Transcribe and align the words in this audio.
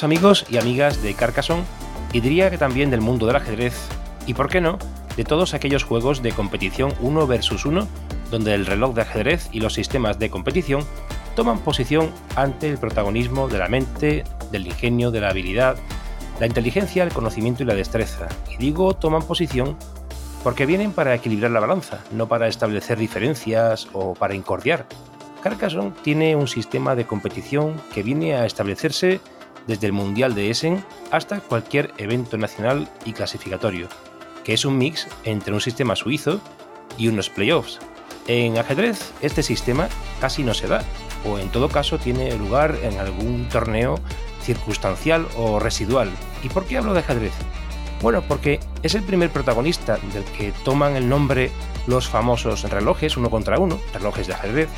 Amigos 0.00 0.46
y 0.48 0.56
amigas 0.56 1.02
de 1.02 1.12
Carcassonne, 1.12 1.64
y 2.14 2.20
diría 2.20 2.50
que 2.50 2.56
también 2.56 2.90
del 2.90 3.02
mundo 3.02 3.26
del 3.26 3.36
ajedrez, 3.36 3.74
y 4.26 4.32
por 4.32 4.48
qué 4.48 4.62
no, 4.62 4.78
de 5.18 5.24
todos 5.24 5.52
aquellos 5.52 5.84
juegos 5.84 6.22
de 6.22 6.32
competición 6.32 6.94
1 7.00 7.26
versus 7.26 7.66
1, 7.66 7.86
donde 8.30 8.54
el 8.54 8.64
reloj 8.64 8.94
de 8.94 9.02
ajedrez 9.02 9.50
y 9.52 9.60
los 9.60 9.74
sistemas 9.74 10.18
de 10.18 10.30
competición 10.30 10.86
toman 11.36 11.58
posición 11.58 12.10
ante 12.36 12.70
el 12.70 12.78
protagonismo 12.78 13.48
de 13.48 13.58
la 13.58 13.68
mente, 13.68 14.24
del 14.50 14.66
ingenio, 14.66 15.10
de 15.10 15.20
la 15.20 15.28
habilidad, 15.28 15.76
la 16.40 16.46
inteligencia, 16.46 17.04
el 17.04 17.12
conocimiento 17.12 17.62
y 17.62 17.66
la 17.66 17.74
destreza. 17.74 18.28
Y 18.50 18.56
digo 18.56 18.94
toman 18.94 19.22
posición 19.22 19.76
porque 20.42 20.64
vienen 20.64 20.92
para 20.92 21.14
equilibrar 21.14 21.50
la 21.50 21.60
balanza, 21.60 22.00
no 22.12 22.28
para 22.28 22.48
establecer 22.48 22.98
diferencias 22.98 23.88
o 23.92 24.14
para 24.14 24.34
incordiar. 24.34 24.86
Carcassonne 25.42 25.92
tiene 26.02 26.34
un 26.34 26.48
sistema 26.48 26.94
de 26.94 27.04
competición 27.04 27.80
que 27.92 28.02
viene 28.02 28.36
a 28.36 28.46
establecerse 28.46 29.20
desde 29.66 29.86
el 29.86 29.92
Mundial 29.92 30.34
de 30.34 30.50
Essen 30.50 30.84
hasta 31.10 31.40
cualquier 31.40 31.92
evento 31.98 32.36
nacional 32.38 32.88
y 33.04 33.12
clasificatorio, 33.12 33.88
que 34.44 34.54
es 34.54 34.64
un 34.64 34.78
mix 34.78 35.08
entre 35.24 35.54
un 35.54 35.60
sistema 35.60 35.96
suizo 35.96 36.40
y 36.98 37.08
unos 37.08 37.30
playoffs. 37.30 37.78
En 38.26 38.58
ajedrez 38.58 39.12
este 39.20 39.42
sistema 39.42 39.88
casi 40.20 40.44
no 40.44 40.54
se 40.54 40.68
da, 40.68 40.84
o 41.24 41.38
en 41.38 41.48
todo 41.50 41.68
caso 41.68 41.98
tiene 41.98 42.34
lugar 42.36 42.76
en 42.82 42.98
algún 42.98 43.48
torneo 43.48 43.98
circunstancial 44.42 45.26
o 45.36 45.58
residual. 45.58 46.10
¿Y 46.42 46.48
por 46.48 46.64
qué 46.66 46.78
hablo 46.78 46.94
de 46.94 47.00
ajedrez? 47.00 47.32
Bueno, 48.00 48.22
porque 48.26 48.58
es 48.82 48.94
el 48.94 49.02
primer 49.02 49.30
protagonista 49.30 49.98
del 50.12 50.24
que 50.36 50.52
toman 50.64 50.96
el 50.96 51.08
nombre 51.08 51.50
los 51.86 52.08
famosos 52.08 52.68
relojes 52.68 53.16
uno 53.16 53.30
contra 53.30 53.58
uno, 53.58 53.78
relojes 53.94 54.26
de 54.26 54.34
ajedrez, 54.34 54.68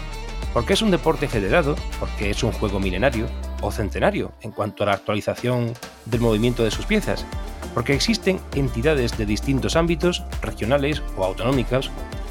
porque 0.52 0.74
es 0.74 0.82
un 0.82 0.90
deporte 0.90 1.28
federado, 1.28 1.74
porque 1.98 2.30
es 2.30 2.42
un 2.42 2.52
juego 2.52 2.80
milenario 2.80 3.26
o 3.64 3.72
centenario 3.72 4.32
en 4.42 4.52
cuanto 4.52 4.82
a 4.82 4.86
la 4.86 4.92
actualización 4.92 5.72
del 6.04 6.20
movimiento 6.20 6.64
de 6.64 6.70
sus 6.70 6.86
piezas, 6.86 7.24
porque 7.72 7.94
existen 7.94 8.40
entidades 8.54 9.16
de 9.16 9.26
distintos 9.26 9.76
ámbitos, 9.76 10.22
regionales 10.42 11.02
o 11.16 11.24
autonómicas, 11.24 11.90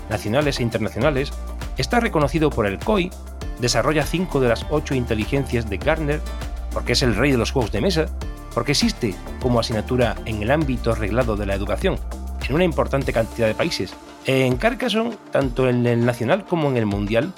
nacionales 0.09 0.59
e 0.59 0.63
internacionales, 0.63 1.31
está 1.77 1.99
reconocido 1.99 2.49
por 2.49 2.67
el 2.67 2.79
COI, 2.79 3.11
desarrolla 3.59 4.05
cinco 4.05 4.39
de 4.39 4.49
las 4.49 4.65
ocho 4.69 4.95
inteligencias 4.95 5.69
de 5.69 5.77
Gardner, 5.77 6.21
porque 6.71 6.93
es 6.93 7.01
el 7.01 7.15
rey 7.15 7.31
de 7.31 7.37
los 7.37 7.51
juegos 7.51 7.71
de 7.71 7.81
mesa, 7.81 8.05
porque 8.53 8.71
existe 8.71 9.15
como 9.41 9.59
asignatura 9.59 10.15
en 10.25 10.41
el 10.41 10.51
ámbito 10.51 10.93
reglado 10.95 11.35
de 11.35 11.45
la 11.45 11.55
educación 11.55 11.97
en 12.47 12.55
una 12.55 12.63
importante 12.63 13.13
cantidad 13.13 13.47
de 13.47 13.55
países. 13.55 13.93
En 14.25 14.57
Carcassonne, 14.57 15.17
tanto 15.31 15.69
en 15.69 15.85
el 15.85 16.05
nacional 16.05 16.45
como 16.45 16.69
en 16.69 16.77
el 16.77 16.85
mundial, 16.85 17.33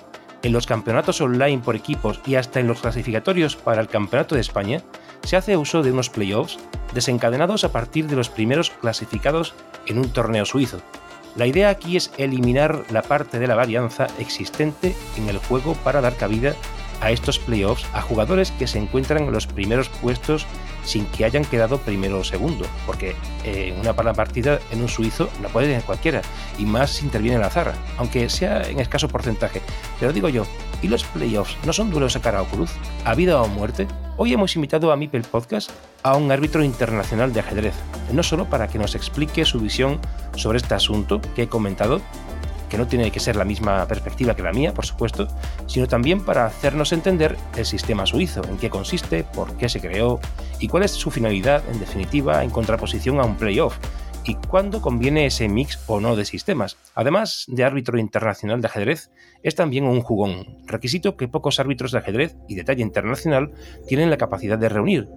en 0.46 0.54
los 0.54 0.68
campeonatos 0.68 1.22
online 1.22 1.58
por 1.58 1.76
equipos 1.76 2.22
y 2.24 2.36
hasta 2.36 2.60
en 2.60 2.68
los 2.68 2.80
clasificatorios 2.80 3.56
para 3.56 3.82
el 3.82 3.88
Campeonato 3.88 4.36
de 4.36 4.42
España, 4.42 4.84
se 5.24 5.38
hace 5.38 5.58
uso 5.58 5.82
de 5.82 5.92
unos 5.92 6.12
playoffs 6.12 6.60
desencadenados 6.94 7.64
a 7.64 7.72
partir 7.72 8.06
de 8.06 8.16
los 8.16 8.30
primeros 8.30 8.70
clasificados 8.70 9.56
en 9.88 9.98
un 9.98 10.10
torneo 10.10 10.46
suizo. 10.46 10.78
La 11.36 11.48
idea 11.48 11.70
aquí 11.70 11.98
es 11.98 12.12
eliminar 12.20 12.86
la 12.92 13.02
parte 13.02 13.40
de 13.40 13.48
la 13.48 13.56
varianza 13.56 14.06
existente 14.20 14.96
en 15.18 15.30
el 15.30 15.40
juego 15.40 15.74
para 15.84 16.00
dar 16.00 16.16
cabida 16.16 16.54
a 17.02 17.12
estos 17.12 17.40
playoffs 17.40 17.86
a 17.94 18.02
jugadores 18.02 18.52
que 18.52 18.68
se 18.68 18.80
encuentran 18.80 19.24
en 19.24 19.32
los 19.32 19.48
primeros 19.48 19.90
puestos 19.90 20.46
sin 20.84 21.06
que 21.08 21.26
hayan 21.26 21.44
quedado 21.44 21.80
primero 21.80 22.20
o 22.20 22.24
segundo, 22.24 22.66
porque 22.86 23.16
eh, 23.44 23.76
una 23.80 23.94
partida 23.94 24.60
en 24.72 24.82
un 24.82 24.88
suizo 24.88 25.30
la 25.42 25.50
puede 25.50 25.68
tener 25.68 25.84
cualquiera, 25.84 26.22
y 26.60 26.66
más 26.66 26.92
si 26.92 27.06
interviene 27.06 27.40
la 27.40 27.50
zarra, 27.50 27.74
aunque 27.98 28.30
sea 28.30 28.62
en 28.62 28.80
escaso 28.80 29.08
porcentaje. 29.08 29.62
Pero 30.00 30.14
digo 30.14 30.30
yo, 30.30 30.46
¿y 30.82 30.88
los 30.88 31.04
playoffs 31.04 31.58
no 31.66 31.74
son 31.74 31.90
duelos 31.90 32.16
a 32.16 32.22
cara 32.22 32.42
o 32.42 32.46
cruz? 32.46 32.72
¿A 33.04 33.16
vida 33.16 33.42
o 33.42 33.48
muerte? 33.48 33.88
Hoy 34.18 34.32
hemos 34.32 34.56
invitado 34.56 34.92
a 34.92 34.96
Mipel 34.96 35.24
Podcast 35.24 35.72
a 36.04 36.16
un 36.16 36.32
árbitro 36.32 36.64
internacional 36.64 37.34
de 37.34 37.42
ajedrez, 37.42 37.74
no 38.14 38.24
solo 38.24 38.46
para 38.46 38.68
que 38.68 38.78
nos 38.78 38.96
explique 38.96 39.44
su 39.44 39.60
visión 39.60 40.00
sobre 40.36 40.58
este 40.58 40.76
asunto 40.76 41.20
que 41.36 41.44
he 41.44 41.48
comentado, 41.50 42.00
que 42.70 42.78
no 42.78 42.88
tiene 42.88 43.12
que 43.12 43.20
ser 43.20 43.36
la 43.36 43.46
misma 43.46 43.88
perspectiva 43.88 44.36
que 44.36 44.44
la 44.44 44.52
mía, 44.52 44.74
por 44.74 44.86
supuesto, 44.86 45.28
sino 45.68 45.88
también 45.88 46.24
para 46.24 46.46
hacernos 46.46 46.92
entender 46.94 47.38
el 47.56 47.66
sistema 47.66 48.06
suizo, 48.06 48.42
en 48.50 48.58
qué 48.58 48.70
consiste, 48.70 49.24
por 49.24 49.56
qué 49.58 49.70
se 49.70 49.82
creó 49.82 50.20
y 50.60 50.68
cuál 50.68 50.84
es 50.84 50.92
su 50.92 51.12
finalidad, 51.12 51.64
en 51.72 51.80
definitiva, 51.80 52.44
en 52.44 52.50
contraposición 52.50 53.20
a 53.20 53.26
un 53.26 53.36
playoff, 53.36 53.78
y 54.26 54.36
cuándo 54.36 54.82
conviene 54.82 55.28
ese 55.28 55.48
mix 55.48 55.80
o 55.88 56.00
no 56.00 56.16
de 56.16 56.26
sistemas. 56.26 56.78
Además 56.96 57.46
de 57.48 57.64
árbitro 57.64 58.00
internacional 58.00 58.62
de 58.62 58.68
ajedrez, 58.68 59.12
es 59.44 59.56
también 59.56 59.86
un 59.86 60.02
jugón, 60.02 60.58
requisito 60.66 61.16
que 61.16 61.28
pocos 61.28 61.60
árbitros 61.60 61.92
de 61.92 62.00
ajedrez 62.00 62.36
y 62.48 62.56
de 62.56 62.64
talla 62.64 62.82
internacional 62.82 63.52
tienen 63.88 64.10
la 64.10 64.18
capacidad 64.18 64.58
de 64.58 64.70
reunir, 64.70 65.08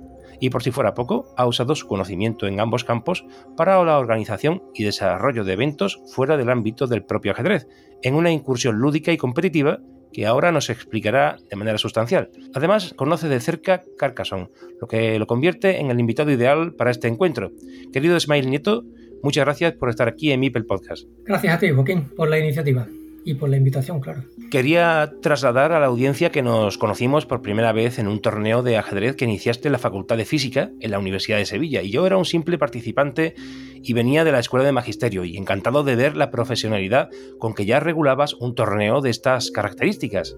y 0.41 0.51
por 0.51 0.63
si 0.63 0.71
fuera 0.71 0.95
poco, 0.95 1.33
ha 1.37 1.47
usado 1.47 1.75
su 1.75 1.87
conocimiento 1.87 2.47
en 2.47 2.61
ambos 2.61 2.85
campos 2.85 3.25
para 3.57 3.83
la 3.85 3.99
organización 3.99 4.63
y 4.75 4.85
desarrollo 4.85 5.45
de 5.45 5.53
eventos 5.55 6.01
fuera 6.15 6.37
del 6.37 6.51
ámbito 6.51 6.87
del 6.87 7.05
propio 7.05 7.33
ajedrez, 7.33 7.67
en 8.03 8.15
una 8.15 8.31
incursión 8.31 8.77
lúdica 8.77 9.13
y 9.13 9.17
competitiva 9.17 9.81
que 10.13 10.27
ahora 10.27 10.53
nos 10.53 10.71
explicará 10.71 11.37
de 11.51 11.57
manera 11.57 11.79
sustancial. 11.79 12.31
Además, 12.55 12.95
conoce 12.97 13.29
de 13.29 13.41
cerca 13.41 13.83
Carcassonne, 13.99 14.49
lo 14.81 14.89
que 14.89 15.19
lo 15.19 15.27
convierte 15.27 15.81
en 15.81 15.91
el 15.91 16.01
invitado 16.01 16.31
ideal 16.31 16.75
para 16.75 16.91
este 16.91 17.09
encuentro. 17.09 17.53
Querido 17.93 18.17
Ismail 18.17 18.49
Nieto, 18.49 18.85
muchas 19.23 19.45
gracias 19.45 19.75
por 19.75 19.91
estar 19.91 20.09
aquí 20.09 20.33
en 20.33 20.41
Mipel 20.41 20.65
Podcast. 20.65 21.07
Gracias 21.25 21.55
a 21.55 21.59
ti, 21.59 21.71
Joaquín, 21.71 22.09
por 22.17 22.31
la 22.31 22.39
iniciativa 22.39 22.89
y 23.29 23.35
por 23.35 23.51
la 23.51 23.59
invitación, 23.59 24.01
claro. 24.01 24.25
Quería 24.51 25.13
trasladar 25.21 25.73
a 25.73 25.81
la 25.81 25.87
audiencia 25.87 26.31
que 26.31 26.41
nos 26.41 26.79
conocimos 26.79 27.27
por 27.27 27.43
primera 27.43 27.73
vez 27.73 27.99
en 27.99 28.09
un 28.09 28.23
torneo 28.23 28.63
de 28.63 28.79
ajedrez 28.79 29.17
que 29.17 29.27
iniciaste 29.27 29.69
en 29.69 29.73
la 29.73 29.79
Facultad 29.79 30.17
de 30.17 30.25
Física 30.25 30.71
en 30.81 30.91
la 30.91 30.99
Universidad 30.99 31.37
de 31.37 31.45
Sevilla. 31.45 31.83
Y 31.83 31.91
yo 31.91 32.07
era 32.07 32.17
un 32.17 32.25
simple 32.25 32.57
participante 32.57 33.35
y 33.83 33.93
venía 33.93 34.25
de 34.25 34.33
la 34.33 34.39
Escuela 34.39 34.65
de 34.65 34.73
Magisterio 34.73 35.27
y 35.27 35.37
encantado 35.37 35.85
de 35.85 35.95
ver 35.95 36.17
la 36.17 36.31
profesionalidad 36.31 37.11
con 37.39 37.53
que 37.53 37.67
ya 37.67 37.81
regulabas 37.81 38.33
un 38.33 38.55
torneo 38.55 39.03
de 39.03 39.11
estas 39.11 39.51
características. 39.51 40.35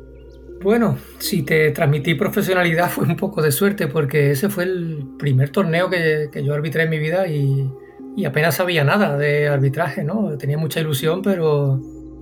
Bueno, 0.61 0.99
si 1.21 1.45
te 1.45 1.71
transmití 1.71 2.15
profesionalidad 2.15 2.91
fue 2.91 3.07
un 3.07 3.15
poco 3.15 3.41
de 3.41 3.53
suerte 3.53 3.87
porque 3.87 4.33
ese 4.33 4.49
fue 4.49 4.65
el 4.65 5.05
primer 5.17 5.51
torneo 5.51 5.89
que, 5.89 6.29
yo 6.45 6.55
arbitré 6.55 6.83
en 6.83 6.91
mi 6.91 6.99
vida 6.99 7.29
y, 7.29 7.71
y 8.17 8.25
apenas 8.25 8.57
sabía 8.57 8.83
nada 8.83 9.17
de 9.17 9.47
arbitraje, 9.47 10.03
¿no? 10.03 10.37
Tenía 10.39 10.59
mucha 10.59 10.81
ilusión, 10.81 11.23
pero 11.23 11.81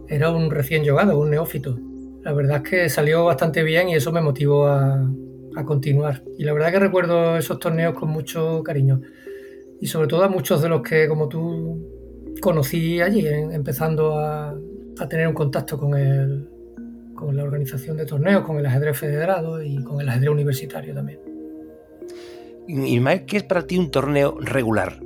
era 0.08 0.30
un 0.30 0.50
recién 0.50 0.82
llegado, 0.82 1.18
un 1.18 1.30
neófito. 1.30 1.78
La 2.22 2.32
verdad 2.32 2.62
es 2.64 2.70
que 2.70 2.88
salió 2.88 3.24
bastante 3.24 3.62
bien 3.62 3.88
y 3.88 3.94
eso 3.94 4.12
me 4.12 4.20
motivó 4.20 4.66
a, 4.66 5.08
continuar. 5.66 6.22
Y 6.38 6.44
la 6.44 6.52
verdad 6.52 6.70
que 6.70 6.78
recuerdo 6.78 7.36
esos 7.36 7.58
torneos 7.58 7.92
con 7.92 8.10
mucho 8.10 8.62
cariño. 8.62 9.00
Y 9.80 9.88
sobre 9.88 10.06
todo 10.06 10.22
a 10.22 10.28
muchos 10.28 10.62
de 10.62 10.68
los 10.68 10.82
que, 10.82 11.08
como 11.08 11.28
tú, 11.28 12.36
conocí 12.40 13.00
allí, 13.00 13.26
empezando 13.26 14.16
a, 14.16 14.56
tener 15.10 15.26
un 15.26 15.34
contacto 15.34 15.76
con, 15.76 15.96
el, 15.96 16.48
con 17.14 17.36
la 17.36 17.42
organización 17.42 17.96
de 17.96 18.06
torneos, 18.06 18.44
con 18.44 18.58
el 18.58 18.66
ajedrez 18.66 18.98
federado 18.98 19.60
y 19.60 19.82
con 19.82 20.00
el 20.00 20.08
ajedrez 20.08 20.30
universitario 20.30 20.94
también. 20.94 21.18
¿Y 22.68 23.00
qué 23.26 23.38
es 23.38 23.42
para 23.42 23.66
ti 23.66 23.78
un 23.78 23.90
torneo 23.90 24.38
regular? 24.40 25.00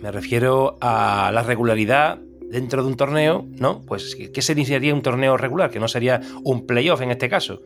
Me 0.00 0.12
refiero 0.12 0.76
a 0.80 1.32
la 1.32 1.42
regularidad 1.42 2.20
dentro 2.50 2.82
de 2.82 2.88
un 2.88 2.96
torneo, 2.96 3.46
¿no? 3.58 3.82
Pues, 3.86 4.16
¿qué 4.16 4.42
se 4.42 4.52
iniciaría 4.52 4.94
un 4.94 5.02
torneo 5.02 5.36
regular? 5.36 5.70
Que 5.70 5.80
no 5.80 5.88
sería 5.88 6.20
un 6.44 6.66
playoff 6.66 7.00
en 7.02 7.10
este 7.10 7.28
caso. 7.28 7.62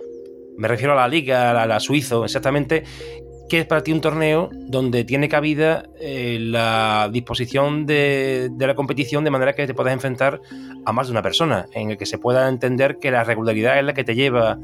Me 0.56 0.68
refiero 0.68 0.92
a 0.92 0.96
la 0.96 1.08
liga, 1.08 1.50
a 1.62 1.66
la, 1.66 1.80
suizo, 1.80 2.24
exactamente. 2.24 2.84
¿Qué 3.48 3.60
es 3.60 3.66
para 3.66 3.82
ti 3.82 3.92
un 3.92 4.00
torneo 4.00 4.50
donde 4.52 5.04
tiene 5.04 5.28
cabida 5.28 5.84
eh, 6.00 6.38
la 6.40 7.10
disposición 7.12 7.84
de, 7.84 8.50
la 8.58 8.74
competición 8.74 9.24
de 9.24 9.30
manera 9.30 9.52
que 9.52 9.66
te 9.66 9.74
puedas 9.74 9.92
enfrentar 9.92 10.40
a 10.84 10.92
más 10.92 11.08
de 11.08 11.12
una 11.12 11.22
persona? 11.22 11.66
En 11.72 11.90
el 11.90 11.98
que 11.98 12.06
se 12.06 12.18
pueda 12.18 12.48
entender 12.48 12.98
que 12.98 13.10
la 13.10 13.24
regularidad 13.24 13.78
es 13.78 13.84
la 13.84 13.94
que 13.94 14.04
te 14.04 14.14
lleva 14.14 14.58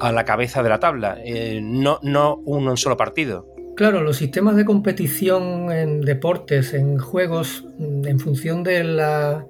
a 0.00 0.12
la 0.12 0.24
cabeza 0.24 0.62
de 0.62 0.68
la 0.68 0.80
tabla, 0.80 1.18
eh, 1.24 1.60
no 1.62 2.00
un 2.44 2.76
solo 2.76 2.96
partido. 2.96 3.53
Claro, 3.76 4.02
los 4.02 4.16
sistemas 4.16 4.54
de 4.56 4.64
competición 4.64 5.72
en 5.72 6.00
deportes, 6.00 6.74
en 6.74 6.98
juegos, 6.98 7.66
en 7.78 8.20
función 8.20 8.62
de 8.62 8.84
la 8.84 9.46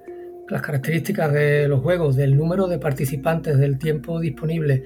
las 0.49 0.63
características 0.63 1.33
de 1.33 1.69
los 1.69 1.81
juegos, 1.81 2.17
del 2.17 2.37
número 2.37 2.67
de 2.67 2.79
participantes, 2.79 3.59
del 3.59 3.79
tiempo 3.79 4.21
disponible, 4.21 4.85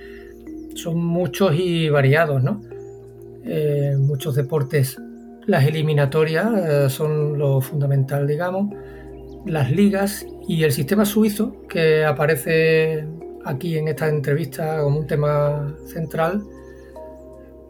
son 0.75 1.05
muchos 1.05 1.55
y 1.55 1.88
variados, 1.88 2.43
¿no? 2.43 2.62
Eh, 3.44 3.96
muchos 3.99 4.35
deportes, 4.37 4.96
las 5.46 5.67
eliminatorias 5.67 6.49
eh, 6.56 6.90
son 6.90 7.38
lo 7.38 7.61
fundamental, 7.61 8.26
digamos, 8.26 8.75
las 9.46 9.70
ligas 9.70 10.26
y 10.46 10.62
el 10.62 10.73
sistema 10.73 11.05
suizo, 11.05 11.56
que 11.69 12.05
aparece 12.05 13.06
aquí 13.44 13.79
en 13.79 13.88
esta 13.88 14.08
entrevista 14.08 14.82
como 14.82 14.99
un 15.00 15.06
tema 15.06 15.75
central, 15.87 16.43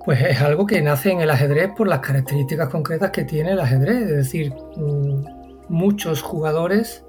pues 0.08 0.22
es 0.22 0.40
algo 0.40 0.64
que 0.64 0.81
nace 0.81 1.12
en 1.12 1.20
el 1.20 1.28
ajedrez 1.28 1.70
por 1.76 1.87
las 1.87 2.00
características 2.00 2.70
concretas 2.70 3.10
que 3.10 3.25
tiene 3.25 3.52
el 3.52 3.60
ajedrez, 3.60 4.05
es 4.05 4.08
decir, 4.08 4.55
mm, 4.75 5.22
muchos 5.69 6.22
jugadores, 6.22 7.05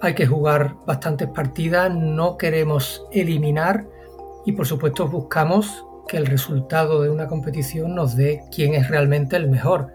hay 0.00 0.14
que 0.14 0.26
jugar 0.26 0.74
bastantes 0.84 1.28
partidas, 1.28 1.94
no 1.94 2.36
queremos 2.36 3.06
eliminar 3.12 3.86
y 4.44 4.50
por 4.50 4.66
supuesto 4.66 5.06
buscamos 5.06 5.86
que 6.08 6.16
el 6.16 6.26
resultado 6.26 7.00
de 7.00 7.10
una 7.10 7.28
competición 7.28 7.94
nos 7.94 8.16
dé 8.16 8.42
quién 8.52 8.74
es 8.74 8.88
realmente 8.88 9.36
el 9.36 9.48
mejor. 9.48 9.92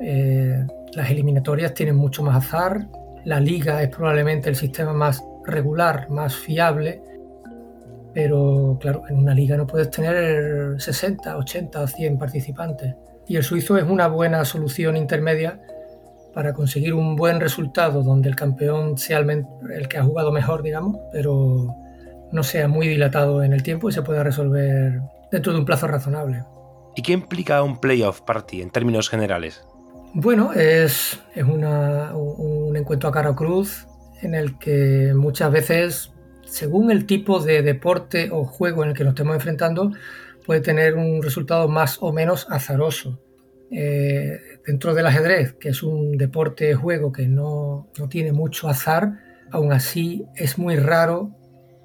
Eh, 0.00 0.64
las 0.92 1.10
eliminatorias 1.10 1.74
tienen 1.74 1.96
mucho 1.96 2.22
más 2.22 2.36
azar, 2.36 2.86
la 3.24 3.40
liga 3.40 3.82
es 3.82 3.88
probablemente 3.88 4.48
el 4.48 4.54
sistema 4.54 4.92
más 4.92 5.24
regular, 5.44 6.08
más 6.08 6.36
fiable, 6.36 7.02
pero 8.16 8.78
claro, 8.80 9.02
en 9.10 9.18
una 9.18 9.34
liga 9.34 9.58
no 9.58 9.66
puedes 9.66 9.90
tener 9.90 10.80
60, 10.80 11.36
80 11.36 11.82
o 11.82 11.86
100 11.86 12.18
participantes. 12.18 12.94
Y 13.28 13.36
el 13.36 13.42
suizo 13.42 13.76
es 13.76 13.84
una 13.84 14.08
buena 14.08 14.42
solución 14.46 14.96
intermedia 14.96 15.60
para 16.32 16.54
conseguir 16.54 16.94
un 16.94 17.14
buen 17.14 17.40
resultado 17.40 18.02
donde 18.02 18.30
el 18.30 18.34
campeón 18.34 18.96
sea 18.96 19.18
el, 19.18 19.88
que 19.88 19.98
ha 19.98 20.02
jugado 20.02 20.32
mejor, 20.32 20.62
digamos, 20.62 20.96
pero 21.12 21.76
no 22.32 22.42
sea 22.42 22.68
muy 22.68 22.88
dilatado 22.88 23.42
en 23.42 23.52
el 23.52 23.62
tiempo 23.62 23.90
y 23.90 23.92
se 23.92 24.00
pueda 24.00 24.22
resolver 24.22 25.02
dentro 25.30 25.52
de 25.52 25.58
un 25.58 25.66
plazo 25.66 25.86
razonable. 25.86 26.42
¿Y 26.94 27.02
qué 27.02 27.12
implica 27.12 27.62
un 27.62 27.78
playoff 27.78 28.22
party 28.22 28.62
en 28.62 28.70
términos 28.70 29.10
generales? 29.10 29.62
Bueno, 30.14 30.54
es, 30.54 31.20
es 31.34 31.44
un 31.44 32.74
encuentro 32.74 33.10
a 33.10 33.12
cara 33.12 33.34
cruz 33.34 33.86
en 34.22 34.34
el 34.34 34.58
que 34.58 35.12
muchas 35.14 35.52
veces, 35.52 36.12
según 36.56 36.90
el 36.90 37.04
tipo 37.04 37.40
de 37.40 37.60
deporte 37.60 38.30
o 38.32 38.44
juego 38.44 38.82
en 38.82 38.88
el 38.90 38.96
que 38.96 39.04
nos 39.04 39.10
estemos 39.10 39.34
enfrentando, 39.34 39.92
puede 40.46 40.62
tener 40.62 40.94
un 40.94 41.22
resultado 41.22 41.68
más 41.68 41.98
o 42.00 42.14
menos 42.14 42.46
azaroso. 42.48 43.20
Eh, 43.70 44.40
dentro 44.66 44.94
del 44.94 45.06
ajedrez, 45.06 45.52
que 45.52 45.68
es 45.68 45.82
un 45.82 46.16
deporte 46.16 46.74
juego 46.74 47.12
que 47.12 47.28
no, 47.28 47.88
no 47.98 48.08
tiene 48.08 48.32
mucho 48.32 48.70
azar, 48.70 49.18
aún 49.50 49.70
así 49.72 50.24
es 50.34 50.56
muy 50.56 50.76
raro 50.76 51.36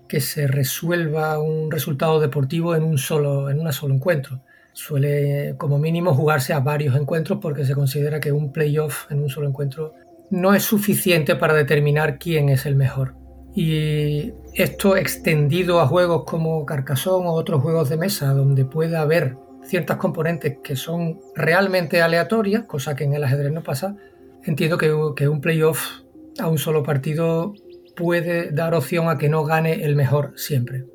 que 0.07 0.21
se 0.21 0.47
resuelva 0.47 1.37
un 1.39 1.69
resultado 1.69 2.21
deportivo 2.21 2.73
en 2.73 2.83
un 2.83 2.97
solo, 2.97 3.49
en 3.49 3.59
un 3.59 3.73
solo 3.73 3.93
encuentro. 3.93 4.41
Suele, 4.71 5.55
como 5.57 5.79
mínimo, 5.79 6.13
jugarse 6.13 6.53
a 6.53 6.61
varios 6.61 6.95
encuentros 6.95 7.39
porque 7.41 7.65
se 7.65 7.75
considera 7.75 8.21
que 8.21 8.31
un 8.31 8.53
playoff 8.53 9.11
en 9.11 9.21
un 9.21 9.27
solo 9.27 9.49
encuentro 9.49 9.95
no 10.29 10.53
es 10.53 10.63
suficiente 10.63 11.35
para 11.35 11.55
determinar 11.55 12.19
quién 12.19 12.47
es 12.47 12.65
el 12.65 12.75
mejor. 12.75 13.20
Y 13.53 14.33
esto 14.53 14.95
extendido 14.95 15.81
a 15.81 15.87
juegos 15.87 16.23
como 16.25 16.65
Carcassonne 16.65 17.27
o 17.27 17.31
otros 17.31 17.61
juegos 17.61 17.89
de 17.89 17.97
mesa, 17.97 18.33
donde 18.33 18.65
puede 18.65 18.95
haber 18.95 19.37
ciertas 19.63 19.97
componentes 19.97 20.57
que 20.63 20.75
son 20.75 21.19
realmente 21.35 22.01
aleatorias, 22.01 22.63
cosa 22.63 22.95
que 22.95 23.03
en 23.03 23.13
el 23.13 23.23
ajedrez 23.23 23.51
no 23.51 23.63
pasa, 23.63 23.95
entiendo 24.43 24.77
que, 24.77 24.93
que 25.15 25.27
un 25.27 25.41
playoff 25.41 26.01
a 26.39 26.47
un 26.47 26.57
solo 26.57 26.83
partido 26.83 27.53
puede 27.95 28.51
dar 28.51 28.73
opción 28.73 29.09
a 29.09 29.17
que 29.17 29.29
no 29.29 29.43
gane 29.43 29.83
el 29.83 29.95
mejor 29.95 30.33
siempre. 30.35 30.85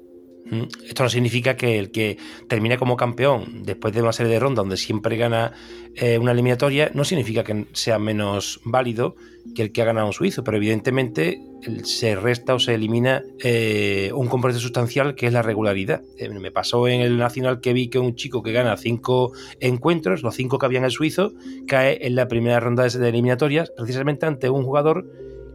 Esto 0.87 1.03
no 1.03 1.09
significa 1.09 1.57
que 1.57 1.79
el 1.79 1.91
que 1.91 2.19
termine 2.49 2.79
como 2.79 2.97
campeón 2.97 3.63
después 3.65 3.95
de 3.95 4.03
una 4.03 4.13
serie 4.13 4.33
de 4.33 4.39
rondas 4.39 4.63
donde 4.63 4.77
siempre 4.77 5.17
gana 5.17 5.53
eh, 5.95 6.19
una 6.19 6.33
eliminatoria, 6.33 6.91
no 6.95 7.05
significa 7.05 7.43
que 7.43 7.67
sea 7.73 7.99
menos 7.99 8.61
válido 8.65 9.17
que 9.55 9.63
el 9.63 9.73
que 9.73 9.83
ha 9.83 9.85
ganado 9.85 10.07
un 10.07 10.13
suizo, 10.13 10.45
pero 10.45 10.57
evidentemente 10.57 11.41
se 11.85 12.17
resta 12.17 12.55
o 12.55 12.59
se 12.59 12.75
elimina 12.75 13.23
eh, 13.43 14.11
un 14.15 14.29
componente 14.29 14.61
sustancial 14.61 15.15
que 15.15 15.27
es 15.27 15.33
la 15.33 15.43
regularidad. 15.43 16.03
Eh, 16.19 16.29
me 16.29 16.51
pasó 16.51 16.87
en 16.89 17.01
el 17.01 17.17
Nacional 17.17 17.61
que 17.61 17.73
vi 17.73 17.89
que 17.89 17.99
un 17.99 18.15
chico 18.15 18.43
que 18.43 18.53
gana 18.53 18.77
cinco 18.77 19.33
encuentros, 19.61 20.23
los 20.23 20.35
cinco 20.35 20.59
que 20.59 20.67
había 20.67 20.79
en 20.79 20.85
el 20.85 20.91
suizo, 20.91 21.33
cae 21.67 22.07
en 22.07 22.15
la 22.15 22.29
primera 22.29 22.61
ronda 22.61 22.87
de 22.87 23.09
eliminatorias 23.09 23.73
precisamente 23.77 24.27
ante 24.27 24.51
un 24.51 24.65
jugador 24.65 25.07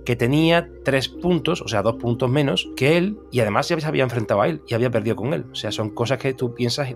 que 0.05 0.15
tenía 0.15 0.69
tres 0.83 1.07
puntos, 1.07 1.61
o 1.61 1.67
sea, 1.67 1.81
dos 1.81 1.95
puntos 1.95 2.29
menos 2.29 2.69
que 2.75 2.97
él, 2.97 3.17
y 3.31 3.39
además 3.39 3.69
ya 3.69 3.79
se 3.79 3.87
había 3.87 4.03
enfrentado 4.03 4.41
a 4.41 4.47
él 4.47 4.61
y 4.67 4.73
había 4.73 4.89
perdido 4.89 5.15
con 5.15 5.33
él. 5.33 5.45
O 5.51 5.55
sea, 5.55 5.71
son 5.71 5.91
cosas 5.91 6.17
que 6.17 6.33
tú 6.33 6.53
piensas 6.53 6.89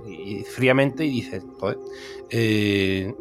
fríamente 0.53 1.05
y 1.05 1.09
dices, 1.11 1.43
joder, 1.59 1.77
eh, 2.29 3.13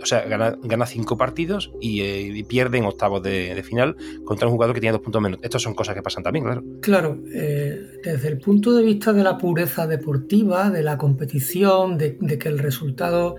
o 0.00 0.06
sea, 0.06 0.24
gana, 0.26 0.86
cinco 0.86 1.16
partidos 1.16 1.72
eh, 1.80 2.30
y, 2.34 2.42
pierde 2.44 2.78
en 2.78 2.84
octavos 2.84 3.22
de, 3.22 3.62
final 3.62 3.96
contra 4.24 4.46
un 4.46 4.52
jugador 4.52 4.74
que 4.74 4.80
tiene 4.80 4.92
dos 4.92 5.02
puntos 5.02 5.22
menos. 5.22 5.38
Estas 5.42 5.62
son 5.62 5.74
cosas 5.74 5.94
que 5.94 6.02
pasan 6.02 6.22
también, 6.22 6.44
claro. 6.44 6.64
Claro, 6.80 7.18
eh, 7.34 7.80
desde 8.04 8.28
el 8.28 8.38
punto 8.38 8.72
de 8.74 8.84
vista 8.84 9.12
de 9.12 9.22
la 9.22 9.38
pureza 9.38 9.86
deportiva, 9.86 10.70
de 10.70 10.82
la 10.82 10.98
competición, 10.98 11.98
de, 11.98 12.16
de 12.20 12.38
que 12.38 12.48
el 12.48 12.58
resultado 12.58 13.36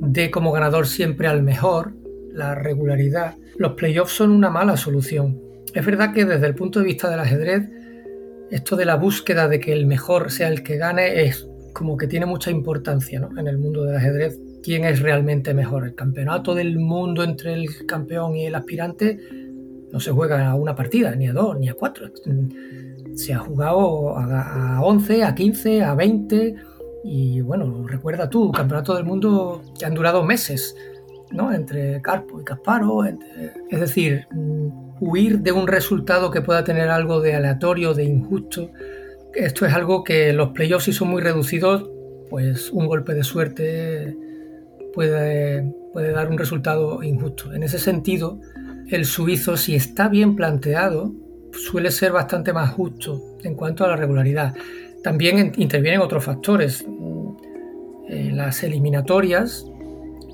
dé 0.00 0.30
como 0.30 0.52
ganador 0.52 0.86
siempre 0.86 1.28
al 1.28 1.42
mejor, 1.42 1.94
la 2.32 2.54
regularidad, 2.54 3.36
los 3.62 3.74
playoffs 3.74 4.12
son 4.12 4.32
una 4.32 4.50
mala 4.50 4.76
solución. 4.76 5.40
Es 5.72 5.86
verdad 5.86 6.12
que 6.12 6.24
desde 6.24 6.46
el 6.48 6.54
punto 6.54 6.80
de 6.80 6.84
vista 6.84 7.08
del 7.08 7.20
ajedrez, 7.20 7.70
esto 8.50 8.76
de 8.76 8.84
la 8.84 8.96
búsqueda 8.96 9.48
de 9.48 9.60
que 9.60 9.72
el 9.72 9.86
mejor 9.86 10.30
sea 10.32 10.48
el 10.48 10.64
que 10.64 10.76
gane 10.76 11.22
es 11.22 11.48
como 11.72 11.96
que 11.96 12.08
tiene 12.08 12.26
mucha 12.26 12.50
importancia 12.50 13.20
¿no? 13.20 13.38
en 13.38 13.46
el 13.46 13.58
mundo 13.58 13.84
del 13.84 13.96
ajedrez. 13.96 14.38
¿Quién 14.62 14.84
es 14.84 15.00
realmente 15.00 15.54
mejor? 15.54 15.86
El 15.86 15.94
campeonato 15.94 16.54
del 16.54 16.78
mundo 16.78 17.22
entre 17.22 17.54
el 17.54 17.86
campeón 17.86 18.36
y 18.36 18.46
el 18.46 18.54
aspirante 18.56 19.18
no 19.92 20.00
se 20.00 20.10
juega 20.10 20.50
a 20.50 20.54
una 20.56 20.74
partida, 20.74 21.14
ni 21.14 21.28
a 21.28 21.32
dos, 21.32 21.56
ni 21.58 21.68
a 21.68 21.74
cuatro. 21.74 22.10
Se 23.14 23.32
ha 23.32 23.38
jugado 23.38 24.16
a, 24.18 24.80
11, 24.82 25.22
a 25.22 25.34
15, 25.34 25.84
a 25.84 25.94
20 25.94 26.54
y 27.04 27.40
bueno, 27.40 27.86
recuerda 27.86 28.28
tú, 28.28 28.50
campeonato 28.52 28.94
del 28.94 29.04
mundo 29.04 29.62
que 29.78 29.84
han 29.84 29.94
durado 29.94 30.24
meses 30.24 30.76
entre 31.52 32.00
Carpo 32.02 32.40
y 32.40 32.44
Casparo. 32.44 33.04
Es 33.04 33.80
decir, 33.80 34.26
mm, 34.30 34.98
huir 35.00 35.40
de 35.40 35.52
un 35.52 35.66
resultado 35.66 36.30
que 36.30 36.42
pueda 36.42 36.64
tener 36.64 36.88
algo 36.90 37.20
de 37.20 37.34
aleatorio, 37.34 37.94
de 37.94 38.04
injusto. 38.04 38.70
Esto 39.34 39.66
es 39.66 39.74
algo 39.74 40.04
que 40.04 40.32
los 40.32 40.50
playoffs, 40.50 40.84
si 40.84 40.92
son 40.92 41.08
muy 41.08 41.22
reducidos, 41.22 41.88
pues 42.30 42.70
un 42.70 42.86
golpe 42.86 43.14
de 43.14 43.24
suerte 43.24 44.16
puede, 44.94 45.74
puede 45.92 46.12
dar 46.12 46.28
un 46.30 46.38
resultado 46.38 47.02
injusto. 47.02 47.52
En 47.52 47.62
ese 47.62 47.78
sentido, 47.78 48.40
el 48.88 49.04
suizo, 49.04 49.56
si 49.56 49.74
está 49.74 50.08
bien 50.08 50.36
planteado, 50.36 51.12
suele 51.52 51.90
ser 51.90 52.12
bastante 52.12 52.52
más 52.52 52.70
justo 52.72 53.20
en 53.42 53.54
cuanto 53.54 53.84
a 53.84 53.88
la 53.88 53.96
regularidad. 53.96 54.54
También 55.02 55.52
intervienen 55.56 56.00
otros 56.00 56.24
factores. 56.24 56.84
En 58.08 58.36
las 58.36 58.62
eliminatorias 58.62 59.64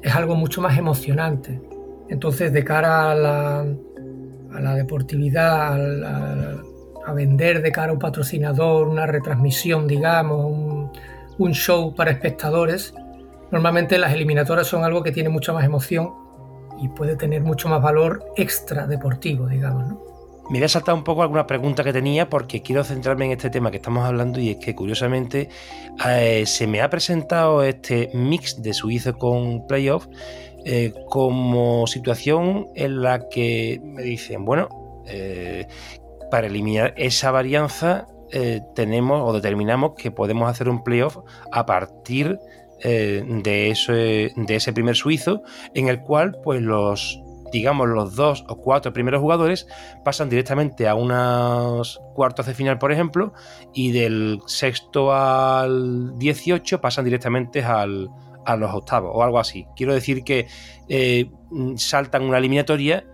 es 0.09 0.15
algo 0.15 0.35
mucho 0.35 0.61
más 0.61 0.77
emocionante. 0.79 1.61
Entonces, 2.09 2.53
de 2.53 2.65
cara 2.65 3.11
a 3.11 3.15
la, 3.15 3.61
a 3.61 4.61
la 4.61 4.75
deportividad, 4.75 5.75
a, 7.05 7.13
vender 7.15 7.63
de 7.63 7.73
cara 7.73 7.91
a 7.91 7.93
un 7.95 7.99
patrocinador, 7.99 8.87
una 8.87 9.07
retransmisión, 9.07 9.87
digamos, 9.87 10.91
un, 11.39 11.53
show 11.53 11.95
para 11.95 12.11
espectadores, 12.11 12.93
normalmente 13.51 13.97
las 13.97 14.13
eliminatorias 14.13 14.67
son 14.67 14.85
algo 14.85 15.03
que 15.03 15.13
tiene 15.13 15.31
mucha 15.31 15.53
más 15.53 15.65
emoción 15.65 16.13
y 16.83 16.89
puede 16.89 17.17
tener 17.17 17.43
mucho 17.43 17.69
más 17.69 17.81
valor 17.81 18.25
extra 18.37 18.87
deportivo, 18.87 19.47
digamos. 19.47 19.89
¿no? 19.89 20.03
Me 20.51 20.61
voy 20.61 20.65
a 20.65 20.69
saltar 20.69 20.95
un 20.95 21.05
poco 21.05 21.23
alguna 21.23 21.47
pregunta 21.47 21.85
que 21.85 21.93
tenía 21.93 22.31
porque 22.31 22.63
quiero 22.63 22.83
centrarme 22.83 23.27
en 23.27 23.33
este 23.33 23.51
tema 23.51 23.71
que 23.71 23.77
estamos 23.77 24.07
hablando 24.07 24.41
y 24.41 24.49
es 24.49 24.57
que 24.57 24.75
curiosamente 24.75 25.51
eh, 26.07 26.45
se 26.47 26.67
me 26.67 26.81
ha 26.81 26.89
presentado 26.89 27.63
este 27.63 28.09
mix 28.15 28.63
de 28.63 28.73
Suizo 28.73 29.19
con 29.19 29.67
playoff 29.67 30.07
eh, 30.65 30.95
como 31.11 31.87
situación 31.87 32.67
en 32.75 33.03
la 33.03 33.29
que 33.29 33.79
me 33.85 34.03
dicen, 34.03 34.47
bueno, 34.47 34.71
eh, 35.07 35.67
para 36.31 36.47
eliminar 36.47 36.95
esa 36.97 37.31
varianza 37.31 38.07
tenemos 38.75 39.23
o 39.27 39.33
determinamos 39.33 39.93
que 39.97 40.11
podemos 40.11 40.51
hacer 40.51 40.69
un 40.69 40.83
playoff 40.83 41.19
a 41.51 41.65
partir 41.65 42.39
de, 42.83 43.71
ese, 43.71 44.33
de 44.37 44.57
ese 44.57 44.73
primer 44.75 44.97
suizo 44.97 45.43
en 45.73 45.89
el 45.89 46.01
cual 46.01 46.37
pues 46.45 46.61
los 46.61 47.23
digamos, 47.53 47.89
los 47.89 48.17
dos 48.17 48.45
o 48.49 48.57
cuatro 48.57 48.93
primeros 48.93 49.21
jugadores 49.21 49.67
pasan 50.05 50.29
directamente 50.29 50.89
a 50.89 50.95
unos 50.95 52.01
cuartos 52.15 52.47
de 52.47 52.55
final, 52.55 52.79
por 52.79 52.93
ejemplo, 52.93 53.33
y 53.75 53.93
del 53.93 54.41
sexto 54.47 55.13
al 55.13 56.19
18 56.19 56.81
pasan 56.81 57.05
directamente 57.05 57.63
al, 57.63 58.09
a 58.45 58.57
los 58.57 58.73
octavos 58.75 59.13
o 59.15 59.23
algo 59.23 59.39
así. 59.39 59.67
Quiero 59.77 59.95
decir 59.95 60.25
que 60.25 60.47
eh, 60.89 61.31
saltan 61.77 62.23
una 62.23 62.39
eliminatoria 62.39 63.05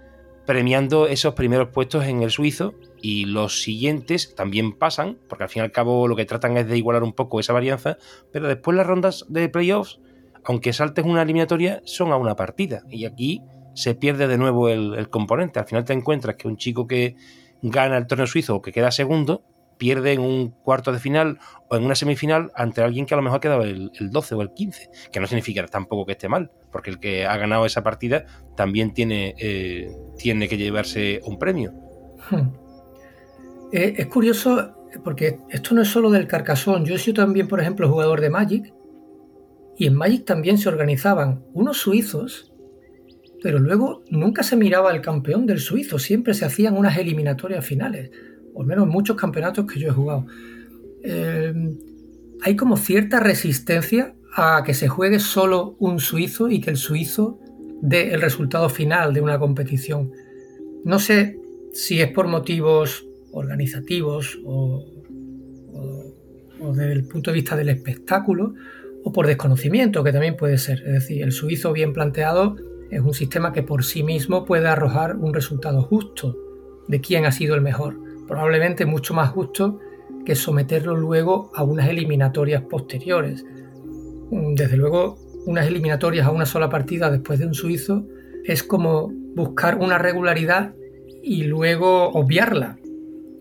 premiando 0.47 1.07
esos 1.07 1.35
primeros 1.35 1.69
puestos 1.69 2.05
en 2.05 2.23
el 2.23 2.31
suizo 2.31 2.75
y 3.01 3.25
los 3.25 3.63
siguientes 3.63 4.35
también 4.35 4.73
pasan, 4.73 5.19
porque 5.29 5.45
al 5.45 5.51
fin 5.51 5.61
y 5.61 5.65
al 5.65 5.73
cabo 5.73 6.07
lo 6.09 6.17
que 6.17 6.25
tratan 6.25 6.57
es 6.57 6.69
de 6.69 6.79
igualar 6.79 7.03
un 7.03 7.13
poco 7.13 7.41
esa 7.41 7.53
varianza, 7.53 7.99
pero 8.33 8.49
después 8.49 8.77
las 8.77 8.87
rondas 8.87 9.25
de 9.29 9.49
playoffs, 9.49 10.01
aunque 10.45 10.73
saltes 10.73 11.05
una 11.05 11.23
eliminatoria, 11.23 11.81
son 11.85 12.13
a 12.13 12.17
una 12.17 12.37
partida. 12.37 12.83
Y 12.89 13.07
aquí 13.07 13.43
se 13.75 13.95
pierde 13.95 14.27
de 14.29 14.39
nuevo 14.39 14.69
el, 14.69 15.09
componente. 15.11 15.59
Al 15.59 15.67
final 15.67 15.85
te 15.85 15.93
encuentras 15.93 16.37
que 16.37 16.49
un 16.49 16.57
chico 16.57 16.87
que 16.87 17.17
gana 17.63 17.97
el 17.97 18.07
torneo 18.07 18.27
suizo 18.27 18.57
o 18.57 18.63
que 18.63 18.73
queda 18.73 18.91
segundo, 18.91 19.43
pierde 19.79 20.13
en 20.13 20.21
un 20.21 20.51
cuarto 20.51 20.93
de 20.93 20.99
final 20.99 21.39
o 21.69 21.77
en 21.77 21.85
una 21.85 21.95
semifinal 21.95 22.53
ante 22.55 22.83
alguien 22.83 23.07
que 23.07 23.15
a 23.15 23.17
lo 23.17 23.23
mejor 23.23 23.39
ha 23.39 23.41
quedado 23.41 23.63
el, 23.63 23.91
12 23.99 24.35
o 24.35 24.43
el 24.43 24.53
15, 24.53 24.91
que 25.13 25.21
no 25.21 25.27
significa 25.27 25.67
tampoco 25.67 26.07
que 26.07 26.13
esté 26.13 26.29
mal, 26.29 26.51
porque 26.71 26.91
el 26.91 27.01
que 27.01 27.27
ha 27.27 27.37
ganado 27.37 27.67
esa 27.67 27.83
partida 27.83 28.25
también 28.57 28.95
tiene, 28.95 29.35
eh, 29.39 29.91
tiene 30.17 30.49
que 30.49 30.57
llevarse 30.57 31.21
un 31.25 31.39
premio. 31.39 31.73
Hmm. 32.31 32.51
Eh, 33.73 33.95
es 33.97 34.07
curioso 34.07 34.89
porque 35.03 35.41
esto 35.49 35.75
no 35.75 35.83
es 35.83 35.89
solo 35.89 36.11
del 36.11 36.29
carcasón, 36.29 36.85
yo 36.85 36.95
he 36.95 36.99
sido 36.99 37.25
también, 37.25 37.49
por 37.49 37.61
ejemplo, 37.61 37.89
jugador 37.89 38.21
de 38.21 38.31
Magic, 38.31 38.73
y 39.77 39.87
en 39.87 39.95
Magic 39.95 40.25
también 40.25 40.59
se 40.59 40.69
organizaban 40.69 41.45
unos 41.53 41.79
suizos 41.79 42.54
pero 43.45 43.59
luego 43.59 44.03
nunca 44.09 44.43
se 44.43 44.57
miraba 44.57 44.91
al 44.91 45.03
campeón 45.03 45.45
del 45.45 45.59
suizo, 45.59 45.99
siempre 45.99 46.33
se 46.33 46.47
hacían 46.47 46.79
unas 46.79 46.97
eliminatorias 46.97 47.63
finales, 47.63 48.11
o 48.55 48.63
al 48.63 48.67
menos 48.67 48.87
muchos 48.89 49.19
campeonatos 49.19 49.71
que 49.71 49.79
yo 49.79 49.89
he 49.89 49.91
jugado. 49.91 50.25
Eh, 51.03 51.53
hay 52.41 52.57
como 52.57 52.79
cierta 52.79 53.21
resistencia 53.21 54.15
a 54.35 54.63
que 54.65 54.73
se 54.73 54.89
juegue 54.89 55.19
solo 55.19 55.77
un 55.79 56.01
suizo 56.01 56.49
y 56.49 56.63
que 56.63 56.71
el 56.71 56.79
suizo 56.79 57.39
dé 57.83 58.15
el 58.15 58.23
resultado 58.23 58.71
final 58.71 59.13
de 59.13 59.21
una 59.21 59.39
competición. 59.39 60.11
No 60.83 60.99
sé 60.99 61.39
si 61.75 62.01
es 62.01 62.11
por 62.13 62.29
motivos 62.29 63.07
organizativos 63.31 64.39
o 64.47 64.87
desde 66.73 66.93
el 66.93 67.05
punto 67.05 67.31
de 67.31 67.35
vista 67.35 67.57
del 67.57 67.69
espectáculo 67.69 68.55
o 69.03 69.13
por 69.13 69.27
desconocimiento, 69.27 70.03
que 70.03 70.13
también 70.13 70.35
puede 70.35 70.57
ser. 70.57 70.79
Es 70.79 70.95
decir, 70.95 71.23
el 71.23 71.33
suizo 71.33 71.75
bien 71.75 71.93
planteado 71.93 72.57
es 72.95 73.01
un 73.01 73.13
sistema 73.13 73.53
que 73.53 73.65
por 73.65 73.83
sí 73.85 74.05
mismo 74.05 74.45
puede 74.45 74.69
arrojar 74.69 75.17
un 75.17 75.35
resultado 75.35 75.83
justo 75.83 76.37
de 76.87 77.01
quién 77.01 77.27
ha 77.27 77.33
sido 77.33 77.57
el 77.57 77.61
mejor, 77.61 77.99
probablemente 78.29 78.87
mucho 78.87 79.15
más 79.15 79.31
justo 79.31 79.81
que 80.25 80.37
someterlo 80.37 80.95
luego 80.95 81.51
a 81.57 81.65
unas 81.65 81.89
eliminatorias 81.89 82.63
posteriores. 82.63 83.45
Mm, 84.31 84.55
desde 84.55 84.77
luego, 84.77 85.19
unas 85.45 85.67
eliminatorias 85.67 86.25
a 86.27 86.31
una 86.31 86.47
sola 86.47 86.69
partida 86.69 87.11
después 87.11 87.41
de 87.41 87.47
un 87.47 87.55
suizo 87.55 88.07
es 88.45 88.63
como 88.63 89.13
buscar 89.35 89.79
una 89.79 89.99
regularidad 89.99 90.75
y 91.21 91.43
luego 91.43 92.11
obviarla. 92.11 92.79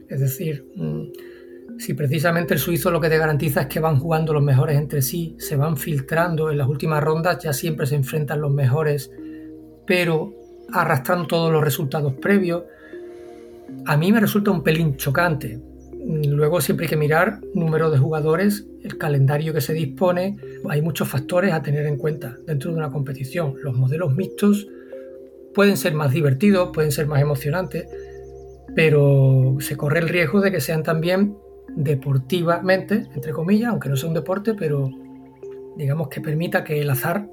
Es 0.10 0.19
decir, 0.19 0.65
mm, 0.75 1.77
si 1.77 1.93
precisamente 1.93 2.55
el 2.55 2.60
suizo 2.60 2.89
lo 2.89 3.00
que 3.00 3.10
te 3.10 3.19
garantiza 3.19 3.62
es 3.62 3.67
que 3.67 3.79
van 3.79 4.00
jugando 4.00 4.33
los 4.33 4.41
mejores 4.41 4.79
entre 4.79 5.03
sí, 5.03 5.36
se 5.38 5.55
van 5.57 5.77
filtrando 5.77 6.50
en 6.50 6.57
las 6.57 6.67
últimas 6.67 7.03
rondas, 7.03 7.38
ya 7.43 7.53
siempre 7.53 7.86
se 7.86 7.95
enfrentan 7.95 8.41
los 8.41 8.51
mejores 8.51 9.12
pero 9.86 10.34
arrastrando 10.72 11.28
todos 11.28 11.52
los 11.52 11.63
resultados 11.63 12.13
previos, 12.13 12.63
a 13.86 13.98
mí 13.98 14.12
me 14.12 14.20
resulta 14.20 14.52
un 14.52 14.63
pelín 14.63 14.98
chocante. 14.98 15.60
Luego 16.06 16.60
siempre 16.60 16.86
hay 16.86 16.90
que 16.90 16.98
mirar 16.98 17.40
número 17.54 17.90
de 17.90 17.98
jugadores, 17.98 18.66
el 18.84 18.98
calendario 18.98 19.54
que 19.54 19.62
se 19.62 19.74
dispone, 19.74 20.38
hay 20.70 20.82
muchos 20.82 21.08
factores 21.08 21.54
a 21.54 21.62
tener 21.62 21.86
en 21.86 21.98
cuenta 21.98 22.38
dentro 22.46 22.72
de 22.72 22.78
una 22.78 22.92
competición. 22.92 23.56
Los 23.62 23.75
modelos 23.75 24.13
mixtos 24.13 24.68
pueden 25.54 25.78
ser 25.78 25.94
más 25.94 26.12
divertidos, 26.12 26.72
pueden 26.74 26.92
ser 26.92 27.08
más 27.08 27.22
emocionantes, 27.22 27.88
pero 28.75 29.58
se 29.60 29.78
corre 29.78 30.00
el 30.00 30.10
riesgo 30.10 30.42
de 30.42 30.52
que 30.52 30.60
sean 30.60 30.84
también 30.84 31.38
deportivamente, 31.75 33.08
entre 33.16 33.32
comillas, 33.32 33.70
aunque 33.70 33.90
no 33.90 33.96
sea 33.96 34.10
un 34.10 34.16
deporte, 34.16 34.54
pero 34.54 34.90
digamos 35.78 36.10
que 36.10 36.22
permita 36.22 36.63
que 36.63 36.82
el 36.82 36.90
azar 36.90 37.28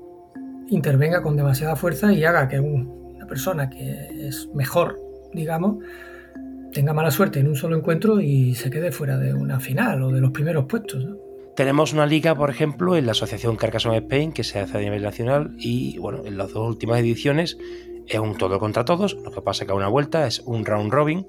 intervenga 0.68 1.22
con 1.22 1.36
demasiada 1.36 1.76
fuerza 1.76 2.12
y 2.12 2.24
haga 2.24 2.48
que 2.48 2.60
una 2.60 3.26
persona 3.26 3.68
que 3.68 4.28
es 4.28 4.48
mejor, 4.54 5.00
digamos, 5.32 5.78
tenga 6.72 6.92
mala 6.92 7.10
suerte 7.10 7.40
en 7.40 7.48
un 7.48 7.56
solo 7.56 7.76
encuentro 7.76 8.20
y 8.20 8.54
se 8.54 8.70
quede 8.70 8.92
fuera 8.92 9.18
de 9.18 9.34
una 9.34 9.60
final 9.60 10.02
o 10.02 10.10
de 10.10 10.20
los 10.20 10.30
primeros 10.30 10.66
puestos. 10.66 11.06
Tenemos 11.56 11.92
una 11.92 12.06
liga, 12.06 12.34
por 12.34 12.48
ejemplo, 12.48 12.96
en 12.96 13.06
la 13.06 13.12
Asociación 13.12 13.56
Carcassonne 13.56 13.98
Spain, 13.98 14.32
que 14.32 14.44
se 14.44 14.60
hace 14.60 14.78
a 14.78 14.80
nivel 14.80 15.02
nacional, 15.02 15.50
y 15.58 15.98
bueno, 15.98 16.22
en 16.24 16.38
las 16.38 16.52
dos 16.52 16.68
últimas 16.68 17.00
ediciones 17.00 17.58
es 18.06 18.18
un 18.18 18.36
todo 18.36 18.58
contra 18.58 18.84
todos, 18.84 19.14
lo 19.14 19.30
que 19.30 19.42
pasa 19.42 19.66
que 19.66 19.72
a 19.72 19.74
una 19.74 19.88
vuelta 19.88 20.26
es 20.26 20.40
un 20.40 20.64
round 20.64 20.92
robin, 20.92 21.26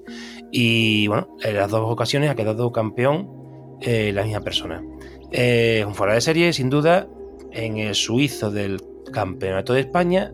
y 0.50 1.06
bueno, 1.08 1.36
en 1.42 1.56
las 1.56 1.70
dos 1.70 1.82
ocasiones 1.84 2.30
ha 2.30 2.34
quedado 2.34 2.72
campeón 2.72 3.28
eh, 3.82 4.12
la 4.14 4.24
misma 4.24 4.40
persona. 4.40 4.82
Es 5.30 5.84
un 5.84 5.94
fuera 5.94 6.14
de 6.14 6.20
serie, 6.20 6.52
sin 6.52 6.70
duda, 6.70 7.08
en 7.50 7.78
el 7.78 7.94
suizo 7.94 8.50
del 8.50 8.80
campeonato 9.12 9.72
de 9.72 9.80
España, 9.80 10.32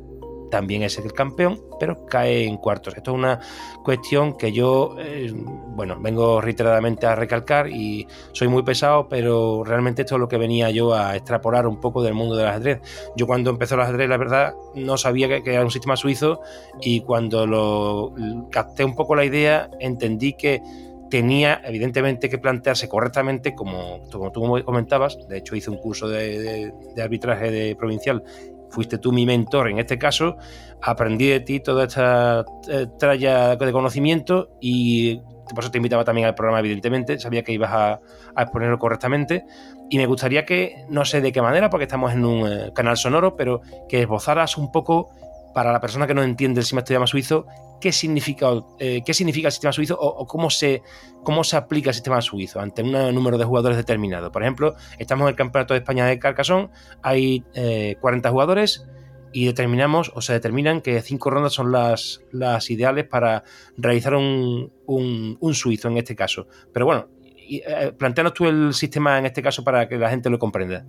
también 0.51 0.83
es 0.83 0.99
el 0.99 1.13
campeón, 1.13 1.61
pero 1.79 2.07
cae 2.07 2.45
en 2.45 2.57
cuartos. 2.57 2.97
Esto 2.97 3.13
es 3.13 3.19
una 3.19 3.41
cuestión 3.85 4.37
que 4.37 4.53
yo, 4.53 4.97
eh, 4.99 5.33
bueno, 5.35 5.99
vengo 6.01 6.41
reiteradamente 6.41 7.07
a 7.07 7.15
recalcar 7.15 7.69
y 7.69 8.07
soy 8.33 8.49
muy 8.49 8.63
pesado, 8.63 9.09
pero 9.09 9.63
realmente 9.65 10.03
esto 10.03 10.17
es 10.17 10.21
lo 10.21 10.29
que 10.29 10.39
venía 10.39 10.71
yo 10.71 10.95
a 10.95 11.17
extrapolar 11.17 11.67
un 11.67 11.81
poco 11.81 12.03
del 12.03 12.15
mundo 12.15 12.37
del 12.37 12.47
ajedrez. 12.47 12.81
Yo 13.17 13.27
cuando 13.27 13.51
empezó 13.51 13.75
el 13.75 13.83
ajedrez, 13.83 14.09
la 14.09 14.17
verdad, 14.17 14.55
no 14.75 14.97
sabía 14.97 15.29
que, 15.29 15.49
era 15.49 15.65
un 15.65 15.71
sistema 15.71 15.97
suizo 15.97 16.41
y 16.81 17.01
cuando 17.01 17.47
lo 17.47 18.15
capté 18.51 18.85
un 18.85 18.95
poco 18.95 19.15
la 19.15 19.25
idea, 19.25 19.71
entendí 19.81 20.35
que 20.35 20.63
tenía 21.11 21.63
evidentemente 21.65 22.29
que 22.29 22.37
plantearse 22.37 22.87
correctamente, 22.87 23.55
como, 23.55 24.05
como 24.13 24.31
tú 24.31 24.63
comentabas, 24.65 25.17
de 25.27 25.39
hecho 25.39 25.57
hice 25.57 25.71
un 25.71 25.79
curso 25.79 26.07
de, 26.07 26.71
de 26.95 27.03
arbitraje 27.03 27.51
de 27.51 27.77
provincial 27.77 28.23
fuiste 28.71 28.99
tú 28.99 29.13
mi 29.13 29.27
mentor 29.27 29.69
en 29.69 29.79
este 29.79 29.99
caso, 29.99 30.37
aprendí 30.83 31.29
de 31.29 31.41
ti 31.41 31.61
toda 31.61 31.85
esta 31.85 32.45
eh, 32.69 32.87
tralla 32.99 33.57
de 33.57 33.73
conocimiento 33.73 34.51
y 34.61 35.21
por 35.55 35.65
eso 35.65 35.71
te 35.71 35.79
invitaba 35.79 36.05
también 36.05 36.27
al 36.27 36.35
programa, 36.35 36.61
evidentemente, 36.61 37.19
sabía 37.19 37.43
que 37.43 37.53
ibas 37.53 37.71
a, 37.73 38.01
exponerlo 38.37 38.79
correctamente. 38.79 39.45
Y 39.91 39.99
me 39.99 40.07
gustaría 40.07 40.45
que, 40.45 40.85
no 40.89 41.05
sé 41.05 41.21
de 41.21 41.33
qué 41.33 41.43
manera, 41.43 41.71
porque 41.71 41.85
estamos 41.85 42.13
en 42.13 42.25
un 42.25 42.47
eh, 42.47 42.73
canal 42.75 42.97
sonoro, 42.97 43.35
pero 43.35 43.63
que 43.89 44.03
esbozaras 44.03 44.57
un 44.57 44.71
poco 44.71 45.11
para 45.59 45.73
la 45.73 45.81
persona 45.81 46.07
que 46.07 46.15
no 46.15 46.23
entiende 46.23 46.61
el 46.61 46.65
sistema 46.65 47.05
suizo, 47.09 47.45
qué 47.81 47.91
significa, 47.91 48.47
eh, 48.79 49.03
qué 49.05 49.13
significa 49.13 49.49
el 49.49 49.53
sistema 49.53 49.73
suizo 49.73 49.99
o, 49.99 50.25
cómo, 50.25 50.51
se, 50.51 50.85
cómo 51.25 51.43
se 51.43 51.57
aplica 51.57 51.91
el 51.91 51.95
sistema 51.95 52.23
suizo 52.23 52.61
ante 52.61 52.85
un 52.85 52.93
número 53.13 53.39
de 53.39 53.45
jugadores 53.45 53.77
determinado. 53.77 54.31
Por 54.31 54.43
ejemplo, 54.45 54.77
estamos 55.01 55.25
en 55.25 55.31
el 55.31 55.35
Campeonato 55.35 55.75
de 55.75 55.79
España 55.79 56.07
de 56.07 56.21
Carcassonne, 56.21 56.69
hay 57.03 57.41
40 57.41 58.29
eh, 58.29 58.31
jugadores 58.31 58.87
y 59.33 59.47
determinamos 59.47 60.13
o 60.15 60.21
se 60.21 60.33
determinan 60.33 60.81
que 60.81 61.03
cinco 61.03 61.29
rondas 61.29 61.55
son 61.55 61.73
las, 61.73 62.21
las 62.31 62.71
ideales 62.71 63.09
para 63.09 63.43
realizar 63.77 64.15
un, 64.15 64.73
un, 64.87 65.55
suizo 65.55 65.89
en 65.89 65.97
este 65.97 66.15
caso. 66.15 66.47
Pero 66.73 66.87
bueno, 66.87 67.09
eh, 67.51 67.91
planteanos 67.99 68.33
tú 68.33 68.47
el 68.47 68.75
sistema 68.75 69.19
en 69.19 69.27
este 69.27 69.43
caso 69.43 69.65
para 69.65 69.89
que 69.89 69.97
la 69.97 70.09
gente 70.09 70.31
lo 70.31 70.39
comprenda. 70.39 70.85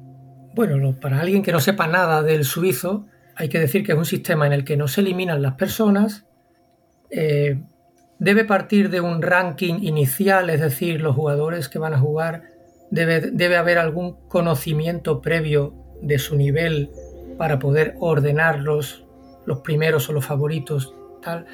Bueno, 0.54 0.96
para 1.00 1.22
alguien 1.22 1.42
que 1.42 1.52
no 1.52 1.60
sepa 1.60 1.88
nada 1.88 2.22
del 2.22 2.46
suizo, 2.46 3.08
hay 3.40 3.48
que 3.48 3.58
decir 3.58 3.86
que 3.86 3.94
es 3.94 3.98
un 3.98 4.04
sistema 4.04 4.46
en 4.46 4.52
el 4.52 4.66
que 4.66 4.76
no 4.76 4.90
se 4.90 5.00
eliminan 5.00 5.42
las 5.42 5.54
personas, 5.54 6.26
eh, 7.10 7.64
debe 8.20 8.44
partir 8.44 8.90
de 8.90 9.00
un 9.00 9.22
ranking 9.22 9.76
inicial, 9.82 10.50
es 10.50 10.60
decir, 10.60 11.00
los 11.00 11.16
jugadores 11.16 11.70
que 11.70 11.80
van 11.80 11.94
a 11.94 12.00
jugar, 12.00 12.44
debe, 12.92 13.22
debe 13.32 13.56
haber 13.56 13.78
algún 13.78 14.18
conocimiento 14.28 15.22
previo 15.22 15.74
de 16.02 16.20
su 16.20 16.36
nivel 16.36 16.90
para 17.38 17.60
poder 17.60 17.96
ordenarlos, 18.02 19.06
los 19.46 19.60
primeros 19.60 20.10
o 20.10 20.14
los 20.14 20.26
favoritos, 20.26 20.94
tal. 21.22 21.46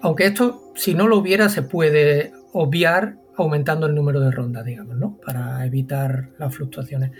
Aunque 0.00 0.26
esto, 0.26 0.70
si 0.76 0.94
no 0.94 1.08
lo 1.08 1.18
hubiera, 1.18 1.48
se 1.48 1.62
puede 1.62 2.32
obviar 2.52 3.16
aumentando 3.36 3.88
el 3.88 3.96
número 3.96 4.20
de 4.20 4.30
rondas, 4.30 4.64
digamos, 4.64 4.96
¿no? 4.96 5.18
Para 5.26 5.66
evitar 5.66 6.28
las 6.38 6.54
fluctuaciones. 6.54 7.10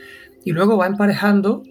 Y 0.45 0.52
luego 0.52 0.76
va 0.76 0.87
emparejando 0.87 1.64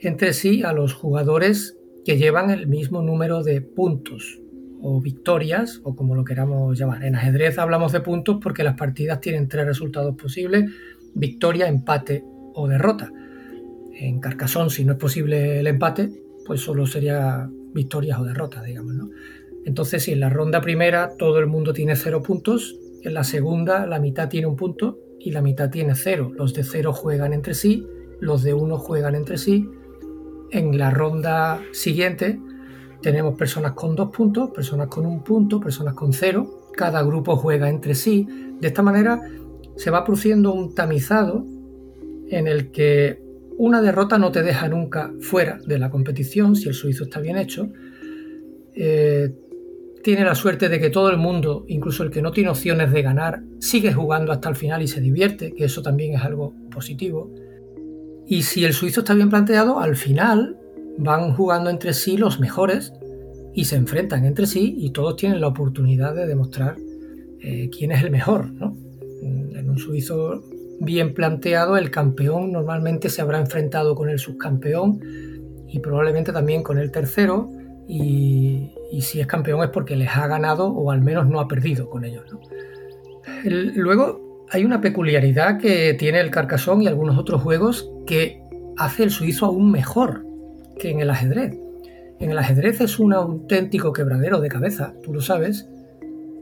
entre 0.00 0.32
sí 0.32 0.64
a 0.64 0.72
los 0.72 0.94
jugadores 0.94 1.76
que 2.04 2.16
llevan 2.16 2.50
el 2.50 2.66
mismo 2.66 3.02
número 3.02 3.42
de 3.42 3.60
puntos 3.60 4.40
o 4.80 5.00
victorias, 5.00 5.80
o 5.84 5.94
como 5.94 6.14
lo 6.16 6.24
queramos 6.24 6.76
llamar. 6.76 7.04
En 7.04 7.14
ajedrez 7.14 7.58
hablamos 7.58 7.92
de 7.92 8.00
puntos 8.00 8.38
porque 8.42 8.64
las 8.64 8.76
partidas 8.76 9.20
tienen 9.20 9.48
tres 9.48 9.64
resultados 9.64 10.16
posibles, 10.16 10.70
victoria, 11.14 11.68
empate 11.68 12.24
o 12.54 12.66
derrota. 12.66 13.10
En 13.94 14.18
Carcassonne, 14.18 14.70
si 14.70 14.84
no 14.84 14.92
es 14.92 14.98
posible 14.98 15.60
el 15.60 15.66
empate, 15.68 16.10
pues 16.44 16.60
solo 16.60 16.86
sería 16.86 17.48
victorias 17.72 18.18
o 18.18 18.24
derrotas, 18.24 18.64
digamos. 18.64 18.94
¿no? 18.94 19.10
Entonces, 19.64 20.02
si 20.02 20.12
en 20.12 20.20
la 20.20 20.30
ronda 20.30 20.60
primera 20.60 21.12
todo 21.16 21.38
el 21.38 21.46
mundo 21.46 21.72
tiene 21.72 21.94
cero 21.94 22.20
puntos, 22.22 22.76
en 23.02 23.14
la 23.14 23.22
segunda 23.22 23.86
la 23.86 24.00
mitad 24.00 24.28
tiene 24.28 24.48
un 24.48 24.56
punto 24.56 24.98
y 25.20 25.30
la 25.30 25.42
mitad 25.42 25.70
tiene 25.70 25.94
cero. 25.94 26.32
Los 26.34 26.54
de 26.54 26.64
cero 26.64 26.92
juegan 26.92 27.32
entre 27.32 27.54
sí, 27.54 27.86
los 28.18 28.42
de 28.42 28.54
uno 28.54 28.78
juegan 28.78 29.14
entre 29.14 29.38
sí 29.38 29.68
en 30.52 30.78
la 30.78 30.90
ronda 30.90 31.60
siguiente, 31.72 32.38
tenemos 33.02 33.36
personas 33.36 33.72
con 33.72 33.96
dos 33.96 34.10
puntos, 34.10 34.50
personas 34.50 34.86
con 34.86 35.04
un 35.06 35.24
punto, 35.24 35.58
personas 35.58 35.94
con 35.94 36.12
cero. 36.12 36.68
Cada 36.72 37.02
grupo 37.02 37.36
juega 37.36 37.68
entre 37.68 37.94
sí. 37.94 38.28
De 38.60 38.68
esta 38.68 38.82
manera 38.82 39.20
se 39.76 39.90
va 39.90 40.04
produciendo 40.04 40.52
un 40.52 40.74
tamizado 40.74 41.44
en 42.28 42.46
el 42.46 42.70
que 42.70 43.20
una 43.58 43.82
derrota 43.82 44.18
no 44.18 44.30
te 44.30 44.42
deja 44.42 44.68
nunca 44.68 45.12
fuera 45.20 45.58
de 45.66 45.78
la 45.78 45.90
competición 45.90 46.54
si 46.54 46.68
el 46.68 46.74
suizo 46.74 47.04
está 47.04 47.18
bien 47.20 47.36
hecho. 47.36 47.68
Eh, 48.74 49.34
tiene 50.02 50.24
la 50.24 50.34
suerte 50.34 50.68
de 50.68 50.80
que 50.80 50.90
todo 50.90 51.10
el 51.10 51.18
mundo, 51.18 51.64
incluso 51.68 52.02
el 52.02 52.10
que 52.10 52.22
no 52.22 52.32
tiene 52.32 52.50
opciones 52.50 52.92
de 52.92 53.02
ganar, 53.02 53.42
sigue 53.58 53.92
jugando 53.92 54.32
hasta 54.32 54.48
el 54.48 54.56
final 54.56 54.82
y 54.82 54.88
se 54.88 55.00
divierte, 55.00 55.54
que 55.54 55.64
eso 55.64 55.82
también 55.82 56.14
es 56.14 56.22
algo 56.22 56.54
positivo. 56.70 57.32
Y 58.26 58.42
si 58.42 58.64
el 58.64 58.72
suizo 58.72 59.00
está 59.00 59.14
bien 59.14 59.30
planteado, 59.30 59.80
al 59.80 59.96
final 59.96 60.56
van 60.98 61.34
jugando 61.34 61.70
entre 61.70 61.92
sí 61.92 62.16
los 62.16 62.40
mejores 62.40 62.92
y 63.54 63.64
se 63.64 63.76
enfrentan 63.76 64.24
entre 64.24 64.46
sí 64.46 64.76
y 64.78 64.90
todos 64.90 65.16
tienen 65.16 65.40
la 65.40 65.48
oportunidad 65.48 66.14
de 66.14 66.26
demostrar 66.26 66.76
eh, 67.40 67.68
quién 67.76 67.92
es 67.92 68.02
el 68.02 68.10
mejor. 68.10 68.50
En 69.22 69.68
un 69.68 69.78
suizo 69.78 70.42
bien 70.80 71.14
planteado, 71.14 71.76
el 71.76 71.90
campeón 71.90 72.52
normalmente 72.52 73.08
se 73.08 73.22
habrá 73.22 73.38
enfrentado 73.38 73.94
con 73.94 74.08
el 74.08 74.18
subcampeón 74.18 75.00
y 75.68 75.78
probablemente 75.78 76.32
también 76.32 76.62
con 76.62 76.78
el 76.78 76.90
tercero 76.90 77.50
y, 77.88 78.70
si 79.00 79.20
es 79.20 79.26
campeón 79.26 79.62
es 79.62 79.70
porque 79.70 79.96
les 79.96 80.08
ha 80.16 80.26
ganado 80.26 80.68
o 80.68 80.90
al 80.90 81.00
menos 81.00 81.26
no 81.26 81.40
ha 81.40 81.48
perdido 81.48 81.88
con 81.88 82.04
ellos. 82.04 82.24
luego 83.44 84.21
hay 84.52 84.66
una 84.66 84.82
peculiaridad 84.82 85.58
que 85.58 85.94
tiene 85.94 86.20
el 86.20 86.30
Carcassonne 86.30 86.84
y 86.84 86.86
algunos 86.86 87.16
otros 87.16 87.40
juegos 87.40 87.90
que 88.06 88.42
hace 88.76 89.04
el 89.04 89.10
suizo 89.10 89.46
aún 89.46 89.70
mejor 89.70 90.26
que 90.78 90.90
en 90.90 91.00
el 91.00 91.08
ajedrez. 91.08 91.58
En 92.20 92.30
el 92.30 92.38
ajedrez 92.38 92.82
es 92.82 92.98
un 92.98 93.14
auténtico 93.14 93.94
quebradero 93.94 94.40
de 94.40 94.48
cabeza, 94.48 94.92
tú 95.02 95.14
lo 95.14 95.22
sabes, 95.22 95.70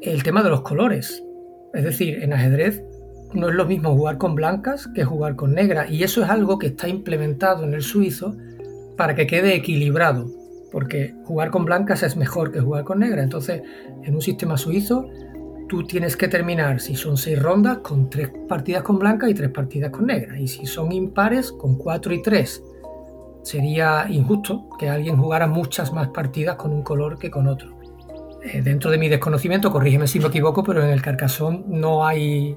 el 0.03 0.25
tema 0.25 0.43
de 0.43 0.51
los 0.51 0.63
colores. 0.63 1.23
Es 1.73 1.85
decir, 1.85 2.23
en 2.23 2.33
ajedrez 2.33 2.83
no 3.33 3.49
es 3.49 3.55
lo 3.55 3.65
mismo 3.65 3.95
jugar 3.95 4.19
con 4.19 4.35
blancas 4.35 4.89
que 4.93 5.05
jugar 5.05 5.37
con 5.37 5.55
negras 5.55 5.89
y 5.89 6.03
eso 6.03 6.25
es 6.25 6.31
algo 6.31 6.59
que 6.59 6.67
está 6.67 6.89
implementado 6.89 7.63
en 7.63 7.75
el 7.75 7.83
suizo 7.83 8.37
para 8.97 9.15
que 9.15 9.29
quede 9.29 9.55
equilibrado, 9.55 10.27
porque 10.73 11.15
jugar 11.25 11.53
con 11.53 11.65
blancas 11.65 12.03
es 12.03 12.17
mejor 12.17 12.51
que 12.51 12.61
jugar 12.61 12.83
con 12.83 12.99
negras. 12.99 13.23
Entonces, 13.23 13.63
en 14.03 14.15
un 14.17 14.21
sistema 14.21 14.57
suizo, 14.57 15.07
tú 15.71 15.85
tienes 15.85 16.17
que 16.17 16.27
terminar, 16.27 16.81
si 16.81 16.97
son 16.97 17.17
seis 17.17 17.41
rondas, 17.41 17.79
con 17.79 18.11
tres 18.11 18.29
partidas 18.49 18.83
con 18.83 18.99
blancas 18.99 19.31
y 19.31 19.35
tres 19.35 19.51
partidas 19.51 19.93
con 19.93 20.07
negras, 20.07 20.41
y 20.41 20.49
si 20.49 20.67
son 20.67 20.91
impares, 20.91 21.53
con 21.53 21.77
cuatro 21.77 22.13
y 22.13 22.21
tres. 22.21 22.61
Sería 23.45 24.07
injusto 24.11 24.69
que 24.81 24.91
alguien 24.91 25.17
jugara 25.17 25.47
muchas 25.47 25.93
más 25.93 26.09
partidas 26.09 26.57
con 26.57 26.73
un 26.73 26.83
color 26.83 27.21
que 27.21 27.31
con 27.31 27.47
otro. 27.47 27.79
Eh, 28.43 28.63
dentro 28.63 28.91
de 28.91 28.99
mi 28.99 29.09
desconocimiento, 29.09 29.71
corrígeme 29.71 30.09
si 30.09 30.19
me 30.19 30.27
equivoco, 30.27 30.65
pero 30.65 30.83
en 30.83 30.91
el 30.91 31.03
Carcassonne 31.03 31.63
no 31.69 32.05
hay 32.05 32.57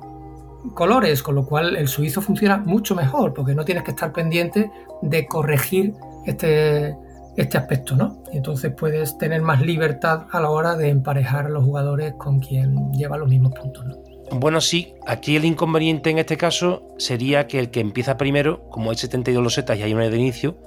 colores, 0.73 1.21
con 1.21 1.35
lo 1.35 1.45
cual 1.45 1.75
el 1.75 1.87
suizo 1.87 2.19
funciona 2.19 2.57
mucho 2.57 2.95
mejor, 2.95 3.35
porque 3.35 3.53
no 3.53 3.63
tienes 3.63 3.83
que 3.83 3.91
estar 3.91 4.11
pendiente 4.11 4.71
de 5.03 5.27
corregir 5.27 5.93
este, 6.25 6.95
este 7.35 7.57
aspecto, 7.57 7.95
¿no? 7.95 8.23
Y 8.31 8.37
entonces 8.37 8.71
puedes 8.75 9.17
tener 9.17 9.41
más 9.41 9.61
libertad 9.61 10.25
a 10.31 10.39
la 10.39 10.49
hora 10.49 10.75
de 10.75 10.89
emparejar 10.89 11.47
a 11.47 11.49
los 11.49 11.63
jugadores 11.63 12.13
con 12.13 12.39
quien 12.39 12.91
lleva 12.93 13.17
los 13.17 13.29
mismos 13.29 13.53
puntos, 13.53 13.85
¿no? 13.85 13.95
Bueno, 14.31 14.61
sí, 14.61 14.95
aquí 15.05 15.35
el 15.35 15.45
inconveniente 15.45 16.09
en 16.09 16.17
este 16.17 16.37
caso 16.37 16.83
sería 16.97 17.45
que 17.47 17.59
el 17.59 17.69
que 17.69 17.81
empieza 17.81 18.17
primero, 18.17 18.67
como 18.69 18.89
hay 18.89 18.97
72 18.97 19.43
losetas 19.43 19.77
y 19.77 19.83
hay 19.83 19.93
una 19.93 20.09
de 20.09 20.17
inicio, 20.17 20.57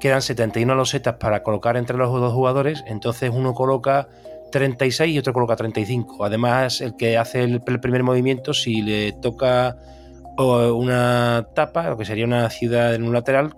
quedan 0.00 0.22
71 0.22 0.74
losetas 0.74 1.14
para 1.14 1.42
colocar 1.42 1.76
entre 1.76 1.96
los 1.96 2.10
dos 2.10 2.32
jugadores, 2.32 2.82
entonces 2.86 3.30
uno 3.32 3.54
coloca 3.54 4.08
36 4.50 5.14
y 5.14 5.18
otro 5.18 5.32
coloca 5.32 5.56
35. 5.56 6.24
Además, 6.24 6.80
el 6.80 6.96
que 6.96 7.16
hace 7.16 7.42
el, 7.42 7.60
primer 7.60 8.02
movimiento, 8.02 8.54
si 8.54 8.82
le 8.82 9.12
toca 9.12 9.76
una 10.38 11.48
tapa, 11.54 11.88
lo 11.90 11.96
que 11.96 12.04
sería 12.04 12.24
una 12.24 12.50
ciudad 12.50 12.94
en 12.94 13.04
un 13.04 13.12
lateral, 13.12 13.54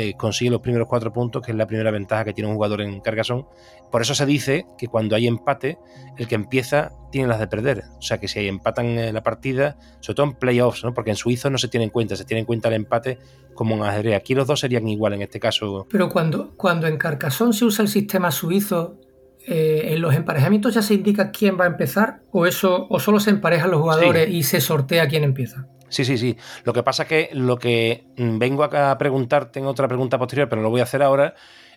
eh, 0.00 0.14
consigue 0.16 0.52
los 0.52 0.60
primeros 0.60 0.86
cuatro 0.86 1.12
puntos, 1.12 1.42
que 1.44 1.50
es 1.50 1.58
la 1.58 1.66
primera 1.66 1.90
ventaja 1.90 2.24
que 2.24 2.32
tiene 2.32 2.48
un 2.48 2.54
jugador 2.54 2.82
en 2.82 3.00
Cargasón. 3.00 3.46
Por 3.90 4.00
eso 4.00 4.14
se 4.14 4.26
dice 4.26 4.64
que 4.78 4.86
cuando 4.86 5.16
hay 5.16 5.26
empate, 5.26 5.76
el 6.16 6.28
que 6.28 6.36
empieza 6.36 6.92
tiene 7.10 7.26
las 7.26 7.40
de 7.40 7.48
perder. 7.48 7.82
O 7.98 8.02
sea 8.02 8.18
que 8.18 8.28
si 8.28 8.38
hay 8.38 8.46
empatan 8.46 9.12
la 9.12 9.22
partida, 9.24 9.76
sobre 9.98 10.14
todo 10.14 10.26
en 10.26 10.34
playoffs, 10.34 10.84
¿no? 10.84 10.94
porque 10.94 11.10
en 11.10 11.16
suizo 11.16 11.50
no 11.50 11.58
se 11.58 11.66
tiene 11.66 11.84
en 11.84 11.90
cuenta, 11.90 12.14
se 12.14 12.24
tiene 12.24 12.40
en 12.40 12.46
cuenta 12.46 12.68
el 12.68 12.74
empate 12.74 13.18
como 13.54 13.74
en 13.74 13.82
ajedrez. 13.82 14.14
Aquí 14.14 14.36
los 14.36 14.46
dos 14.46 14.60
serían 14.60 14.86
igual 14.86 15.14
en 15.14 15.22
este 15.22 15.40
caso. 15.40 15.88
Pero 15.90 16.08
cuando, 16.08 16.54
cuando 16.56 16.86
en 16.86 16.96
Carcassonne 16.96 17.52
se 17.52 17.64
usa 17.64 17.82
el 17.82 17.88
sistema 17.88 18.30
suizo, 18.30 19.00
eh, 19.46 19.94
en 19.94 20.00
los 20.00 20.14
emparejamientos 20.14 20.74
ya 20.74 20.82
se 20.82 20.94
indica 20.94 21.32
quién 21.32 21.58
va 21.58 21.64
a 21.64 21.68
empezar 21.68 22.20
o 22.30 22.46
eso 22.46 22.86
o 22.88 23.00
solo 23.00 23.18
se 23.18 23.30
emparejan 23.30 23.70
los 23.70 23.80
jugadores 23.80 24.28
y 24.28 24.44
se 24.44 24.60
sortea 24.60 25.08
quién 25.08 25.24
empieza. 25.24 25.66
Sí, 25.88 26.04
sí, 26.04 26.18
sí. 26.18 26.36
Lo 26.64 26.72
que 26.72 26.82
pasa 26.82 27.04
es 27.04 27.08
que 27.08 27.30
lo 27.32 27.58
que 27.58 28.04
mm, 28.16 28.38
vengo 28.38 28.64
acá 28.64 28.90
a 28.90 28.98
preguntarte 28.98 29.58
en 29.58 29.66
otra 29.66 29.88
pregunta 29.88 30.18
posterior, 30.18 30.48
pero 30.48 30.62
lo 30.62 30.70
voy 30.70 30.80
a 30.80 30.84
hacer 30.84 31.02
ahora, 31.02 31.34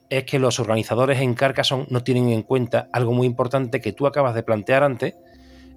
es 0.10 0.26
que 0.26 0.40
los 0.40 0.60
organizadores 0.60 1.22
en 1.22 1.34
Carcassonne 1.34 1.88
no 1.90 2.04
tienen 2.04 2.30
en 2.30 2.44
cuenta 2.44 2.90
algo 2.92 3.14
muy 3.14 3.26
importante 3.26 3.80
que 3.80 3.94
tú 3.94 4.08
acabas 4.08 4.36
de 4.36 4.44
plantear 4.44 4.84
antes, 4.84 5.16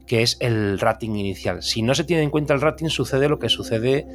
que 0.06 0.22
es 0.22 0.36
el 0.40 0.78
rating 0.80 1.10
inicial. 1.10 1.62
Si 1.62 1.82
no 1.82 1.94
se 1.94 2.04
tiene 2.04 2.22
en 2.22 2.30
cuenta 2.30 2.52
el 2.52 2.60
rating, 2.60 2.88
sucede 2.88 3.28
lo 3.28 3.38
que 3.38 3.48
sucede 3.48 4.06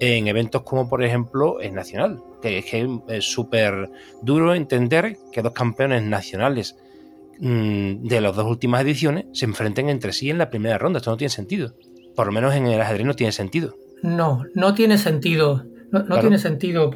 en 0.00 0.28
eventos 0.28 0.62
como 0.62 0.88
por 0.88 1.02
ejemplo 1.04 1.60
el 1.60 1.74
Nacional, 1.74 2.20
que 2.42 2.58
es 2.58 2.64
que 2.64 2.88
es 3.08 3.24
súper 3.24 3.90
duro 4.22 4.54
entender 4.54 5.16
que 5.32 5.42
dos 5.42 5.52
campeones 5.52 6.02
nacionales 6.02 6.76
mm, 7.38 8.06
de 8.06 8.20
las 8.20 8.34
dos 8.34 8.46
últimas 8.46 8.82
ediciones 8.82 9.26
se 9.32 9.44
enfrenten 9.44 9.88
entre 9.88 10.12
sí 10.12 10.30
en 10.30 10.38
la 10.38 10.50
primera 10.50 10.78
ronda. 10.78 10.98
Esto 10.98 11.10
no 11.10 11.16
tiene 11.16 11.30
sentido. 11.30 11.74
Por 12.16 12.26
lo 12.26 12.32
menos 12.32 12.54
en 12.54 12.66
el 12.66 12.80
ajedrez 12.80 13.06
no 13.06 13.14
tiene 13.14 13.32
sentido. 13.32 13.76
No, 14.02 14.44
no 14.54 14.74
tiene 14.74 14.98
sentido. 14.98 15.64
No, 15.92 16.18
tiene 16.18 16.38
sentido. 16.38 16.90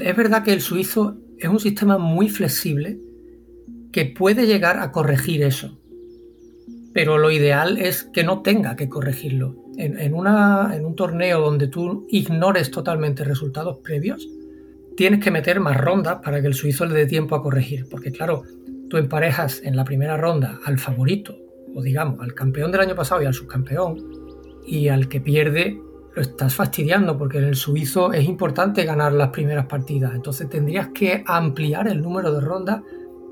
Es 0.00 0.16
verdad 0.16 0.42
que 0.42 0.52
el 0.52 0.60
suizo 0.60 1.16
es 1.38 1.48
un 1.48 1.60
sistema 1.60 1.98
muy 1.98 2.28
flexible 2.28 2.98
que 3.92 4.06
puede 4.06 4.46
llegar 4.46 4.78
a 4.78 4.90
corregir 4.90 5.42
eso. 5.42 5.78
Pero 6.92 7.18
lo 7.18 7.30
ideal 7.30 7.78
es 7.78 8.04
que 8.04 8.24
no 8.24 8.42
tenga 8.42 8.76
que 8.76 8.88
corregirlo. 8.88 9.56
En, 9.76 10.14
una, 10.14 10.70
en 10.74 10.84
un 10.84 10.94
torneo 10.94 11.40
donde 11.40 11.68
tú 11.68 12.06
ignores 12.08 12.70
totalmente 12.70 13.24
resultados 13.24 13.78
previos, 13.82 14.28
tienes 14.96 15.22
que 15.22 15.30
meter 15.30 15.60
más 15.60 15.76
rondas 15.76 16.20
para 16.24 16.40
que 16.40 16.46
el 16.46 16.54
suizo 16.54 16.86
le 16.86 16.94
dé 16.94 17.06
tiempo 17.06 17.34
a 17.34 17.42
corregir. 17.42 17.86
Porque 17.90 18.12
claro, 18.12 18.42
tú 18.88 18.96
emparejas 18.96 19.60
en 19.62 19.76
la 19.76 19.84
primera 19.84 20.16
ronda 20.16 20.60
al 20.64 20.78
favorito, 20.78 21.36
o 21.74 21.82
digamos, 21.82 22.20
al 22.20 22.34
campeón 22.34 22.70
del 22.70 22.82
año 22.82 22.94
pasado 22.94 23.22
y 23.22 23.26
al 23.26 23.34
subcampeón, 23.34 24.23
y 24.66 24.88
al 24.88 25.08
que 25.08 25.20
pierde 25.20 25.80
lo 26.14 26.22
estás 26.22 26.54
fastidiando 26.54 27.18
porque 27.18 27.38
en 27.38 27.44
el 27.44 27.56
suizo 27.56 28.12
es 28.12 28.24
importante 28.24 28.84
ganar 28.84 29.12
las 29.12 29.30
primeras 29.30 29.66
partidas. 29.66 30.14
Entonces 30.14 30.48
tendrías 30.48 30.88
que 30.88 31.24
ampliar 31.26 31.88
el 31.88 32.00
número 32.00 32.32
de 32.32 32.40
rondas 32.40 32.82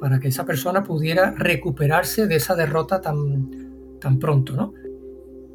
para 0.00 0.18
que 0.18 0.28
esa 0.28 0.44
persona 0.44 0.82
pudiera 0.82 1.30
recuperarse 1.30 2.26
de 2.26 2.36
esa 2.36 2.56
derrota 2.56 3.00
tan, 3.00 3.98
tan 4.00 4.18
pronto, 4.18 4.54
¿no? 4.54 4.74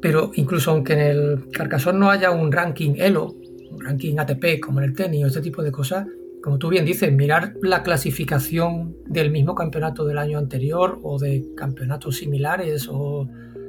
Pero 0.00 0.30
incluso 0.34 0.70
aunque 0.70 0.94
en 0.94 1.00
el 1.00 1.50
Carcassonne 1.52 1.98
no 1.98 2.10
haya 2.10 2.30
un 2.30 2.50
ranking 2.50 2.94
ELO, 2.96 3.34
un 3.70 3.80
ranking 3.80 4.18
ATP 4.18 4.60
como 4.60 4.78
en 4.78 4.86
el 4.86 4.94
tenis 4.94 5.24
o 5.24 5.26
este 5.26 5.42
tipo 5.42 5.62
de 5.62 5.70
cosas, 5.70 6.06
como 6.42 6.56
tú 6.58 6.68
bien 6.68 6.86
dices, 6.86 7.12
mirar 7.12 7.54
la 7.62 7.82
clasificación 7.82 8.96
del 9.06 9.30
mismo 9.30 9.54
campeonato 9.54 10.06
del 10.06 10.16
año 10.16 10.38
anterior 10.38 10.98
o 11.02 11.18
de 11.18 11.44
campeonatos 11.56 12.16
similares 12.16 12.88
o 12.90 13.28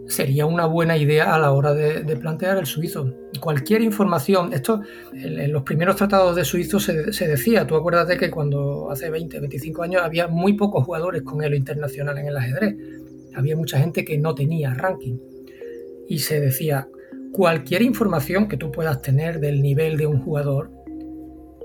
sería 0.10 0.48
una 0.48 0.65
buena 0.65 0.98
idea 0.98 1.36
a 1.36 1.39
la 1.39 1.52
hora 1.52 1.74
de, 1.74 2.04
plantear 2.17 2.58
el 2.58 2.65
suizo. 2.65 3.13
Cualquier 3.39 3.82
información, 3.82 4.54
esto 4.54 4.82
en, 5.13 5.52
los 5.54 5.62
primeros 5.63 5.95
tratados 5.95 6.36
de 6.36 6.43
suizo 6.43 6.80
se, 6.80 7.28
decía, 7.28 7.65
tú 7.67 7.76
acuérdate 7.76 8.17
que 8.17 8.32
cuando 8.32 8.89
hace 8.91 9.10
20, 9.10 9.39
25 9.39 9.84
años 9.84 10.02
había 10.02 10.28
muy 10.28 10.54
pocos 10.54 10.84
jugadores 10.84 11.22
con 11.22 11.43
elo 11.43 11.56
internacional 11.56 12.17
en 12.17 12.28
el 12.28 12.38
ajedrez, 12.38 12.76
había 13.36 13.56
mucha 13.56 13.78
gente 13.78 14.04
que 14.04 14.17
no 14.17 14.34
tenía 14.34 14.74
ranking 14.74 15.17
y 16.08 16.19
se 16.19 16.41
decía, 16.41 16.88
cualquier 17.32 17.84
información 17.84 18.48
que 18.48 18.58
tú 18.58 18.72
puedas 18.72 19.02
tener 19.04 19.39
del 19.39 19.62
nivel 19.62 19.95
de 19.95 20.08
un 20.08 20.19
jugador 20.22 20.72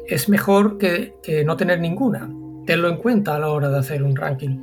es 0.07 0.29
mejor 0.29 0.77
que, 0.77 1.15
que 1.23 1.45
no 1.45 1.57
tener 1.57 1.81
ninguna. 1.81 2.31
Tenlo 2.67 2.91
en 2.91 2.99
cuenta 2.99 3.35
a 3.35 3.39
la 3.39 3.49
hora 3.49 3.71
de 3.71 3.79
hacer 3.79 4.03
un 4.03 4.15
ranking. 4.15 4.63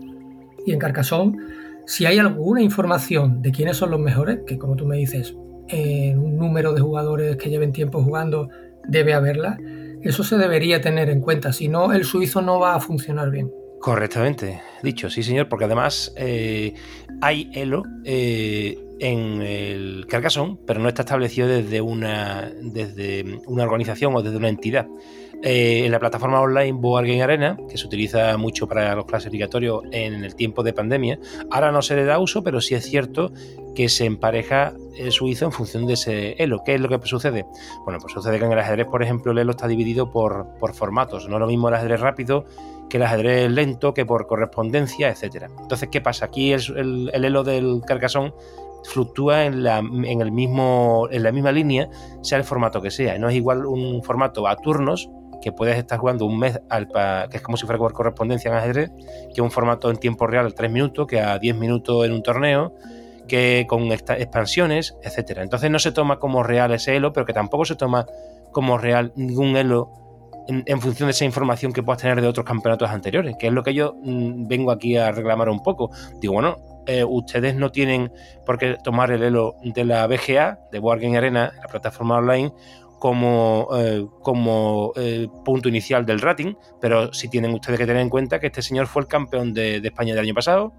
Y 0.67 0.73
en 0.73 0.77
Carcassonne 0.77 1.35
si 1.85 2.05
hay 2.05 2.19
alguna 2.19 2.61
información 2.61 3.41
de 3.41 3.51
quiénes 3.51 3.77
son 3.77 3.91
los 3.91 3.99
mejores, 3.99 4.39
que 4.45 4.57
como 4.57 4.75
tú 4.75 4.85
me 4.85 4.97
dices, 4.97 5.35
en 5.67 6.19
un 6.19 6.37
número 6.37 6.73
de 6.73 6.81
jugadores 6.81 7.37
que 7.37 7.49
lleven 7.49 7.71
tiempo 7.71 8.03
jugando 8.03 8.49
debe 8.87 9.13
haberla, 9.13 9.57
eso 10.01 10.23
se 10.23 10.37
debería 10.37 10.81
tener 10.81 11.09
en 11.09 11.21
cuenta, 11.21 11.53
si 11.53 11.67
no 11.67 11.93
el 11.93 12.05
suizo 12.05 12.41
no 12.41 12.59
va 12.59 12.75
a 12.75 12.79
funcionar 12.79 13.29
bien. 13.29 13.51
Correctamente, 13.79 14.61
dicho, 14.83 15.09
sí 15.09 15.23
señor, 15.23 15.49
porque 15.49 15.65
además 15.65 16.13
eh, 16.15 16.73
hay 17.19 17.49
elo 17.53 17.83
eh, 18.03 18.77
en 18.99 19.41
el 19.41 20.05
Carcassonne, 20.07 20.57
pero 20.67 20.79
no 20.79 20.87
está 20.87 21.01
establecido 21.01 21.47
desde 21.47 21.81
una, 21.81 22.51
desde 22.61 23.39
una 23.47 23.63
organización 23.63 24.15
o 24.15 24.21
desde 24.21 24.37
una 24.37 24.49
entidad. 24.49 24.87
Eh, 25.43 25.85
en 25.85 25.91
la 25.91 25.99
plataforma 25.99 26.39
online 26.39 26.73
Board 26.73 27.07
Game 27.07 27.23
Arena, 27.23 27.57
que 27.67 27.75
se 27.75 27.87
utiliza 27.87 28.37
mucho 28.37 28.67
para 28.67 28.95
los 28.95 29.05
clasificatorios 29.05 29.83
en 29.91 30.23
el 30.23 30.35
tiempo 30.35 30.61
de 30.61 30.71
pandemia, 30.71 31.17
ahora 31.49 31.71
no 31.71 31.81
se 31.81 31.95
le 31.95 32.05
da 32.05 32.19
uso, 32.19 32.43
pero 32.43 32.61
sí 32.61 32.75
es 32.75 32.85
cierto 32.85 33.31
que 33.73 33.89
se 33.89 34.05
empareja 34.05 34.73
el 34.95 35.11
suizo 35.11 35.45
en 35.45 35.51
función 35.51 35.87
de 35.87 35.93
ese 35.93 36.35
elo. 36.37 36.61
¿Qué 36.63 36.75
es 36.75 36.81
lo 36.81 36.89
que 36.89 36.99
sucede? 37.07 37.45
Bueno, 37.85 37.99
pues 37.99 38.13
sucede 38.13 38.37
que 38.37 38.45
en 38.45 38.51
el 38.51 38.59
ajedrez, 38.59 38.85
por 38.85 39.01
ejemplo, 39.01 39.31
el 39.31 39.39
elo 39.39 39.51
está 39.51 39.67
dividido 39.67 40.11
por, 40.11 40.47
formatos. 40.73 41.27
No 41.27 41.37
es 41.37 41.39
lo 41.39 41.47
mismo 41.47 41.69
el 41.69 41.75
ajedrez 41.75 41.99
rápido 42.01 42.45
que 42.87 42.97
el 42.97 43.03
ajedrez 43.03 43.49
lento, 43.49 43.93
que 43.95 44.05
por 44.05 44.27
correspondencia, 44.27 45.09
etcétera. 45.09 45.49
Entonces, 45.59 45.89
¿qué 45.89 46.01
pasa? 46.01 46.25
Aquí 46.25 46.51
el, 46.51 47.09
el, 47.13 47.25
elo 47.25 47.43
del 47.43 47.81
carcasón 47.87 48.35
fluctúa 48.83 49.45
en 49.45 49.63
la, 49.63 49.79
en, 49.79 50.21
el 50.21 50.31
mismo, 50.31 51.07
en 51.09 51.23
la 51.23 51.31
misma 51.31 51.51
línea, 51.51 51.89
sea 52.21 52.37
el 52.37 52.43
formato 52.43 52.81
que 52.81 52.91
sea. 52.91 53.17
No 53.17 53.29
es 53.29 53.35
igual 53.35 53.65
un 53.65 54.03
formato 54.03 54.47
a 54.47 54.57
turnos, 54.57 55.09
que 55.41 55.51
puedes 55.51 55.77
estar 55.77 55.99
jugando 55.99 56.25
un 56.25 56.39
mes, 56.39 56.59
al, 56.69 56.87
que 57.29 57.37
es 57.37 57.43
como 57.43 57.57
si 57.57 57.65
fuera 57.65 57.79
por 57.79 57.93
correspondencia 57.93 58.49
en 58.51 58.57
ajedrez, 58.57 58.91
que 59.33 59.41
un 59.41 59.51
formato 59.51 59.89
en 59.89 59.97
tiempo 59.97 60.27
real 60.27 60.47
a 60.47 60.51
3 60.51 60.71
minutos, 60.71 61.07
que 61.07 61.19
a 61.19 61.37
10 61.39 61.55
minutos 61.57 62.05
en 62.05 62.13
un 62.13 62.23
torneo, 62.23 62.73
que 63.27 63.65
con 63.67 63.91
expansiones, 63.91 64.97
etcétera. 65.03 65.43
Entonces 65.43 65.71
no 65.71 65.79
se 65.79 65.91
toma 65.91 66.19
como 66.19 66.43
real 66.43 66.73
ese 66.73 66.95
elo, 66.95 67.13
pero 67.13 67.25
que 67.25 67.33
tampoco 67.33 67.65
se 67.65 67.75
toma 67.75 68.05
como 68.51 68.77
real 68.77 69.13
ningún 69.15 69.55
elo 69.55 69.91
en, 70.47 70.81
función 70.81 71.07
de 71.07 71.11
esa 71.11 71.25
información 71.25 71.71
que 71.71 71.83
puedas 71.83 72.01
tener 72.01 72.19
de 72.19 72.27
otros 72.27 72.45
campeonatos 72.45 72.89
anteriores, 72.89 73.35
que 73.37 73.47
es 73.47 73.53
lo 73.53 73.63
que 73.63 73.73
yo 73.73 73.95
mm, 74.01 74.47
vengo 74.47 74.71
aquí 74.71 74.97
a 74.97 75.11
reclamar 75.11 75.49
un 75.49 75.61
poco. 75.63 75.91
Digo, 76.19 76.33
bueno, 76.33 76.57
eh, 76.87 77.03
ustedes 77.03 77.55
no 77.55 77.71
tienen 77.71 78.11
por 78.45 78.57
qué 78.57 78.77
tomar 78.83 79.11
el 79.11 79.23
elo 79.23 79.55
de 79.63 79.85
la 79.85 80.05
BGA, 80.07 80.59
de 80.71 80.79
Board 80.79 81.03
Arena, 81.15 81.53
la 81.61 81.67
plataforma 81.67 82.17
online, 82.17 82.51
como, 83.01 83.67
eh, 83.75 84.05
como 84.21 84.93
eh, 84.95 85.27
punto 85.43 85.67
inicial 85.67 86.05
del 86.05 86.21
rating, 86.21 86.53
pero 86.79 87.11
sí 87.11 87.29
tienen 87.29 87.51
ustedes 87.51 87.79
que 87.79 87.87
tener 87.87 87.99
en 87.99 88.09
cuenta 88.11 88.39
que 88.39 88.45
este 88.45 88.61
señor 88.61 88.85
fue 88.85 89.01
el 89.01 89.07
campeón 89.07 89.55
de, 89.55 89.77
España 89.77 90.13
del 90.13 90.25
año 90.25 90.35
pasado, 90.35 90.71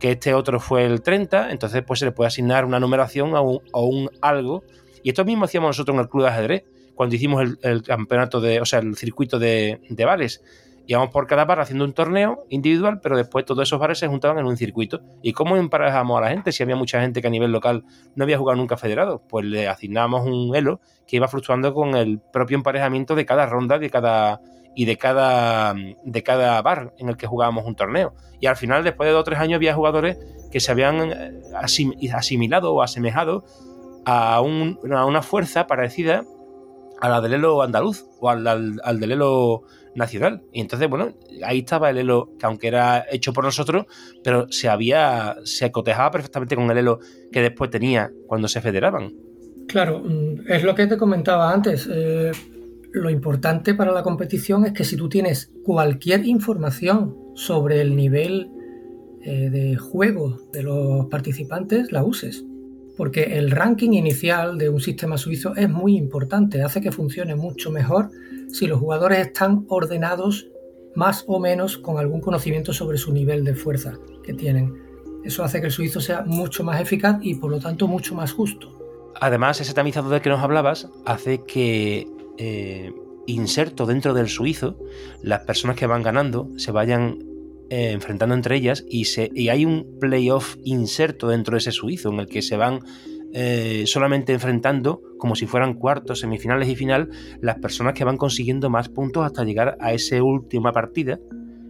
que 0.00 0.12
este 0.12 0.32
otro 0.32 0.60
fue 0.60 0.86
el 0.86 1.02
30, 1.02 1.50
entonces 1.50 1.82
pues 1.86 2.00
se 2.00 2.06
le 2.06 2.12
puede 2.12 2.28
asignar 2.28 2.64
una 2.64 2.80
numeración 2.80 3.36
a 3.36 3.42
un, 3.42 3.60
un 3.74 4.08
algo. 4.22 4.64
Y 5.02 5.10
esto 5.10 5.26
mismo 5.26 5.44
hacíamos 5.44 5.68
nosotros 5.68 5.94
en 5.94 6.00
el 6.00 6.08
club 6.08 6.22
de 6.22 6.28
ajedrez, 6.30 6.64
cuando 6.94 7.16
hicimos 7.16 7.46
el, 7.60 7.82
campeonato 7.82 8.40
de, 8.40 8.62
o 8.62 8.64
sea, 8.64 8.78
el 8.78 8.96
circuito 8.96 9.38
de, 9.38 9.82
de 9.90 10.04
bares. 10.06 10.42
Íbamos 10.90 11.10
por 11.10 11.26
cada 11.26 11.44
bar 11.44 11.60
haciendo 11.60 11.84
un 11.84 11.92
torneo 11.92 12.46
individual, 12.48 13.00
pero 13.02 13.14
después 13.14 13.44
todos 13.44 13.62
esos 13.62 13.78
bares 13.78 13.98
se 13.98 14.08
juntaban 14.08 14.38
en 14.38 14.46
un 14.46 14.56
circuito. 14.56 15.02
¿Y 15.22 15.34
cómo 15.34 15.58
emparejamos 15.58 16.16
a 16.16 16.22
la 16.22 16.30
gente? 16.30 16.50
Si 16.50 16.62
había 16.62 16.76
mucha 16.76 16.98
gente 17.02 17.20
que 17.20 17.28
a 17.28 17.30
nivel 17.30 17.52
local 17.52 17.84
no 18.14 18.24
había 18.24 18.38
jugado 18.38 18.56
nunca 18.56 18.78
federado, 18.78 19.22
pues 19.28 19.44
le 19.44 19.68
asignábamos 19.68 20.26
un 20.26 20.56
elo 20.56 20.80
que 21.06 21.16
iba 21.16 21.28
fluctuando 21.28 21.74
con 21.74 21.94
el 21.94 22.20
propio 22.32 22.56
emparejamiento 22.56 23.14
de 23.14 23.26
cada 23.26 23.44
ronda 23.44 23.78
de 23.78 23.90
cada, 23.90 24.40
y 24.74 24.86
de 24.86 24.96
cada, 24.96 25.74
de 25.74 26.22
cada 26.22 26.62
bar 26.62 26.94
en 26.96 27.10
el 27.10 27.18
que 27.18 27.26
jugábamos 27.26 27.66
un 27.66 27.74
torneo. 27.74 28.14
Y 28.40 28.46
al 28.46 28.56
final, 28.56 28.82
después 28.82 29.08
de 29.08 29.12
dos 29.12 29.20
o 29.20 29.24
tres 29.24 29.40
años, 29.40 29.56
había 29.56 29.74
jugadores 29.74 30.16
que 30.50 30.58
se 30.58 30.72
habían 30.72 31.12
eh, 31.12 31.42
asimilado 32.14 32.72
o 32.72 32.80
asemejado 32.80 33.44
a, 34.06 34.40
una 34.40 35.20
fuerza 35.20 35.66
parecida 35.66 36.24
a 37.00 37.08
la 37.10 37.20
del 37.20 37.34
elo 37.34 37.60
andaluz 37.60 38.06
o 38.20 38.30
al, 38.30 38.46
al, 38.82 39.00
del 39.00 39.12
elo 39.12 39.64
nacional. 39.94 40.42
Y 40.52 40.60
entonces, 40.60 40.88
bueno, 40.88 41.14
ahí 41.44 41.60
estaba 41.60 41.90
el 41.90 41.98
elo 41.98 42.30
que 42.38 42.46
aunque 42.46 42.68
era 42.68 43.06
hecho 43.10 43.32
por 43.32 43.44
nosotros, 43.44 43.86
pero 44.22 44.46
se 44.50 44.68
había, 44.68 45.36
se 45.44 45.70
cotejaba 45.70 46.10
perfectamente 46.10 46.56
con 46.56 46.70
el 46.70 46.78
elo 46.78 46.98
que 47.32 47.42
después 47.42 47.70
tenía 47.70 48.10
cuando 48.26 48.48
se 48.48 48.60
federaban. 48.60 49.12
Claro, 49.68 50.00
mm, 50.00 50.50
es 50.50 50.62
lo 50.64 50.74
que 50.74 50.86
te 50.86 50.96
comentaba 50.96 51.52
antes. 51.52 51.88
Eh, 51.90 52.32
lo 52.92 53.10
importante 53.10 53.74
para 53.74 53.92
la 53.92 54.02
competición 54.02 54.64
es 54.64 54.72
que 54.72 54.84
si 54.84 54.96
tú 54.96 55.08
tienes 55.08 55.52
cualquier 55.62 56.24
información 56.26 57.16
sobre 57.34 57.80
el 57.80 57.94
nivel 57.94 58.50
eh, 59.22 59.50
de 59.50 59.76
juego 59.76 60.40
de 60.52 60.62
los 60.62 61.06
participantes, 61.06 61.92
la 61.92 62.02
uses. 62.02 62.44
Porque 62.98 63.38
el 63.38 63.50
ranking 63.50 63.92
inicial 63.92 64.58
de 64.58 64.68
un 64.68 64.80
sistema 64.80 65.16
suizo 65.16 65.54
es 65.56 65.70
muy 65.70 65.96
importante, 65.96 66.62
hace 66.62 66.82
que 66.82 66.92
funcione 66.92 67.34
mucho 67.34 67.70
mejor 67.70 68.10
si 68.48 68.66
los 68.66 68.80
jugadores 68.80 69.20
están 69.20 69.64
ordenados 69.68 70.48
más 70.94 71.24
o 71.28 71.38
menos 71.38 71.78
con 71.78 71.98
algún 71.98 72.20
conocimiento 72.20 72.72
sobre 72.72 72.98
su 72.98 73.12
nivel 73.12 73.44
de 73.44 73.54
fuerza 73.54 73.96
que 74.24 74.34
tienen. 74.34 74.74
Eso 75.24 75.44
hace 75.44 75.60
que 75.60 75.66
el 75.66 75.72
suizo 75.72 76.00
sea 76.00 76.22
mucho 76.26 76.64
más 76.64 76.80
eficaz 76.80 77.18
y 77.22 77.36
por 77.36 77.52
lo 77.52 77.60
tanto 77.60 77.86
mucho 77.86 78.16
más 78.16 78.32
justo. 78.32 78.76
Además, 79.20 79.60
ese 79.60 79.74
tamizado 79.74 80.10
del 80.10 80.20
que 80.20 80.28
nos 80.28 80.40
hablabas 80.40 80.88
hace 81.06 81.44
que 81.44 82.06
eh, 82.36 82.92
inserto 83.26 83.86
dentro 83.86 84.12
del 84.12 84.28
suizo, 84.28 84.76
las 85.22 85.40
personas 85.40 85.76
que 85.76 85.86
van 85.86 86.02
ganando 86.02 86.48
se 86.56 86.72
vayan 86.72 87.18
eh, 87.70 87.90
enfrentando 87.92 88.34
entre 88.34 88.56
ellas 88.56 88.84
y, 88.88 89.04
se, 89.06 89.30
y 89.34 89.48
hay 89.48 89.64
un 89.64 89.98
playoff 90.00 90.56
inserto 90.64 91.28
dentro 91.28 91.52
de 91.52 91.58
ese 91.58 91.72
suizo 91.72 92.10
en 92.10 92.20
el 92.20 92.26
que 92.26 92.42
se 92.42 92.56
van 92.56 92.80
eh, 93.32 93.84
solamente 93.86 94.32
enfrentando 94.32 95.02
como 95.18 95.36
si 95.36 95.46
fueran 95.46 95.74
cuartos, 95.74 96.20
semifinales 96.20 96.68
y 96.68 96.76
final 96.76 97.10
las 97.42 97.58
personas 97.58 97.92
que 97.92 98.04
van 98.04 98.16
consiguiendo 98.16 98.70
más 98.70 98.88
puntos 98.88 99.24
hasta 99.24 99.44
llegar 99.44 99.76
a 99.80 99.92
esa 99.92 100.22
última 100.22 100.72
partida 100.72 101.18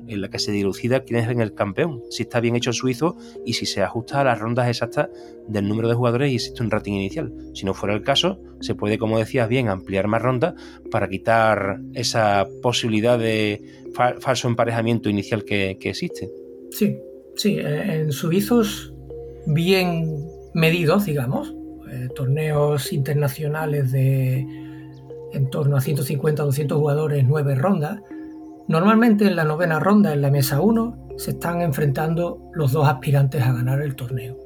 en 0.08 0.20
la 0.20 0.28
que 0.28 0.38
se 0.38 0.52
dilucida 0.52 1.00
quién 1.00 1.20
es 1.20 1.28
el 1.28 1.54
campeón, 1.54 2.02
si 2.10 2.22
está 2.22 2.40
bien 2.40 2.56
hecho 2.56 2.70
el 2.70 2.74
suizo 2.74 3.16
y 3.44 3.54
si 3.54 3.66
se 3.66 3.82
ajusta 3.82 4.20
a 4.20 4.24
las 4.24 4.38
rondas 4.38 4.68
exactas 4.68 5.08
del 5.46 5.68
número 5.68 5.88
de 5.88 5.94
jugadores 5.94 6.32
y 6.32 6.36
existe 6.36 6.62
un 6.62 6.70
rating 6.70 6.94
inicial. 6.94 7.32
Si 7.54 7.64
no 7.64 7.74
fuera 7.74 7.94
el 7.94 8.02
caso, 8.02 8.40
se 8.60 8.74
puede, 8.74 8.98
como 8.98 9.18
decías 9.18 9.48
bien, 9.48 9.68
ampliar 9.68 10.08
más 10.08 10.22
rondas 10.22 10.54
para 10.90 11.08
quitar 11.08 11.80
esa 11.94 12.46
posibilidad 12.62 13.18
de 13.18 13.77
falso 14.20 14.48
emparejamiento 14.48 15.08
inicial 15.08 15.44
que, 15.44 15.70
existe. 15.82 16.30
Sí, 16.70 16.96
sí, 17.36 17.58
eh, 17.58 17.94
en 18.00 18.12
suizos 18.12 18.92
bien 19.46 20.26
medidos, 20.54 21.06
digamos, 21.06 21.54
eh, 21.90 22.08
torneos 22.14 22.92
internacionales 22.92 23.92
de 23.92 24.46
en 25.32 25.50
torno 25.50 25.76
a 25.76 25.80
150 25.80 26.42
200 26.42 26.78
jugadores, 26.78 27.24
nueve 27.26 27.54
rondas, 27.54 28.00
Normalmente 28.68 29.26
en 29.26 29.34
la 29.34 29.44
novena 29.44 29.80
ronda, 29.80 30.12
en 30.12 30.20
la 30.20 30.30
mesa 30.30 30.60
1, 30.60 31.14
se 31.16 31.30
están 31.30 31.62
enfrentando 31.62 32.50
los 32.52 32.72
dos 32.72 32.86
aspirantes 32.86 33.42
a 33.42 33.52
ganar 33.52 33.80
el 33.80 33.96
torneo. 33.96 34.36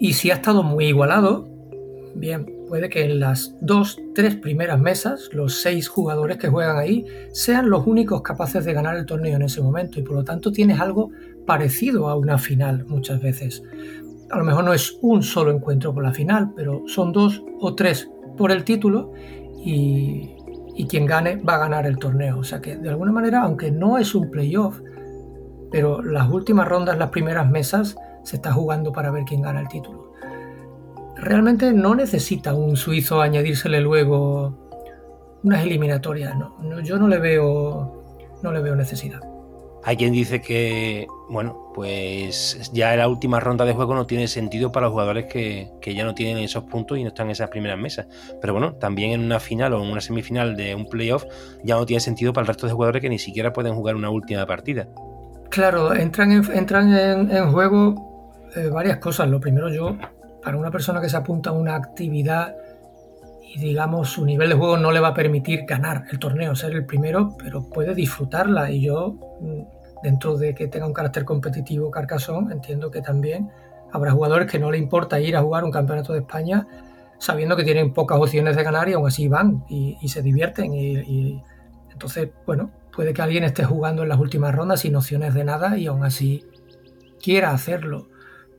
Y 0.00 0.14
si 0.14 0.32
ha 0.32 0.34
estado 0.34 0.64
muy 0.64 0.86
igualado, 0.86 1.48
bien, 2.16 2.52
puede 2.70 2.88
que 2.88 3.02
en 3.02 3.18
las 3.18 3.56
dos, 3.60 4.00
tres 4.14 4.36
primeras 4.36 4.78
mesas, 4.78 5.28
los 5.32 5.60
seis 5.60 5.88
jugadores 5.88 6.38
que 6.38 6.46
juegan 6.46 6.78
ahí 6.78 7.04
sean 7.32 7.68
los 7.68 7.84
únicos 7.84 8.22
capaces 8.22 8.64
de 8.64 8.72
ganar 8.72 8.96
el 8.96 9.06
torneo 9.06 9.34
en 9.34 9.42
ese 9.42 9.60
momento 9.60 9.98
y 9.98 10.04
por 10.04 10.14
lo 10.14 10.22
tanto 10.22 10.52
tienes 10.52 10.78
algo 10.78 11.10
parecido 11.44 12.08
a 12.08 12.14
una 12.14 12.38
final 12.38 12.86
muchas 12.86 13.20
veces. 13.20 13.64
A 14.30 14.38
lo 14.38 14.44
mejor 14.44 14.62
no 14.62 14.72
es 14.72 14.96
un 15.02 15.24
solo 15.24 15.50
encuentro 15.50 15.92
por 15.92 16.04
la 16.04 16.14
final, 16.14 16.52
pero 16.54 16.84
son 16.86 17.10
dos 17.10 17.42
o 17.58 17.74
tres 17.74 18.08
por 18.36 18.52
el 18.52 18.62
título 18.62 19.14
y, 19.64 20.30
y 20.76 20.86
quien 20.86 21.06
gane 21.06 21.38
va 21.38 21.56
a 21.56 21.58
ganar 21.58 21.86
el 21.86 21.98
torneo. 21.98 22.38
O 22.38 22.44
sea 22.44 22.60
que 22.60 22.76
de 22.76 22.88
alguna 22.88 23.10
manera, 23.10 23.42
aunque 23.42 23.72
no 23.72 23.98
es 23.98 24.14
un 24.14 24.30
playoff, 24.30 24.80
pero 25.72 26.02
las 26.02 26.30
últimas 26.30 26.68
rondas, 26.68 26.96
las 26.96 27.10
primeras 27.10 27.50
mesas, 27.50 27.96
se 28.22 28.36
está 28.36 28.52
jugando 28.52 28.92
para 28.92 29.10
ver 29.10 29.24
quién 29.24 29.42
gana 29.42 29.60
el 29.60 29.66
título. 29.66 30.09
Realmente 31.20 31.72
no 31.72 31.94
necesita 31.94 32.54
un 32.54 32.76
suizo 32.76 33.20
añadírsele 33.20 33.80
luego 33.80 34.70
unas 35.42 35.62
eliminatorias, 35.64 36.34
no, 36.36 36.80
yo 36.80 36.98
no 36.98 37.08
le 37.08 37.18
veo 37.18 38.04
no 38.42 38.52
le 38.52 38.60
veo 38.60 38.74
necesidad. 38.74 39.20
Hay 39.82 39.96
quien 39.96 40.12
dice 40.12 40.42
que, 40.42 41.06
bueno, 41.30 41.72
pues 41.74 42.70
ya 42.72 42.94
la 42.96 43.08
última 43.08 43.40
ronda 43.40 43.64
de 43.64 43.72
juego 43.72 43.94
no 43.94 44.06
tiene 44.06 44.28
sentido 44.28 44.72
para 44.72 44.86
los 44.86 44.92
jugadores 44.92 45.24
que, 45.24 45.70
ya 45.82 46.04
no 46.04 46.14
tienen 46.14 46.38
esos 46.38 46.64
puntos 46.64 46.98
y 46.98 47.02
no 47.02 47.08
están 47.08 47.26
en 47.26 47.32
esas 47.32 47.48
primeras 47.48 47.78
mesas. 47.78 48.06
Pero 48.42 48.52
bueno, 48.52 48.74
también 48.74 49.12
en 49.12 49.20
una 49.20 49.40
final 49.40 49.72
o 49.72 49.82
en 49.82 49.90
una 49.90 50.02
semifinal 50.02 50.54
de 50.54 50.74
un 50.74 50.86
playoff 50.86 51.24
ya 51.64 51.76
no 51.76 51.86
tiene 51.86 52.00
sentido 52.00 52.34
para 52.34 52.42
el 52.42 52.48
resto 52.48 52.66
de 52.66 52.74
jugadores 52.74 53.00
que 53.00 53.08
ni 53.08 53.18
siquiera 53.18 53.54
pueden 53.54 53.74
jugar 53.74 53.96
una 53.96 54.10
última 54.10 54.44
partida. 54.44 54.86
Claro, 55.48 55.94
entran 55.94 56.32
en, 56.32 56.44
entran 56.52 56.92
en, 56.94 57.50
juego 57.50 58.44
eh, 58.56 58.68
varias 58.68 58.98
cosas. 58.98 59.30
Lo 59.30 59.40
primero, 59.40 59.70
yo, 59.70 59.96
para 60.42 60.56
una 60.56 60.70
persona 60.70 61.00
que 61.00 61.08
se 61.08 61.16
apunta 61.16 61.50
a 61.50 61.52
una 61.52 61.74
actividad 61.74 62.54
y 63.42 63.58
digamos 63.58 64.10
su 64.10 64.24
nivel 64.24 64.48
de 64.50 64.54
juego 64.54 64.76
no 64.76 64.92
le 64.92 65.00
va 65.00 65.08
a 65.08 65.14
permitir 65.14 65.64
ganar 65.66 66.04
el 66.10 66.18
torneo, 66.18 66.54
ser 66.54 66.72
el 66.72 66.86
primero, 66.86 67.36
pero 67.36 67.68
puede 67.68 67.94
disfrutarla. 67.94 68.70
Y 68.70 68.82
yo 68.82 69.16
mm, 69.40 70.02
dentro 70.02 70.36
de 70.36 70.54
que 70.54 70.68
tenga 70.68 70.86
un 70.86 70.92
carácter 70.92 71.24
competitivo 71.24 71.90
Carcassonne 71.90 72.52
entiendo 72.52 72.90
que 72.90 73.02
también 73.02 73.50
habrá 73.92 74.12
jugadores 74.12 74.50
que 74.50 74.58
no 74.58 74.70
le 74.70 74.78
importa 74.78 75.20
ir 75.20 75.36
a 75.36 75.42
jugar 75.42 75.64
un 75.64 75.70
campeonato 75.70 76.12
de 76.12 76.20
España 76.20 76.66
sabiendo 77.18 77.56
que 77.56 77.64
tienen 77.64 77.92
pocas 77.92 78.18
opciones 78.18 78.56
de 78.56 78.62
ganar 78.62 78.88
y 78.88 78.94
aún 78.94 79.06
así 79.06 79.28
van 79.28 79.64
y, 79.68 79.96
se 80.08 80.22
divierten 80.22 80.72
y, 80.72 81.42
entonces 81.92 82.30
bueno 82.46 82.70
puede 82.92 83.12
que 83.12 83.20
alguien 83.20 83.44
esté 83.44 83.64
jugando 83.64 84.02
en 84.02 84.08
las 84.08 84.18
últimas 84.18 84.54
rondas 84.54 84.80
sin 84.80 84.96
opciones 84.96 85.34
de 85.34 85.44
nada 85.44 85.76
y 85.76 85.86
aún 85.86 86.04
así 86.04 86.44
quiera 87.22 87.50
hacerlo 87.50 88.08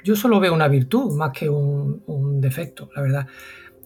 yo 0.03 0.15
solo 0.15 0.39
veo 0.39 0.53
una 0.53 0.67
virtud 0.67 1.13
más 1.15 1.31
que 1.31 1.49
un, 1.49 2.39
defecto, 2.41 2.89
la 2.95 3.01
verdad. 3.01 3.27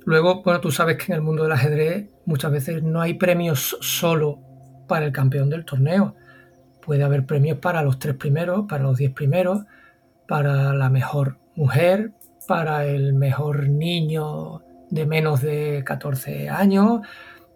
Luego, 0.05 0.43
bueno, 0.43 0.61
tú 0.61 0.71
sabes 0.71 0.97
que 0.97 1.11
en 1.11 1.17
el 1.17 1.21
mundo 1.21 1.43
del 1.43 1.51
ajedrez 1.51 2.09
muchas 2.25 2.51
veces 2.51 2.83
no 2.83 3.01
hay 3.01 3.15
premios 3.15 3.77
solo 3.81 4.39
para 4.87 5.05
el 5.05 5.11
campeón 5.11 5.49
del 5.49 5.65
torneo. 5.65 6.15
Puede 6.85 7.03
haber 7.03 7.25
premios 7.25 7.57
para 7.57 7.81
los 7.81 7.99
tres 7.99 8.15
primeros, 8.15 8.65
para 8.69 8.83
los 8.83 8.97
diez 8.97 9.11
primeros, 9.11 9.63
para 10.27 10.73
la 10.73 10.89
mejor 10.89 11.37
mujer, 11.55 12.11
para 12.47 12.85
el 12.85 13.13
mejor 13.13 13.67
niño 13.67 14.61
de 14.89 15.05
menos 15.05 15.41
de 15.41 15.83
14 15.85 16.49
años, 16.49 17.01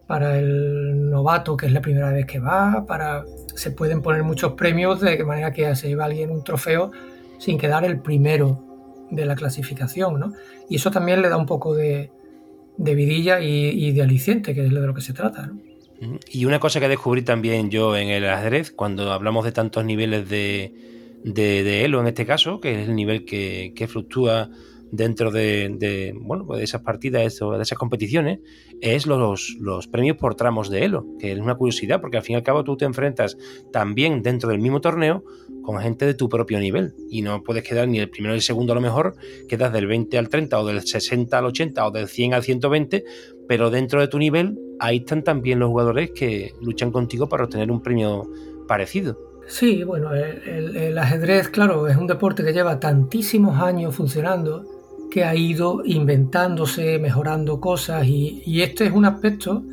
para 0.08 0.39
el 0.39 1.10
novato 1.10 1.56
que 1.56 1.67
es 1.67 1.72
la 1.72 1.82
primera 1.82 2.12
vez 2.12 2.26
que 2.26 2.39
va, 2.39 2.86
para 2.88 3.24
se 3.54 3.72
pueden 3.72 4.02
poner 4.02 4.24
muchos 4.24 4.54
premios 4.54 5.02
de 5.02 5.24
manera 5.24 5.54
que 5.54 5.76
se 5.76 5.88
lleva 5.88 6.06
alguien 6.06 6.32
un 6.32 6.43
trofeo 6.43 6.91
sin 7.39 7.58
quedar 7.58 7.84
el 7.86 7.99
primero 7.99 8.63
de 9.10 9.25
la 9.25 9.36
clasificación, 9.36 10.19
¿no? 10.19 10.34
Y 10.69 10.75
eso 10.75 10.91
también 10.91 11.23
le 11.23 11.30
da 11.30 11.38
un 11.38 11.47
poco 11.47 11.73
de, 11.73 12.12
vidilla 12.78 13.39
y, 13.41 13.91
de 13.91 14.02
aliciente, 14.04 14.54
que 14.54 14.65
es 14.65 14.69
de 14.69 14.80
lo 14.80 14.93
que 14.93 15.02
se 15.02 15.13
trata, 15.13 15.47
¿no? 15.47 15.60
Y 16.32 16.45
una 16.45 16.60
cosa 16.60 16.80
que 16.80 16.88
descubrí 16.88 17.23
también 17.23 17.69
yo 17.69 17.97
en 17.97 18.08
el 18.08 18.30
ajedrez, 18.30 18.71
cuando 18.71 19.12
hablamos 19.12 19.43
de 19.43 19.52
tantos 19.52 19.84
niveles 19.84 20.30
de, 20.30 20.73
de, 21.25 21.84
Elo 21.84 21.99
en 21.99 22.08
este 22.08 22.25
caso, 22.25 22.62
que 22.62 22.82
es 22.84 22.88
el 22.88 22.95
nivel 22.95 23.25
que, 23.25 23.73
que 23.75 23.88
fluctúa 23.88 24.49
dentro 24.91 25.32
de, 25.32 26.15
bueno, 26.21 26.45
de 26.56 26.63
esas 26.63 26.82
partidas 26.82 27.41
o 27.41 27.52
de 27.52 27.62
esas 27.62 27.78
competiciones 27.78 28.39
es 28.82 29.06
los, 29.06 29.56
los, 29.60 29.88
premios 29.88 30.17
por 30.17 30.36
tramos 30.36 30.69
de 30.69 30.86
Elo, 30.86 31.06
que 31.19 31.32
es 31.32 31.39
una 31.39 31.56
curiosidad 31.56 32.02
porque 32.02 32.17
al 32.17 32.23
fin 32.23 32.34
y 32.34 32.38
al 32.38 32.43
cabo 32.43 32.63
tú 32.63 32.78
te 32.78 32.86
enfrentas 32.86 33.38
también 33.71 34.21
dentro 34.21 34.49
del 34.49 34.60
mismo 34.60 34.82
torneo 34.82 35.23
con 35.63 35.80
gente 35.80 36.06
de 36.06 36.13
tu 36.13 36.30
propio 36.30 36.60
nivel 36.60 36.95
y 37.10 37.21
no 37.21 37.43
puedes 37.43 37.63
quedar 37.63 37.88
ni 37.88 37.99
el 37.99 38.10
primero 38.10 38.34
ni 38.34 38.38
el 38.38 38.41
segundo 38.41 38.73
a 38.73 38.75
lo 38.75 38.82
mejor, 38.82 39.15
quedas 39.47 39.71
del 39.73 39.88
20 39.88 40.17
al 40.17 40.30
30 40.30 40.60
o 40.60 40.65
del 40.65 40.82
60 40.82 41.38
al 41.38 41.45
80 41.45 41.88
o 41.88 41.91
del 41.91 42.08
100 42.08 42.34
al 42.34 42.43
120, 42.43 43.04
pero 43.47 43.69
dentro 43.69 44.02
de 44.02 44.08
tu 44.08 44.17
nivel 44.17 44.58
ahí 44.80 44.97
están 44.97 45.23
también 45.23 45.60
los 45.60 45.69
jugadores 45.69 46.12
que 46.12 46.54
luchan 46.62 46.91
contigo 46.91 47.28
para 47.28 47.43
obtener 47.43 47.71
un 47.71 47.82
premio 47.82 48.30
parecido. 48.67 49.17
Sí, 49.47 49.84
bueno, 49.84 50.13
el, 50.13 50.75
el 50.78 50.97
ajedrez, 50.97 51.49
claro, 51.49 51.88
es 51.88 51.97
un 51.97 52.06
deporte 52.06 52.43
que 52.43 52.54
lleva 52.54 52.80
tantísimos 52.80 53.60
años 53.60 53.95
funcionando 53.95 54.78
que 55.10 55.24
ha 55.24 55.36
ido 55.36 55.82
inventándose, 55.86 57.00
mejorando 57.00 57.60
cosas 57.60 58.08
y, 58.08 58.62
este 58.62 58.86
es 58.86 58.91
un 58.91 59.06
aspecto 59.06 59.63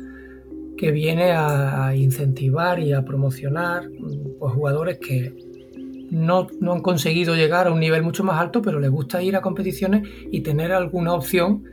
que 0.77 0.91
viene 0.91 1.31
a, 1.31 1.95
incentivar 1.95 2.79
y 2.79 2.93
a 2.93 3.03
promocionar 3.03 3.89
pues, 4.39 4.53
jugadores 4.53 4.99
que 4.99 5.33
no, 6.11 6.47
han 6.61 6.81
conseguido 6.81 7.35
llegar 7.35 7.67
a 7.67 7.71
un 7.71 7.79
nivel 7.79 8.03
mucho 8.03 8.23
más 8.23 8.39
alto, 8.39 8.61
pero 8.61 8.79
les 8.79 8.89
gusta 8.89 9.21
ir 9.21 9.35
a 9.35 9.41
competiciones 9.41 10.07
y 10.31 10.41
tener 10.41 10.71
alguna 10.71 11.13
opción 11.13 11.63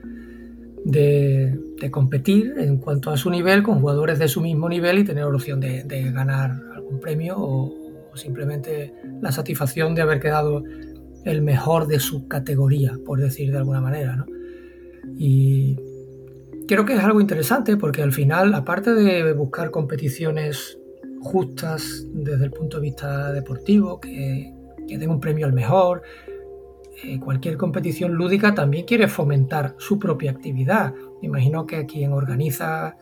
de, 0.85 1.61
competir 1.91 2.55
en 2.57 2.79
cuanto 2.79 3.11
a 3.11 3.17
su 3.19 3.29
nivel 3.29 3.63
con 3.63 3.81
jugadores 3.81 4.19
de 4.19 4.27
su 4.27 4.41
mismo 4.41 4.71
nivel 4.71 4.99
y 4.99 5.05
tener 5.05 5.25
opción 5.25 5.61
de, 5.61 6.11
ganar 6.13 6.53
algún 6.75 6.99
premio 6.99 7.37
o, 7.39 7.75
simplemente 8.15 8.95
la 9.21 9.33
satisfacción 9.33 9.93
de 9.97 10.03
haber 10.03 10.21
quedado 10.21 10.63
el 11.25 11.43
mejor 11.43 11.87
de 11.87 12.01
su 12.01 12.29
categoría, 12.29 12.99
por 13.05 13.21
decir 13.21 13.51
de 13.51 13.59
alguna 13.59 13.81
manera. 13.81 14.17
¿no? 14.17 14.27
Y 15.19 15.77
creo 16.67 16.85
que 16.85 16.95
es 16.95 17.01
algo 17.01 17.21
interesante 17.21 17.77
porque 17.77 18.03
al 18.03 18.13
final, 18.13 18.55
aparte 18.55 18.95
de 18.95 19.33
buscar 19.33 19.71
competiciones 19.71 20.79
justas 21.21 22.07
desde 22.13 22.45
el 22.45 22.51
punto 22.51 22.79
de 22.79 22.83
vista 22.83 23.33
deportivo, 23.33 24.01
que, 24.01 24.53
den 24.87 25.11
un 25.11 25.21
premio 25.21 25.47
al 25.47 25.53
mejor, 25.53 26.03
eh, 27.03 27.19
cualquier 27.19 27.57
competición 27.57 28.15
lúdica 28.15 28.55
también 28.55 28.85
quiere 28.85 29.09
fomentar 29.09 29.75
su 29.79 29.99
propia 29.99 30.31
actividad. 30.31 30.95
imagino 31.23 31.67
que 31.67 31.77
a 31.77 31.87
quien 31.87 32.13
organiza 32.13 32.97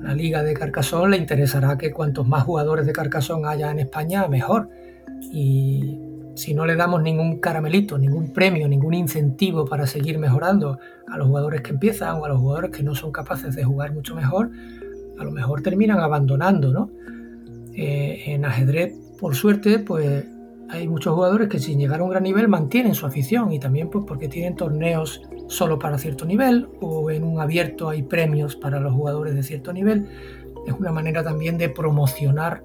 una 0.00 0.14
liga 0.14 0.42
de 0.42 0.54
Carcassonne 0.54 1.10
le 1.10 1.16
interesará 1.18 1.76
que 1.76 1.92
cuantos 1.92 2.26
más 2.26 2.44
jugadores 2.44 2.86
de 2.86 2.92
Carcassonne 2.92 3.48
haya 3.48 3.70
en 3.70 3.80
España, 3.80 4.26
mejor. 4.28 4.70
Y 5.32 5.98
si 6.38 6.54
no 6.54 6.64
le 6.64 6.76
damos 6.76 7.02
ningún 7.02 7.40
caramelito, 7.40 7.98
ningún 7.98 8.32
premio, 8.32 8.68
ningún 8.68 8.94
incentivo 8.94 9.64
para 9.64 9.88
seguir 9.88 10.18
mejorando 10.18 10.78
a 11.08 11.18
los 11.18 11.26
jugadores 11.26 11.62
que 11.62 11.70
empiezan 11.72 12.16
o 12.16 12.24
a 12.24 12.28
los 12.28 12.38
jugadores 12.38 12.70
que 12.70 12.84
no 12.84 12.94
son 12.94 13.10
capaces 13.10 13.56
de 13.56 13.64
jugar 13.64 13.92
mucho 13.92 14.14
mejor, 14.14 14.50
a 15.18 15.24
lo 15.24 15.32
mejor 15.32 15.62
terminan 15.62 15.98
abandonando, 15.98 16.72
¿no? 16.72 16.90
Eh, 17.74 18.22
en 18.26 18.44
ajedrez, 18.44 18.94
por 19.18 19.34
suerte, 19.34 19.80
pues 19.80 20.26
hay 20.68 20.86
muchos 20.86 21.12
jugadores 21.12 21.48
que 21.48 21.58
sin 21.58 21.80
llegar 21.80 22.00
a 22.00 22.04
un 22.04 22.10
gran 22.10 22.22
nivel 22.22 22.46
mantienen 22.46 22.94
su 22.94 23.04
afición 23.04 23.52
y 23.52 23.58
también 23.58 23.90
pues 23.90 24.04
porque 24.06 24.28
tienen 24.28 24.54
torneos 24.54 25.22
solo 25.48 25.78
para 25.78 25.98
cierto 25.98 26.24
nivel 26.24 26.68
o 26.80 27.10
en 27.10 27.24
un 27.24 27.40
abierto 27.40 27.88
hay 27.88 28.02
premios 28.02 28.54
para 28.54 28.78
los 28.78 28.92
jugadores 28.92 29.34
de 29.34 29.42
cierto 29.42 29.72
nivel. 29.72 30.06
Es 30.68 30.74
una 30.78 30.92
manera 30.92 31.24
también 31.24 31.58
de 31.58 31.68
promocionar 31.68 32.62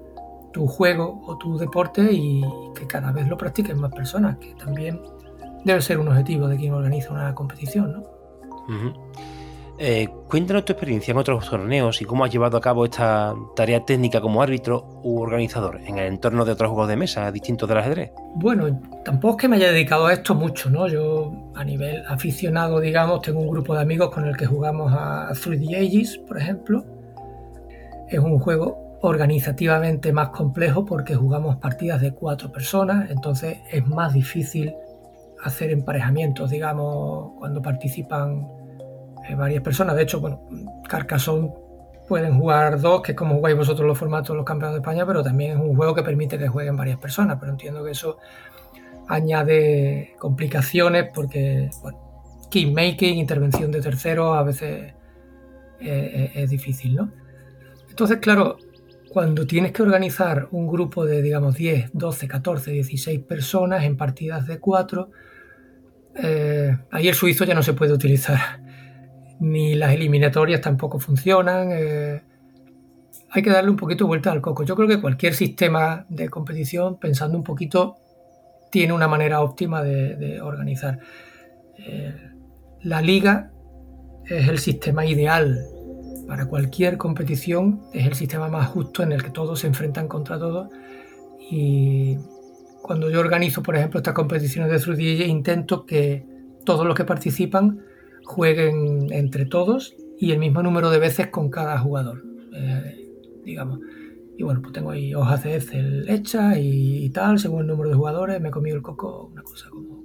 tu 0.54 0.68
juego 0.68 1.20
o 1.26 1.36
tu 1.36 1.58
deporte 1.58 2.12
y 2.12 2.42
que 2.76 2.86
cada 2.86 3.10
vez 3.10 3.26
lo 3.26 3.36
practiquen 3.36 3.78
más 3.80 3.92
personas, 3.92 4.38
que 4.38 4.54
también 4.54 5.00
debe 5.64 5.82
ser 5.82 5.98
un 5.98 6.06
objetivo 6.06 6.46
de 6.46 6.56
quien 6.56 6.72
organiza 6.72 7.12
una 7.12 7.34
competición, 7.34 7.92
¿no? 7.92 8.94
Eh, 9.78 10.08
cuéntanos 10.28 10.64
tu 10.64 10.72
experiencia 10.72 11.10
en 11.10 11.18
otros 11.18 11.50
torneos 11.50 12.00
y 12.00 12.04
cómo 12.04 12.24
has 12.24 12.30
llevado 12.30 12.56
a 12.56 12.60
cabo 12.60 12.84
esta 12.84 13.34
tarea 13.56 13.84
técnica 13.84 14.20
como 14.20 14.40
árbitro 14.40 15.00
u 15.02 15.20
organizador 15.20 15.80
en 15.84 15.98
el 15.98 16.06
entorno 16.06 16.44
de 16.44 16.52
otros 16.52 16.70
juegos 16.70 16.88
de 16.88 16.96
mesa 16.96 17.32
distintos 17.32 17.68
del 17.68 17.78
ajedrez. 17.78 18.12
Bueno, 18.36 18.80
tampoco 19.04 19.36
es 19.36 19.40
que 19.40 19.48
me 19.48 19.56
haya 19.56 19.72
dedicado 19.72 20.06
a 20.06 20.12
esto 20.12 20.36
mucho, 20.36 20.70
¿no? 20.70 20.86
Yo 20.86 21.32
a 21.56 21.64
nivel 21.64 22.04
aficionado, 22.06 22.78
digamos, 22.78 23.22
tengo 23.22 23.40
un 23.40 23.50
grupo 23.50 23.74
de 23.74 23.80
amigos 23.80 24.10
con 24.14 24.24
el 24.24 24.36
que 24.36 24.46
jugamos 24.46 24.92
a 24.92 25.30
3D 25.32 25.74
Ages, 25.74 26.18
por 26.18 26.38
ejemplo. 26.38 26.84
Es 28.08 28.20
un 28.20 28.38
juego 28.38 28.83
organizativamente 29.04 30.14
más 30.14 30.30
complejo 30.30 30.86
porque 30.86 31.14
jugamos 31.14 31.56
partidas 31.56 32.00
de 32.00 32.14
cuatro 32.14 32.50
personas, 32.50 33.10
entonces 33.10 33.58
es 33.70 33.86
más 33.86 34.14
difícil 34.14 34.74
hacer 35.42 35.70
emparejamientos, 35.72 36.50
digamos, 36.50 37.32
cuando 37.38 37.60
participan 37.60 38.48
eh, 39.28 39.34
varias 39.34 39.62
personas. 39.62 39.94
De 39.94 40.04
hecho, 40.04 40.20
bueno, 40.20 40.48
Carcassonne 40.88 41.52
pueden 42.08 42.38
jugar 42.38 42.80
dos, 42.80 43.02
que 43.02 43.12
es 43.12 43.18
como 43.18 43.34
jugáis 43.34 43.58
vosotros 43.58 43.86
los 43.86 43.98
formatos 43.98 44.30
de 44.30 44.36
los 44.36 44.46
campeones 44.46 44.76
de 44.76 44.80
España, 44.80 45.04
pero 45.04 45.22
también 45.22 45.50
es 45.50 45.58
un 45.58 45.76
juego 45.76 45.94
que 45.94 46.02
permite 46.02 46.38
que 46.38 46.48
jueguen 46.48 46.74
varias 46.74 46.98
personas, 46.98 47.36
pero 47.38 47.52
entiendo 47.52 47.84
que 47.84 47.90
eso 47.90 48.16
añade 49.06 50.14
complicaciones 50.18 51.10
porque, 51.14 51.68
bueno, 51.82 51.98
making, 52.72 53.18
intervención 53.18 53.70
de 53.70 53.82
terceros, 53.82 54.34
a 54.34 54.42
veces 54.44 54.94
eh, 55.78 55.80
eh, 55.80 56.30
es 56.36 56.48
difícil, 56.48 56.94
¿no? 56.94 57.10
Entonces, 57.90 58.16
claro, 58.16 58.56
cuando 59.14 59.46
tienes 59.46 59.70
que 59.70 59.80
organizar 59.80 60.48
un 60.50 60.66
grupo 60.66 61.06
de, 61.06 61.22
digamos, 61.22 61.54
10, 61.54 61.90
12, 61.92 62.26
14, 62.26 62.72
16 62.72 63.20
personas 63.20 63.84
en 63.84 63.96
partidas 63.96 64.44
de 64.48 64.58
4, 64.58 65.08
eh, 66.16 66.76
ahí 66.90 67.06
el 67.06 67.14
suizo 67.14 67.44
ya 67.44 67.54
no 67.54 67.62
se 67.62 67.74
puede 67.74 67.92
utilizar. 67.92 68.60
Ni 69.38 69.76
las 69.76 69.92
eliminatorias 69.92 70.60
tampoco 70.60 70.98
funcionan. 70.98 71.68
Eh, 71.70 72.24
hay 73.30 73.40
que 73.40 73.50
darle 73.50 73.70
un 73.70 73.76
poquito 73.76 74.08
vuelta 74.08 74.32
al 74.32 74.40
coco. 74.40 74.64
Yo 74.64 74.74
creo 74.74 74.88
que 74.88 75.00
cualquier 75.00 75.34
sistema 75.34 76.06
de 76.08 76.28
competición, 76.28 76.98
pensando 76.98 77.38
un 77.38 77.44
poquito, 77.44 77.94
tiene 78.72 78.94
una 78.94 79.06
manera 79.06 79.42
óptima 79.42 79.84
de, 79.84 80.40
organizar. 80.40 80.98
Eh, 81.78 82.16
la 82.82 83.00
liga 83.00 83.52
es 84.26 84.48
el 84.48 84.58
sistema 84.58 85.06
ideal 85.06 85.56
para 86.26 86.46
cualquier 86.46 86.96
competición 86.96 87.82
es 87.92 88.06
el 88.06 88.14
sistema 88.14 88.48
más 88.48 88.68
justo 88.68 89.02
en 89.02 89.12
el 89.12 89.22
que 89.22 89.30
todos 89.30 89.60
se 89.60 89.66
enfrentan 89.66 90.08
contra 90.08 90.38
todos 90.38 90.68
y 91.50 92.16
cuando 92.82 93.08
yo 93.08 93.20
organizo, 93.20 93.62
por 93.62 93.76
ejemplo, 93.76 93.98
estas 93.98 94.14
competiciones 94.14 94.70
de 94.70 94.94
3 94.94 95.28
intento 95.28 95.86
que 95.86 96.26
todos 96.64 96.86
los 96.86 96.94
que 96.94 97.04
participan 97.04 97.80
jueguen 98.24 99.12
entre 99.12 99.46
todos 99.46 99.96
y 100.18 100.32
el 100.32 100.38
mismo 100.38 100.62
número 100.62 100.90
de 100.90 100.98
veces 100.98 101.28
con 101.28 101.50
cada 101.50 101.78
jugador, 101.78 102.22
eh, 102.54 103.08
digamos. 103.44 103.80
Y 104.36 104.42
bueno, 104.42 104.60
pues 104.60 104.72
tengo 104.72 104.90
ahí 104.90 105.14
hojas 105.14 105.44
de 105.44 105.56
Excel 105.56 106.08
hechas 106.08 106.56
y, 106.58 107.08
tal, 107.10 107.38
según 107.38 107.62
el 107.62 107.68
número 107.68 107.88
de 107.88 107.94
jugadores. 107.94 108.40
Me 108.40 108.48
he 108.48 108.52
comido 108.52 108.76
el 108.76 108.82
coco, 108.82 109.30
una 109.32 109.42
cosa 109.42 109.68
como, 109.70 110.04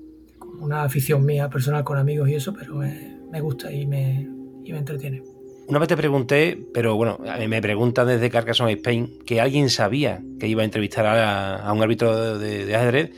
una 0.62 0.84
afición 0.84 1.26
mía 1.26 1.50
personal 1.50 1.84
con 1.84 1.98
amigos 1.98 2.30
y 2.30 2.36
eso, 2.36 2.54
pero 2.54 2.76
me, 2.76 3.42
gusta 3.42 3.72
y 3.72 3.88
me, 3.88 4.30
y 4.64 4.72
me 4.72 4.78
entretiene. 4.78 5.24
Una 5.70 5.78
vez 5.78 5.88
te 5.88 5.96
pregunté, 5.96 6.58
pero 6.74 6.96
bueno, 6.96 7.20
me 7.48 7.62
preguntan 7.62 8.08
desde 8.08 8.32
Carcassonne 8.32 8.72
Spain 8.72 9.20
que 9.24 9.40
alguien 9.40 9.70
sabía 9.70 10.20
que 10.40 10.48
iba 10.48 10.64
a 10.64 10.66
entrevistar 10.66 11.06
a, 11.06 11.72
un 11.72 11.84
árbitro 11.84 12.40
de, 12.40 12.76
ajedrez 12.76 13.12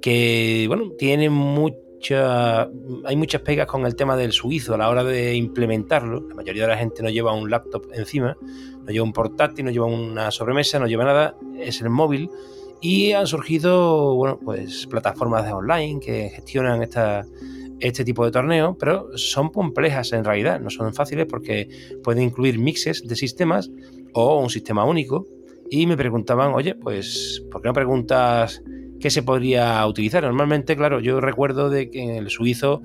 que, 0.00 0.64
bueno, 0.68 0.92
tiene 0.98 1.28
mucha, 1.28 2.62
hay 3.04 3.14
muchas 3.14 3.42
pegas 3.42 3.66
con 3.66 3.84
el 3.84 3.94
tema 3.94 4.16
del 4.16 4.32
suizo 4.32 4.72
a 4.72 4.78
la 4.78 4.88
hora 4.88 5.04
de 5.04 5.34
implementarlo. 5.34 6.26
La 6.30 6.34
mayoría 6.34 6.62
de 6.62 6.68
la 6.68 6.78
gente 6.78 7.02
no 7.02 7.10
lleva 7.10 7.34
un 7.34 7.50
laptop 7.50 7.84
encima, 7.92 8.38
no 8.40 8.86
lleva 8.86 9.04
un 9.04 9.12
portátil, 9.12 9.66
no 9.66 9.70
lleva 9.70 9.84
una 9.84 10.30
sobremesa, 10.30 10.78
no 10.78 10.86
lleva 10.86 11.04
nada, 11.04 11.36
es 11.58 11.82
el 11.82 11.90
móvil 11.90 12.30
y 12.80 13.12
han 13.12 13.26
surgido, 13.26 14.14
bueno, 14.14 14.40
pues 14.42 14.86
plataformas 14.86 15.44
de 15.44 15.52
online 15.52 16.00
que 16.00 16.30
gestionan 16.30 16.82
esta, 16.82 17.26
este 17.82 18.04
tipo 18.04 18.24
de 18.24 18.30
torneos, 18.30 18.76
pero 18.78 19.08
son 19.16 19.50
complejas 19.50 20.12
en 20.12 20.24
realidad, 20.24 20.60
no 20.60 20.70
son 20.70 20.94
fáciles 20.94 21.26
porque 21.28 21.68
pueden 22.02 22.22
incluir 22.22 22.58
mixes 22.58 23.06
de 23.06 23.16
sistemas 23.16 23.70
o 24.12 24.40
un 24.40 24.50
sistema 24.50 24.84
único. 24.84 25.26
Y 25.68 25.86
me 25.86 25.96
preguntaban, 25.96 26.52
oye, 26.54 26.74
pues, 26.74 27.42
¿por 27.50 27.60
qué 27.60 27.68
no 27.68 27.74
preguntas 27.74 28.62
qué 29.00 29.10
se 29.10 29.22
podría 29.22 29.84
utilizar? 29.86 30.22
Normalmente, 30.22 30.76
claro, 30.76 31.00
yo 31.00 31.20
recuerdo 31.20 31.70
de 31.70 31.90
que 31.90 32.02
en 32.02 32.10
el 32.10 32.30
suizo 32.30 32.82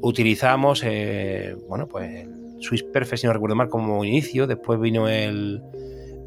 utilizamos, 0.00 0.82
eh, 0.86 1.54
bueno, 1.68 1.86
pues 1.86 2.26
Swiss 2.60 2.82
Perfect, 2.84 3.20
si 3.20 3.26
no 3.26 3.32
recuerdo 3.32 3.56
mal, 3.56 3.68
como 3.68 4.04
inicio, 4.04 4.46
después 4.46 4.80
vino 4.80 5.08
el, 5.08 5.60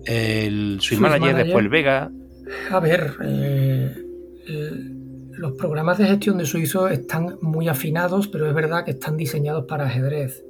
el 0.06 0.78
Swiss, 0.82 0.99
Manager, 0.99 1.36
después 1.36 1.63
el 1.63 1.69
Vega. 1.69 2.12
A 2.69 2.80
ver, 2.80 3.13
eh, 3.23 3.95
los 5.43 5.51
programas 5.58 5.97
de 5.97 6.06
gestión 6.06 6.38
de 6.38 6.45
suizo 6.45 6.88
están 6.88 7.38
muy 7.41 7.67
afinados, 7.67 8.29
pero 8.29 8.47
es 8.47 8.53
verdad 8.53 8.86
que 8.86 8.91
están 8.91 9.17
diseñados 9.17 9.65
para 9.65 9.88
ajedrez. 9.88 10.41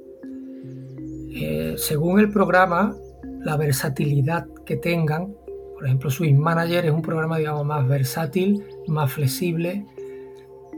Eh, 1.34 1.74
según 1.76 2.20
el 2.20 2.30
programa, 2.30 2.94
la 3.42 3.56
versatilidad 3.56 4.46
que 4.64 4.76
tengan, 4.76 5.34
por 5.74 5.84
ejemplo, 5.84 6.10
Swiss 6.10 6.38
Manager 6.38 6.84
es 6.84 6.92
un 6.92 7.02
programa 7.02 7.38
digamos 7.38 7.66
más 7.66 7.88
versátil, 7.88 8.62
más 8.86 9.12
flexible 9.12 9.84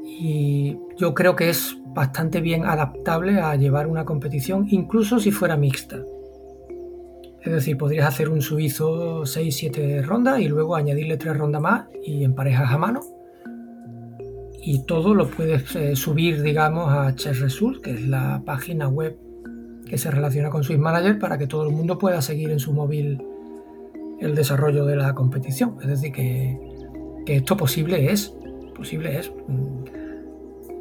y 0.03 0.79
yo 0.97 1.13
creo 1.13 1.37
que 1.37 1.51
es 1.51 1.77
bastante 1.89 2.41
bien 2.41 2.65
adaptable 2.65 3.39
a 3.39 3.55
llevar 3.57 3.87
una 3.87 4.07
competición, 4.07 4.67
incluso 4.71 5.21
si 5.21 5.31
fuera 5.31 5.59
mixta. 5.59 6.03
Es 7.43 7.53
decir, 7.53 7.77
podrías 7.77 8.09
hacer 8.09 8.31
un 8.31 8.41
suizo 8.41 9.25
6-7 9.25 10.03
rondas 10.07 10.41
y 10.41 10.49
luego 10.49 10.75
añadirle 10.75 11.19
3 11.19 11.37
rondas 11.37 11.61
más 11.61 11.85
y 12.03 12.25
en 12.25 12.35
parejas 12.35 12.73
a 12.73 12.79
mano 12.79 13.16
y 14.67 14.81
todo 14.81 15.15
lo 15.15 15.31
puedes 15.31 15.77
eh, 15.77 15.95
subir, 15.95 16.43
digamos, 16.43 16.93
a 16.93 17.13
Result, 17.13 17.83
que 17.83 17.93
es 17.93 18.09
la 18.09 18.43
página 18.45 18.89
web 18.89 19.17
que 19.89 19.97
se 19.97 20.11
relaciona 20.11 20.51
con 20.51 20.65
Swiss 20.65 20.81
Manager 20.81 21.21
para 21.21 21.39
que 21.39 21.47
todo 21.47 21.63
el 21.69 21.73
mundo 21.73 21.99
pueda 21.99 22.21
seguir 22.21 22.51
en 22.51 22.59
su 22.59 22.73
móvil 22.73 23.23
el 24.21 24.35
desarrollo 24.35 24.85
de 24.85 24.97
la 24.97 25.15
competición. 25.15 25.77
Es 25.83 25.87
decir, 25.87 26.11
que, 26.11 26.59
esto 27.27 27.57
posible 27.57 28.11
es. 28.11 28.35
Posible 28.75 29.21
es. 29.21 29.33
Mm, 29.47 29.85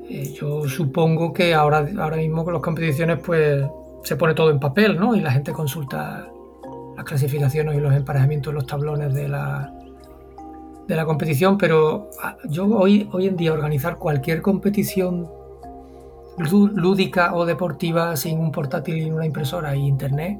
eh, 0.09 0.33
yo 0.33 0.67
supongo 0.67 1.31
que 1.31 1.53
ahora, 1.53 1.87
ahora 1.99 2.17
mismo 2.17 2.43
con 2.43 2.53
las 2.53 2.63
competiciones 2.63 3.19
pues 3.23 3.63
se 4.03 4.15
pone 4.15 4.33
todo 4.33 4.49
en 4.49 4.59
papel, 4.59 4.99
¿no? 4.99 5.15
Y 5.15 5.21
la 5.21 5.31
gente 5.31 5.51
consulta 5.51 6.27
las 6.97 7.05
clasificaciones 7.05 7.75
y 7.75 7.79
los 7.79 7.93
emparejamientos 7.93 8.49
en 8.49 8.55
los 8.55 8.65
tablones 8.65 9.13
de 9.13 9.27
la, 9.27 9.71
de 10.87 10.95
la 10.95 11.05
competición, 11.05 11.57
pero 11.57 12.09
ah, 12.21 12.37
yo 12.49 12.65
hoy, 12.67 13.09
hoy 13.11 13.27
en 13.27 13.35
día 13.35 13.53
organizar 13.53 13.97
cualquier 13.97 14.41
competición 14.41 15.29
lúdica 16.37 17.33
o 17.33 17.45
deportiva 17.45 18.15
sin 18.17 18.39
un 18.39 18.51
portátil 18.51 18.97
y 18.97 19.09
una 19.09 19.25
impresora 19.25 19.73
e 19.73 19.77
internet, 19.77 20.39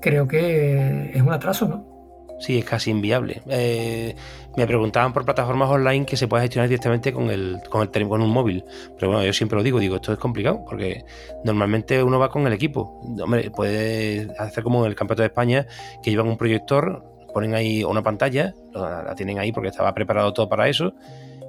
creo 0.00 0.28
que 0.28 1.10
es 1.14 1.22
un 1.22 1.32
atraso, 1.32 1.66
¿no? 1.66 1.96
Sí, 2.38 2.58
es 2.58 2.64
casi 2.66 2.90
inviable. 2.90 3.40
Eh, 3.48 4.14
me 4.56 4.66
preguntaban 4.66 5.12
por 5.12 5.24
plataformas 5.24 5.70
online 5.70 6.04
que 6.04 6.18
se 6.18 6.28
puede 6.28 6.42
gestionar 6.42 6.68
directamente 6.68 7.12
con 7.12 7.30
el, 7.30 7.60
con 7.70 7.80
el 7.82 8.08
con 8.08 8.20
un 8.20 8.30
móvil. 8.30 8.62
Pero 8.98 9.10
bueno, 9.10 9.24
yo 9.24 9.32
siempre 9.32 9.56
lo 9.56 9.62
digo, 9.62 9.78
digo, 9.78 9.96
esto 9.96 10.12
es 10.12 10.18
complicado, 10.18 10.62
porque 10.68 11.04
normalmente 11.44 12.02
uno 12.02 12.18
va 12.18 12.28
con 12.28 12.46
el 12.46 12.52
equipo. 12.52 13.00
Hombre, 13.22 13.50
puede 13.50 14.28
hacer 14.38 14.62
como 14.62 14.84
en 14.84 14.90
el 14.90 14.96
Campeonato 14.96 15.22
de 15.22 15.28
España, 15.28 15.66
que 16.02 16.10
llevan 16.10 16.28
un 16.28 16.36
proyector, 16.36 17.15
ponen 17.36 17.54
ahí 17.54 17.84
una 17.84 18.02
pantalla, 18.02 18.54
la 18.72 19.14
tienen 19.14 19.38
ahí 19.38 19.52
porque 19.52 19.68
estaba 19.68 19.92
preparado 19.92 20.32
todo 20.32 20.48
para 20.48 20.70
eso. 20.70 20.94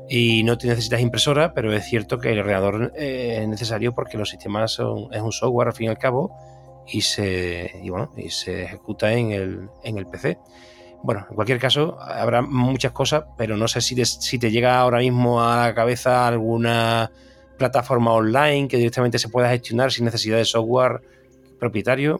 Y 0.09 0.43
no 0.43 0.57
necesitas 0.61 0.99
impresora, 0.99 1.53
pero 1.53 1.71
es 1.71 1.85
cierto 1.85 2.19
que 2.19 2.33
el 2.33 2.39
ordenador 2.39 2.91
eh, 2.93 3.39
es 3.41 3.47
necesario 3.47 3.95
porque 3.95 4.17
los 4.17 4.29
sistemas 4.29 4.73
son, 4.73 5.07
es 5.13 5.21
un 5.21 5.31
software 5.31 5.69
al 5.69 5.73
fin 5.73 5.85
y 5.85 5.87
al 5.87 5.97
cabo 5.97 6.35
y 6.85 6.99
se, 6.99 7.71
y 7.81 7.89
bueno, 7.89 8.11
y 8.17 8.31
se 8.31 8.63
ejecuta 8.63 9.13
en 9.13 9.31
el, 9.31 9.69
en 9.81 9.97
el 9.97 10.07
PC. 10.07 10.37
Bueno, 11.03 11.25
en 11.29 11.35
cualquier 11.35 11.57
caso, 11.57 11.97
habrá 12.01 12.41
muchas 12.41 12.91
cosas, 12.91 13.23
pero 13.37 13.55
no 13.55 13.69
sé 13.69 13.79
si 13.79 13.95
te, 13.95 14.03
si 14.03 14.37
te 14.37 14.51
llega 14.51 14.81
ahora 14.81 14.99
mismo 14.99 15.41
a 15.41 15.67
la 15.67 15.73
cabeza 15.73 16.27
alguna 16.27 17.11
plataforma 17.57 18.11
online 18.11 18.67
que 18.67 18.75
directamente 18.75 19.19
se 19.19 19.29
pueda 19.29 19.47
gestionar 19.51 19.93
sin 19.93 20.03
necesidad 20.03 20.35
de 20.35 20.43
software 20.43 20.99
propietario. 21.61 22.19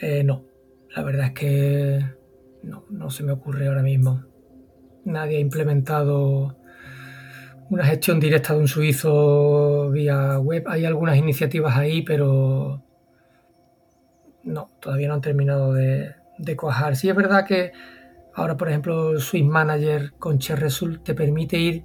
Eh, 0.00 0.24
no, 0.24 0.42
la 0.96 1.04
verdad 1.04 1.26
es 1.26 1.32
que 1.34 2.23
no, 2.64 2.84
no 2.90 3.10
se 3.10 3.22
me 3.22 3.32
ocurre 3.32 3.68
ahora 3.68 3.82
mismo. 3.82 4.24
Nadie 5.04 5.36
ha 5.36 5.40
implementado 5.40 6.56
una 7.70 7.84
gestión 7.84 8.20
directa 8.20 8.54
de 8.54 8.60
un 8.60 8.68
suizo 8.68 9.90
vía 9.90 10.38
web. 10.38 10.64
Hay 10.68 10.84
algunas 10.84 11.16
iniciativas 11.16 11.76
ahí, 11.76 12.02
pero 12.02 12.82
no, 14.44 14.70
todavía 14.80 15.08
no 15.08 15.14
han 15.14 15.20
terminado 15.20 15.72
de, 15.72 16.14
de 16.38 16.56
cuajar. 16.56 16.96
Sí 16.96 17.08
es 17.08 17.16
verdad 17.16 17.46
que 17.46 17.72
ahora, 18.34 18.56
por 18.56 18.68
ejemplo, 18.68 19.18
Swiss 19.18 19.44
Manager 19.44 20.12
con 20.18 20.38
Result 20.40 21.04
te 21.04 21.14
permite 21.14 21.58
ir 21.58 21.84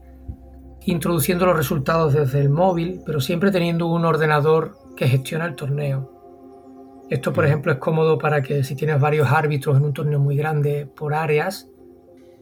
introduciendo 0.85 1.45
los 1.45 1.55
resultados 1.55 2.13
desde 2.13 2.39
el 2.39 2.49
móvil, 2.49 3.01
pero 3.05 3.19
siempre 3.19 3.51
teniendo 3.51 3.87
un 3.87 4.05
ordenador 4.05 4.77
que 4.95 5.07
gestiona 5.07 5.45
el 5.45 5.55
torneo. 5.55 6.18
Esto, 7.09 7.33
por 7.33 7.45
ejemplo, 7.45 7.71
es 7.71 7.79
cómodo 7.79 8.19
para 8.19 8.43
que 8.43 8.63
si 8.63 8.75
tienes 8.75 8.99
varios 8.99 9.31
árbitros 9.31 9.77
en 9.77 9.83
un 9.83 9.93
torneo 9.93 10.19
muy 10.19 10.35
grande 10.35 10.85
por 10.85 11.15
áreas, 11.15 11.69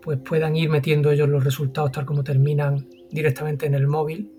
pues 0.01 0.19
puedan 0.19 0.55
ir 0.55 0.69
metiendo 0.69 1.11
ellos 1.11 1.29
los 1.29 1.43
resultados 1.43 1.91
tal 1.91 2.05
como 2.05 2.23
terminan 2.23 2.87
directamente 3.09 3.65
en 3.65 3.75
el 3.75 3.87
móvil, 3.87 4.31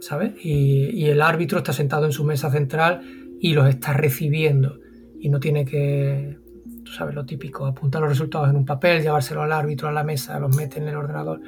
¿sabes? 0.00 0.32
Y, 0.44 1.06
el 1.06 1.20
árbitro 1.20 1.58
está 1.58 1.72
sentado 1.72 2.06
en 2.06 2.12
su 2.12 2.24
mesa 2.24 2.50
central 2.50 3.02
y 3.40 3.54
los 3.54 3.68
está 3.68 3.92
recibiendo 3.92 4.78
y 5.20 5.28
no 5.28 5.40
tiene 5.40 5.64
que, 5.64 6.38
tú 6.84 6.92
sabes, 6.92 7.14
lo 7.14 7.24
típico, 7.26 7.66
apuntar 7.66 8.00
los 8.00 8.10
resultados 8.10 8.50
en 8.50 8.56
un 8.56 8.64
papel, 8.64 9.02
llevárselo 9.02 9.42
al 9.42 9.52
árbitro 9.52 9.88
a 9.88 9.92
la 9.92 10.04
mesa, 10.04 10.38
los 10.38 10.54
mete 10.56 10.78
en 10.78 10.88
el 10.88 10.96
ordenador. 10.96 11.40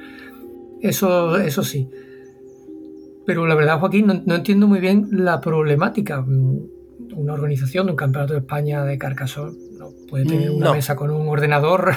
Eso, 0.81 1.37
eso 1.37 1.63
sí. 1.63 1.89
Pero 3.25 3.47
la 3.47 3.55
verdad, 3.55 3.79
Joaquín, 3.79 4.07
no, 4.07 4.21
no 4.25 4.35
entiendo 4.35 4.67
muy 4.67 4.79
bien 4.79 5.07
la 5.11 5.39
problemática 5.39 6.25
una 7.13 7.33
organización 7.33 7.87
de 7.87 7.91
un 7.91 7.97
campeonato 7.97 8.33
de 8.33 8.39
España 8.39 8.83
de 8.83 8.97
Carcassonne 8.97 9.57
no 9.77 9.91
puede 10.07 10.25
tener 10.25 10.51
una 10.51 10.73
mesa 10.73 10.95
con 10.95 11.09
un 11.09 11.27
ordenador. 11.27 11.95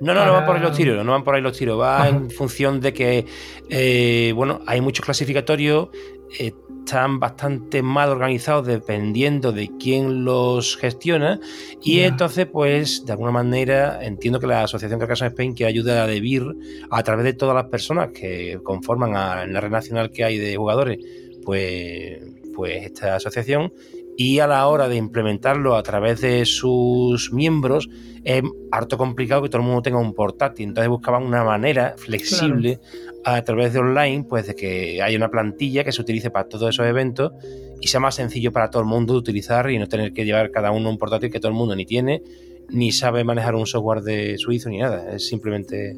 No, 0.00 0.14
no, 0.14 0.26
no 0.26 0.32
van 0.32 0.44
por 0.44 0.56
ahí 0.56 0.62
los 0.62 0.76
tiros, 0.76 1.04
no 1.04 1.12
van 1.12 1.22
por 1.22 1.34
ahí 1.34 1.40
los 1.40 1.56
tiros. 1.56 1.80
Va 1.80 2.08
en 2.08 2.28
función 2.28 2.80
de 2.80 2.92
que, 2.92 3.24
eh, 3.70 4.32
bueno, 4.34 4.60
hay 4.66 4.80
muchos 4.80 5.04
clasificatorios, 5.04 5.90
están 6.38 7.20
bastante 7.20 7.82
mal 7.82 8.10
organizados 8.10 8.66
dependiendo 8.66 9.52
de 9.52 9.70
quién 9.78 10.24
los 10.24 10.76
gestiona. 10.76 11.40
Y 11.82 12.00
entonces, 12.00 12.46
pues, 12.46 13.06
de 13.06 13.12
alguna 13.12 13.30
manera, 13.30 14.04
entiendo 14.04 14.40
que 14.40 14.46
la 14.46 14.64
Asociación 14.64 14.98
Carcassonne 14.98 15.28
Spain 15.28 15.54
que 15.54 15.66
ayuda 15.66 16.02
a 16.02 16.06
DeVir 16.06 16.44
a 16.90 17.02
través 17.02 17.24
de 17.24 17.34
todas 17.34 17.54
las 17.54 17.66
personas 17.66 18.10
que 18.12 18.58
conforman 18.62 19.14
a, 19.14 19.46
la 19.46 19.60
red 19.60 19.70
nacional 19.70 20.10
que 20.10 20.24
hay 20.24 20.38
de 20.38 20.56
jugadores, 20.56 20.98
pues, 21.44 22.18
pues 22.54 22.86
esta 22.86 23.16
asociación 23.16 23.72
y 24.16 24.38
a 24.40 24.46
la 24.46 24.66
hora 24.66 24.88
de 24.88 24.96
implementarlo 24.96 25.74
a 25.74 25.82
través 25.82 26.20
de 26.20 26.44
sus 26.44 27.32
miembros 27.32 27.88
es 28.24 28.42
harto 28.70 28.98
complicado 28.98 29.42
que 29.42 29.48
todo 29.48 29.62
el 29.62 29.66
mundo 29.66 29.82
tenga 29.82 29.98
un 29.98 30.14
portátil. 30.14 30.68
Entonces 30.68 30.88
buscaban 30.88 31.24
una 31.24 31.44
manera 31.44 31.94
flexible 31.96 32.78
a 33.24 33.42
través 33.42 33.72
de 33.72 33.80
online, 33.80 34.24
pues 34.28 34.46
de 34.46 34.54
que 34.54 35.02
haya 35.02 35.16
una 35.16 35.30
plantilla 35.30 35.84
que 35.84 35.92
se 35.92 36.02
utilice 36.02 36.30
para 36.30 36.48
todos 36.48 36.70
esos 36.70 36.86
eventos 36.86 37.32
y 37.80 37.88
sea 37.88 38.00
más 38.00 38.14
sencillo 38.14 38.52
para 38.52 38.70
todo 38.70 38.82
el 38.82 38.88
mundo 38.88 39.14
de 39.14 39.20
utilizar 39.20 39.70
y 39.70 39.78
no 39.78 39.88
tener 39.88 40.12
que 40.12 40.24
llevar 40.24 40.50
cada 40.50 40.70
uno 40.70 40.90
un 40.90 40.98
portátil 40.98 41.30
que 41.30 41.40
todo 41.40 41.50
el 41.50 41.56
mundo 41.56 41.74
ni 41.74 41.86
tiene, 41.86 42.22
ni 42.68 42.92
sabe 42.92 43.24
manejar 43.24 43.54
un 43.54 43.66
software 43.66 44.02
de 44.02 44.38
suizo 44.38 44.68
ni 44.68 44.78
nada. 44.78 45.14
Es 45.14 45.26
simplemente 45.26 45.96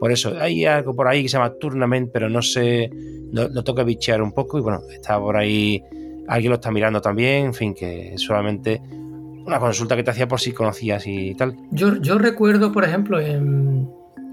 por 0.00 0.10
eso. 0.10 0.34
Hay 0.40 0.64
algo 0.64 0.96
por 0.96 1.06
ahí 1.08 1.22
que 1.22 1.28
se 1.28 1.36
llama 1.36 1.54
Tournament, 1.60 2.10
pero 2.12 2.28
no 2.28 2.42
sé, 2.42 2.90
lo 3.32 3.62
toca 3.62 3.84
bichear 3.84 4.22
un 4.22 4.32
poco 4.32 4.58
y 4.58 4.62
bueno, 4.62 4.80
está 4.90 5.20
por 5.20 5.36
ahí 5.36 5.82
alguien 6.28 6.50
lo 6.50 6.54
está 6.54 6.70
mirando 6.70 7.00
también, 7.00 7.46
en 7.46 7.54
fin, 7.54 7.74
que 7.74 8.14
solamente 8.16 8.80
una 9.44 9.58
consulta 9.58 9.96
que 9.96 10.02
te 10.02 10.10
hacía 10.10 10.28
por 10.28 10.40
si 10.40 10.52
conocías 10.52 11.06
y 11.06 11.34
tal. 11.34 11.56
Yo, 11.70 11.96
yo 11.96 12.18
recuerdo, 12.18 12.72
por 12.72 12.84
ejemplo, 12.84 13.18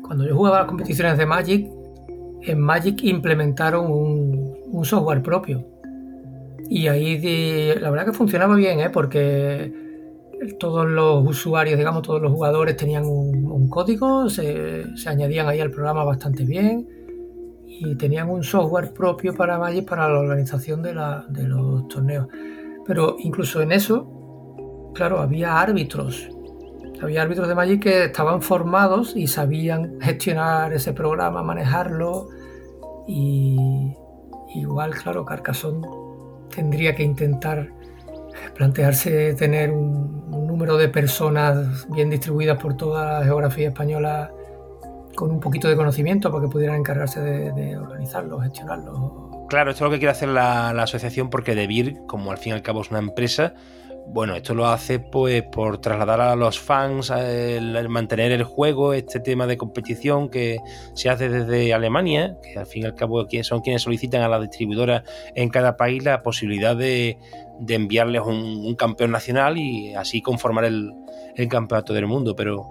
cuando 0.02 0.28
yo 0.28 0.36
jugaba 0.36 0.60
las 0.60 0.68
competiciones 0.68 1.18
de 1.18 1.26
Magic, 1.26 1.68
en 2.44 2.60
Magic 2.60 3.04
implementaron 3.04 3.92
un, 3.92 4.86
software 4.86 5.24
propio. 5.24 5.66
Y 6.70 6.88
ahí 6.88 7.18
la 7.80 7.90
verdad 7.90 8.06
que 8.06 8.14
funcionaba 8.14 8.56
bien, 8.56 8.80
¿eh? 8.80 8.90
porque 8.92 9.74
todos 10.60 10.88
los 10.88 11.28
usuarios, 11.28 11.78
digamos, 11.78 12.04
todos 12.04 12.22
los 12.22 12.32
jugadores 12.32 12.78
tenían 12.78 13.06
un, 13.06 13.68
código, 13.70 14.30
se, 14.30 14.96
se, 14.96 15.10
añadían 15.10 15.48
ahí 15.48 15.60
al 15.60 15.72
programa 15.72 16.04
bastante 16.04 16.46
bien 16.46 16.88
y 17.80 17.96
tenían 17.96 18.30
un 18.30 18.44
software 18.44 18.94
propio 18.94 19.34
para 19.34 19.58
Magic 19.58 19.88
para 19.88 20.08
la 20.10 20.20
organización 20.20 20.82
de, 20.82 20.94
los 20.94 21.88
torneos. 21.88 22.28
Pero 22.86 23.16
incluso 23.20 23.62
en 23.62 23.72
eso, 23.72 24.92
claro, 24.94 25.20
había 25.20 25.60
árbitros 25.60 26.30
Había 27.02 27.22
árbitros 27.22 27.48
de 27.48 27.56
Magic 27.56 27.84
que 27.84 28.06
estaban 28.06 28.42
formados 28.42 29.16
y 29.16 29.28
sabían 29.28 30.00
gestionar 30.02 30.74
ese 30.74 30.94
programa, 30.94 31.44
manejarlo. 31.44 32.30
Y 33.08 33.96
igual, 34.56 34.96
claro, 34.96 35.24
Carcassonne 35.24 35.88
tendría 36.50 36.96
que 36.96 37.04
intentar 37.04 37.70
plantearse 38.56 39.34
tener 39.34 39.72
un, 39.72 40.18
número 40.48 40.78
de 40.78 40.90
personas 40.90 41.88
bien 41.90 42.10
distribuidas 42.10 42.60
por 42.60 42.76
toda 42.76 43.20
la 43.20 43.26
geografía 43.26 43.68
española 43.68 44.32
con 45.18 45.32
un 45.32 45.40
poquito 45.40 45.68
de 45.68 45.76
conocimiento 45.76 46.32
para 46.32 46.44
que 46.44 46.50
pudieran 46.50 46.78
encargarse 46.78 47.20
de, 47.20 47.76
organizarlo, 47.76 48.40
gestionarlo. 48.40 49.48
Claro, 49.50 49.72
esto 49.72 49.84
es 49.84 49.90
lo 49.90 49.94
que 49.94 50.00
quiere 50.00 50.12
hacer 50.12 50.30
la, 50.30 50.72
la 50.74 50.84
asociación 50.84 51.30
porque 51.30 51.56
DeVir, 51.56 51.98
como 52.08 52.32
al 52.32 52.38
fin 52.38 52.52
y 52.52 52.56
al 52.56 52.62
cabo 52.62 52.82
es 52.82 52.92
una 52.92 53.00
empresa, 53.00 53.54
bueno, 54.10 54.36
esto 54.36 54.54
lo 54.54 54.68
hace 54.68 55.00
pues 55.00 55.44
por 55.44 55.80
trasladar 55.80 56.22
a 56.22 56.36
los 56.36 56.60
fans, 56.60 57.10
el, 57.10 57.90
mantener 57.90 58.32
el 58.32 58.44
juego, 58.44 58.94
este 58.94 59.20
tema 59.20 59.48
de 59.48 59.58
competición 59.58 60.30
que 60.30 60.60
se 60.94 61.10
hace 61.10 61.30
desde 61.30 61.74
Alemania, 61.74 62.38
que 62.42 62.58
al 62.58 62.66
fin 62.66 62.84
y 62.84 62.86
al 62.86 62.96
cabo 62.96 63.28
son 63.44 63.62
quienes 63.62 63.82
solicitan 63.82 64.22
a 64.22 64.30
la 64.30 64.40
distribuidora 64.40 65.04
en 65.36 65.50
cada 65.50 65.76
país 65.76 66.04
la 66.04 66.24
posibilidad 66.24 66.76
de, 66.76 67.18
enviarles 67.68 68.22
un, 68.22 68.76
campeón 68.76 69.12
nacional 69.12 69.58
y 69.58 69.94
así 69.94 70.22
conformar 70.22 70.66
el, 70.66 70.94
campeonato 71.50 71.94
del 71.94 72.08
mundo. 72.08 72.36
Pero, 72.36 72.66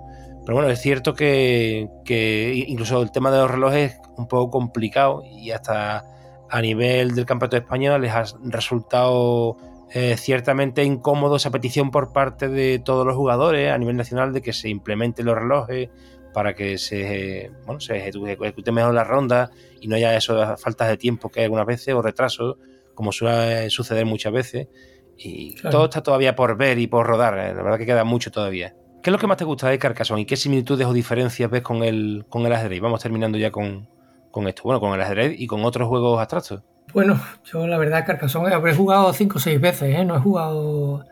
pero 0.46 0.58
bueno, 0.58 0.70
es 0.70 0.80
cierto 0.80 1.14
que, 1.14 1.90
que 2.04 2.64
incluso 2.68 3.02
el 3.02 3.10
tema 3.10 3.32
de 3.32 3.38
los 3.38 3.50
relojes 3.50 3.94
es 3.94 4.00
un 4.16 4.28
poco 4.28 4.52
complicado 4.52 5.24
y 5.24 5.50
hasta 5.50 6.04
a 6.48 6.60
nivel 6.60 7.16
del 7.16 7.26
campeonato 7.26 7.56
de 7.56 7.62
España 7.62 7.98
les 7.98 8.12
ha 8.12 8.24
resultado 8.44 9.56
eh, 9.92 10.16
ciertamente 10.16 10.84
incómodo 10.84 11.36
esa 11.36 11.50
petición 11.50 11.90
por 11.90 12.12
parte 12.12 12.48
de 12.48 12.78
todos 12.78 13.04
los 13.04 13.16
jugadores 13.16 13.72
a 13.72 13.78
nivel 13.78 13.96
nacional 13.96 14.32
de 14.32 14.40
que 14.40 14.52
se 14.52 14.68
implementen 14.68 15.26
los 15.26 15.36
relojes 15.36 15.90
para 16.32 16.54
que 16.54 16.78
se, 16.78 17.50
bueno, 17.64 17.80
se 17.80 17.96
ejecute 17.96 18.70
mejor 18.70 18.94
la 18.94 19.02
ronda 19.02 19.50
y 19.80 19.88
no 19.88 19.96
haya 19.96 20.16
esas 20.16 20.60
faltas 20.60 20.88
de 20.88 20.96
tiempo 20.96 21.28
que 21.28 21.40
hay 21.40 21.44
algunas 21.44 21.66
veces 21.66 21.92
o 21.92 22.02
retrasos, 22.02 22.56
como 22.94 23.10
suele 23.10 23.68
suceder 23.70 24.06
muchas 24.06 24.32
veces. 24.32 24.68
Y 25.16 25.54
todo 25.56 25.86
está 25.86 26.04
todavía 26.04 26.36
por 26.36 26.56
ver 26.56 26.78
y 26.78 26.86
por 26.86 27.04
rodar, 27.04 27.36
eh, 27.36 27.52
la 27.52 27.62
verdad 27.62 27.78
que 27.78 27.86
queda 27.86 28.04
mucho 28.04 28.30
todavía. 28.30 28.76
¿Qué 29.06 29.10
es 29.10 29.12
lo 29.12 29.18
que 29.20 29.28
más 29.28 29.36
te 29.36 29.44
gusta 29.44 29.68
de 29.68 29.78
Carcassonne 29.78 30.22
y 30.22 30.24
qué 30.24 30.34
similitudes 30.34 30.84
o 30.84 30.92
diferencias 30.92 31.48
ves 31.48 31.62
con 31.62 31.84
el, 31.84 32.26
con 32.28 32.44
el 32.44 32.52
ajedrez? 32.52 32.80
Vamos 32.80 33.00
terminando 33.00 33.38
ya 33.38 33.52
con, 33.52 33.88
con 34.32 34.48
esto, 34.48 34.62
bueno, 34.64 34.80
con 34.80 34.92
el 34.94 35.00
ajedrez 35.00 35.38
y 35.38 35.46
con 35.46 35.64
otros 35.64 35.86
juegos 35.86 36.18
abstractos. 36.18 36.64
Bueno, 36.92 37.16
yo 37.44 37.68
la 37.68 37.78
verdad 37.78 38.04
Carcassonne 38.04 38.52
habré 38.52 38.74
jugado 38.74 39.12
cinco 39.12 39.36
o 39.36 39.40
seis 39.40 39.60
veces, 39.60 39.94
¿eh? 39.94 40.04
no 40.04 40.16
he 40.16 40.18
jugado 40.18 41.04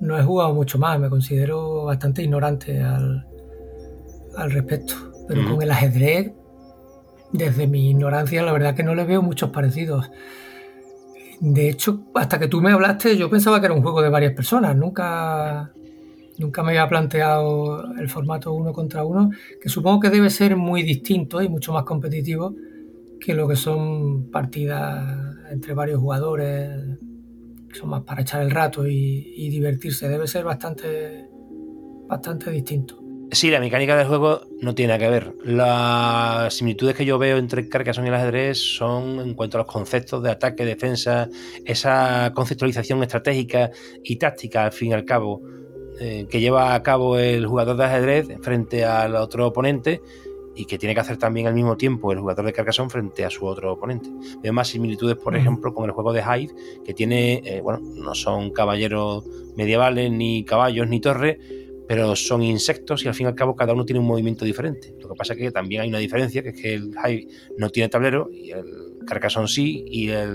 no 0.00 0.18
he 0.18 0.24
jugado 0.24 0.54
mucho 0.54 0.76
más, 0.80 0.98
me 0.98 1.08
considero 1.08 1.84
bastante 1.84 2.24
ignorante 2.24 2.82
al, 2.82 3.24
respecto. 4.48 4.94
Pero 5.28 5.48
con 5.48 5.62
el 5.62 5.70
ajedrez, 5.70 6.32
desde 7.32 7.68
mi 7.68 7.90
ignorancia, 7.90 8.42
la 8.42 8.50
verdad 8.50 8.74
que 8.74 8.82
no 8.82 8.96
le 8.96 9.04
veo 9.04 9.22
muchos 9.22 9.50
parecidos. 9.50 10.10
De 11.38 11.68
hecho, 11.68 12.06
hasta 12.16 12.40
que 12.40 12.48
tú 12.48 12.60
me 12.60 12.72
hablaste, 12.72 13.16
yo 13.16 13.30
pensaba 13.30 13.60
que 13.60 13.66
era 13.66 13.74
un 13.76 13.82
juego 13.82 14.02
de 14.02 14.08
varias 14.08 14.32
personas. 14.32 14.74
Nunca, 14.74 15.70
nunca 16.38 16.62
me 16.62 16.70
había 16.70 16.88
planteado 16.88 17.94
el 17.94 18.08
formato 18.08 18.52
uno 18.52 18.72
contra 18.72 19.04
uno, 19.04 19.30
que 19.60 19.68
supongo 19.68 20.00
que 20.00 20.10
debe 20.10 20.30
ser 20.30 20.56
muy 20.56 20.82
distinto 20.82 21.42
y 21.42 21.48
mucho 21.48 21.72
más 21.72 21.84
competitivo 21.84 22.54
que 23.20 23.34
lo 23.34 23.48
que 23.48 23.56
son 23.56 24.30
partidas 24.30 25.36
entre 25.50 25.72
varios 25.72 25.98
jugadores, 25.98 26.70
que 27.68 27.78
son 27.78 27.88
más 27.88 28.02
para 28.02 28.22
echar 28.22 28.42
el 28.42 28.50
rato 28.50 28.86
y, 28.86 29.48
divertirse, 29.48 30.08
debe 30.08 30.26
ser 30.26 30.44
bastante, 30.44 31.28
bastante 32.06 32.50
distinto. 32.50 33.00
Sí, 33.30 33.50
la 33.50 33.58
mecánica 33.58 33.96
del 33.96 34.06
juego 34.06 34.42
no 34.60 34.74
tiene 34.74 34.98
que 34.98 35.08
ver. 35.08 35.34
Las 35.42 36.54
similitudes 36.54 36.94
que 36.94 37.06
yo 37.06 37.18
veo 37.18 37.38
entre 37.38 37.68
Carcassonne 37.68 38.08
y 38.08 38.10
el 38.10 38.14
ajedrez 38.14 38.58
son 38.58 39.20
en 39.20 39.34
cuanto 39.34 39.56
a 39.56 39.62
los 39.62 39.72
conceptos 39.72 40.22
de 40.22 40.30
ataque, 40.30 40.64
defensa, 40.64 41.28
esa 41.64 42.30
conceptualización 42.34 43.02
estratégica 43.02 43.70
y 44.04 44.16
táctica, 44.16 44.66
al 44.66 44.72
fin 44.72 44.90
y 44.90 44.92
al 44.92 45.04
cabo, 45.04 45.42
eh, 46.00 46.26
que 46.28 46.40
lleva 46.40 46.74
a 46.74 46.82
cabo 46.82 47.18
el 47.18 47.46
jugador 47.46 47.76
de 47.76 47.84
ajedrez 47.84 48.28
frente 48.42 48.84
al 48.84 49.14
otro 49.16 49.46
oponente 49.46 50.02
y 50.56 50.66
que 50.66 50.78
tiene 50.78 50.94
que 50.94 51.00
hacer 51.00 51.16
también 51.16 51.46
al 51.46 51.54
mismo 51.54 51.76
tiempo 51.76 52.12
el 52.12 52.20
jugador 52.20 52.46
de 52.46 52.52
Carcassonne 52.52 52.90
frente 52.90 53.24
a 53.24 53.30
su 53.30 53.46
otro 53.46 53.72
oponente. 53.72 54.10
Veo 54.42 54.52
más 54.52 54.68
similitudes, 54.68 55.16
por 55.16 55.36
ejemplo, 55.36 55.74
con 55.74 55.84
el 55.84 55.90
juego 55.92 56.12
de 56.12 56.20
Hive, 56.20 56.54
que 56.84 56.94
tiene, 56.94 57.42
eh, 57.44 57.60
bueno, 57.60 57.80
no 57.80 58.14
son 58.14 58.50
caballeros 58.50 59.24
medievales, 59.56 60.10
ni 60.10 60.44
caballos, 60.44 60.88
ni 60.88 61.00
torres, 61.00 61.38
pero 61.86 62.16
son 62.16 62.42
insectos 62.42 63.04
y 63.04 63.08
al 63.08 63.14
fin 63.14 63.26
y 63.26 63.28
al 63.28 63.34
cabo 63.34 63.54
cada 63.54 63.72
uno 63.72 63.84
tiene 63.84 64.00
un 64.00 64.06
movimiento 64.06 64.44
diferente. 64.44 64.94
Lo 65.00 65.08
que 65.08 65.14
pasa 65.14 65.34
es 65.34 65.38
que 65.38 65.50
también 65.50 65.82
hay 65.82 65.88
una 65.88 65.98
diferencia, 65.98 66.42
que 66.42 66.50
es 66.50 66.60
que 66.60 66.74
el 66.74 66.90
Hive 67.04 67.28
no 67.58 67.70
tiene 67.70 67.88
tablero 67.88 68.30
y 68.32 68.50
el 68.50 68.64
Carcassonne 69.06 69.48
sí, 69.48 69.84
y 69.86 70.08
el, 70.08 70.32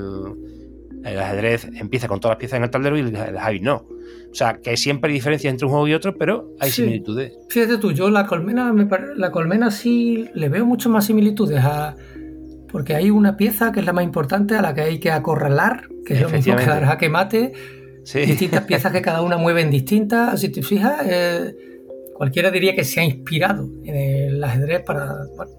ajedrez 1.03 1.65
empieza 1.75 2.07
con 2.07 2.19
todas 2.19 2.35
las 2.35 2.39
piezas 2.39 2.57
en 2.57 2.63
el 2.63 2.69
tablero 2.69 2.97
y 2.97 3.01
el, 3.01 3.15
el 3.15 3.35
Hive 3.35 3.61
no. 3.61 3.87
O 4.31 4.35
sea, 4.35 4.59
que 4.61 4.77
siempre 4.77 5.09
hay 5.09 5.15
diferencias 5.15 5.51
entre 5.51 5.65
un 5.65 5.71
juego 5.71 5.87
y 5.87 5.93
otro, 5.93 6.15
pero 6.15 6.53
hay 6.59 6.69
similitudes. 6.69 7.33
Fíjate 7.49 7.77
tú, 7.77 7.91
yo 7.91 8.09
la 8.09 8.27
colmena, 8.27 8.71
la 9.15 9.31
colmena 9.31 9.71
sí 9.71 10.29
le 10.33 10.49
veo 10.49 10.65
mucho 10.65 10.89
más 10.89 11.05
similitudes 11.05 11.59
a, 11.63 11.95
porque 12.71 12.95
hay 12.95 13.09
una 13.09 13.37
pieza 13.37 13.71
que 13.71 13.79
es 13.79 13.85
la 13.85 13.93
más 13.93 14.03
importante 14.03 14.55
a 14.55 14.61
la 14.61 14.73
que 14.73 14.81
hay 14.81 14.99
que 14.99 15.11
acorralar, 15.11 15.87
que 16.05 16.13
es 16.13 16.21
lo 16.21 16.29
mismo 16.29 16.55
que 16.55 16.65
dar 16.65 16.85
jaque 16.85 17.09
mate. 17.09 17.53
Distintas 18.13 18.63
piezas 18.67 18.91
que 18.91 19.01
cada 19.01 19.21
una 19.21 19.37
mueven 19.37 19.71
distintas. 19.71 20.39
Si 20.39 20.49
te 20.49 20.61
fijas, 20.61 21.01
eh, 21.07 21.55
cualquiera 22.13 22.51
diría 22.51 22.75
que 22.75 22.83
se 22.83 23.01
ha 23.01 23.03
inspirado 23.03 23.67
en 23.83 23.95
el 23.95 24.43
ajedrez 24.43 24.83
para 24.83 25.15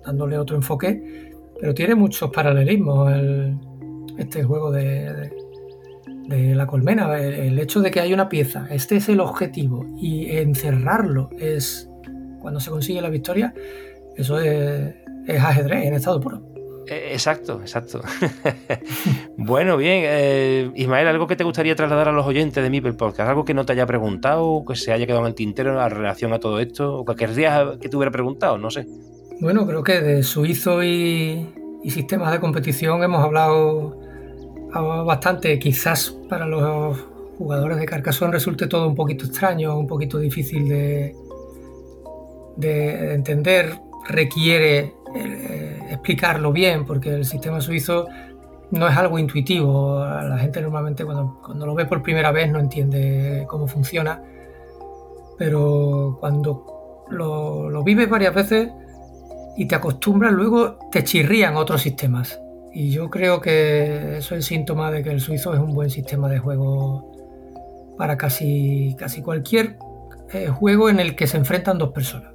dándole 0.07 0.39
otro 0.39 0.57
enfoque, 0.57 1.33
pero 1.59 1.75
tiene 1.75 1.97
muchos 1.97 2.31
paralelismos 2.31 3.13
este 4.17 4.45
juego 4.45 4.71
de 4.71 5.13
de 5.13 5.31
la 6.31 6.67
colmena. 6.67 7.19
El, 7.19 7.59
hecho 7.59 7.81
de 7.81 7.91
que 7.91 8.01
hay 8.01 8.13
una 8.13 8.29
pieza, 8.29 8.67
este 8.71 8.97
es 8.97 9.09
el 9.09 9.21
objetivo, 9.21 9.87
y 9.99 10.31
encerrarlo 10.37 11.31
es 11.39 11.89
cuando 12.41 12.61
se 12.61 12.71
consigue 12.71 13.01
la 13.01 13.11
victoria, 13.11 13.55
eso 14.17 14.41
es, 14.41 14.95
ajedrez 15.29 15.87
en 15.87 15.95
estado 15.95 16.21
puro. 16.21 16.43
E, 16.87 17.13
exacto, 17.13 17.61
exacto. 17.61 18.01
bueno, 19.37 19.77
bien. 19.77 20.03
Eh, 20.07 20.71
Ismael, 20.75 21.07
¿algo 21.07 21.27
que 21.27 21.37
te 21.37 21.45
gustaría 21.45 21.77
trasladar 21.77 22.09
a 22.09 22.13
los 22.13 22.27
oyentes 22.27 22.63
de 22.63 22.71
Mipel 22.71 22.97
Podcast? 22.97 23.29
¿Algo 23.29 23.45
que 23.45 23.55
no 23.55 23.65
te 23.65 23.73
haya 23.73 23.87
preguntado, 23.87 24.65
que 24.67 24.75
se 24.75 24.93
haya 24.93 25.07
quedado 25.07 25.23
en 25.23 25.29
el 25.29 25.35
tintero 25.35 25.83
en 25.83 25.91
relación 25.91 26.33
a 26.33 26.41
todo 26.41 26.59
esto? 26.59 26.97
¿O 26.97 27.05
cualquier 27.05 27.35
día 27.35 27.77
que 27.81 27.89
te 27.89 27.97
hubiera 27.97 28.11
preguntado? 28.11 28.59
No 28.59 28.71
sé. 28.71 28.87
Bueno, 29.41 29.67
creo 29.67 29.83
que 29.83 30.01
de 30.01 30.23
suizo 30.23 30.83
y, 30.83 31.49
y 31.83 31.91
sistemas 31.91 32.33
de 32.33 32.41
competición 32.41 33.03
hemos 33.03 33.23
hablado 33.23 34.00
bastante. 34.73 35.59
Quizás 35.59 36.11
para 36.29 36.47
los 36.47 36.99
jugadores 37.39 37.79
de 37.79 37.87
Carcassonne 37.87 38.33
resulte 38.33 38.67
todo 38.67 38.87
un 38.87 38.95
poquito 38.95 39.27
extraño, 39.27 39.77
un 39.77 39.87
poquito 39.87 40.19
difícil 40.19 40.69
de, 40.69 41.17
de 42.57 43.15
entender. 43.15 43.81
Requiere 44.09 44.95
eh, 45.15 45.81
explicarlo 45.91 46.53
bien 46.53 46.85
porque 46.85 47.15
el 47.15 47.25
sistema 47.25 47.61
suizo 47.61 48.07
no 48.71 48.89
es 48.89 48.97
algo 48.97 49.19
intuitivo. 49.19 50.05
La 50.05 50.39
gente 50.39 50.61
normalmente 50.61 51.05
cuando, 51.05 51.41
cuando 51.45 51.67
lo 51.67 51.75
ve 51.75 51.87
por 51.87 52.03
primera 52.03 52.31
vez 52.31 52.51
no 52.51 52.61
entiende 52.61 53.45
cómo 53.49 53.67
funciona. 53.67 54.23
Pero 55.39 56.19
cuando 56.21 57.05
lo, 57.11 57.71
lo 57.71 57.83
vives 57.83 58.09
varias 58.09 58.35
veces 58.35 58.71
y 59.57 59.67
te 59.67 59.75
acostumbras, 59.75 60.33
luego 60.33 60.79
te 60.93 61.03
chirrían 61.03 61.57
otros 61.57 61.83
sistemas. 61.83 62.41
Y 62.73 62.91
yo 62.91 63.11
creo 63.11 63.41
que 63.41 64.19
eso 64.19 64.35
es 64.35 64.45
síntoma 64.45 64.91
de 64.91 65.03
que 65.03 65.11
el 65.11 65.21
suizo 65.21 65.53
es 65.55 65.61
un 65.61 65.73
buen 65.73 65.91
sistema 65.91 66.29
de 66.29 66.39
juego 66.39 67.11
para 67.99 68.17
casi, 68.17 68.95
casi 68.99 69.23
cualquier 69.23 69.77
eh, 70.33 70.49
juego 70.49 70.89
en 70.89 71.01
el 71.01 71.17
que 71.17 71.27
se 71.27 71.37
enfrentan 71.37 71.79
dos 71.79 71.91
personas, 71.91 72.33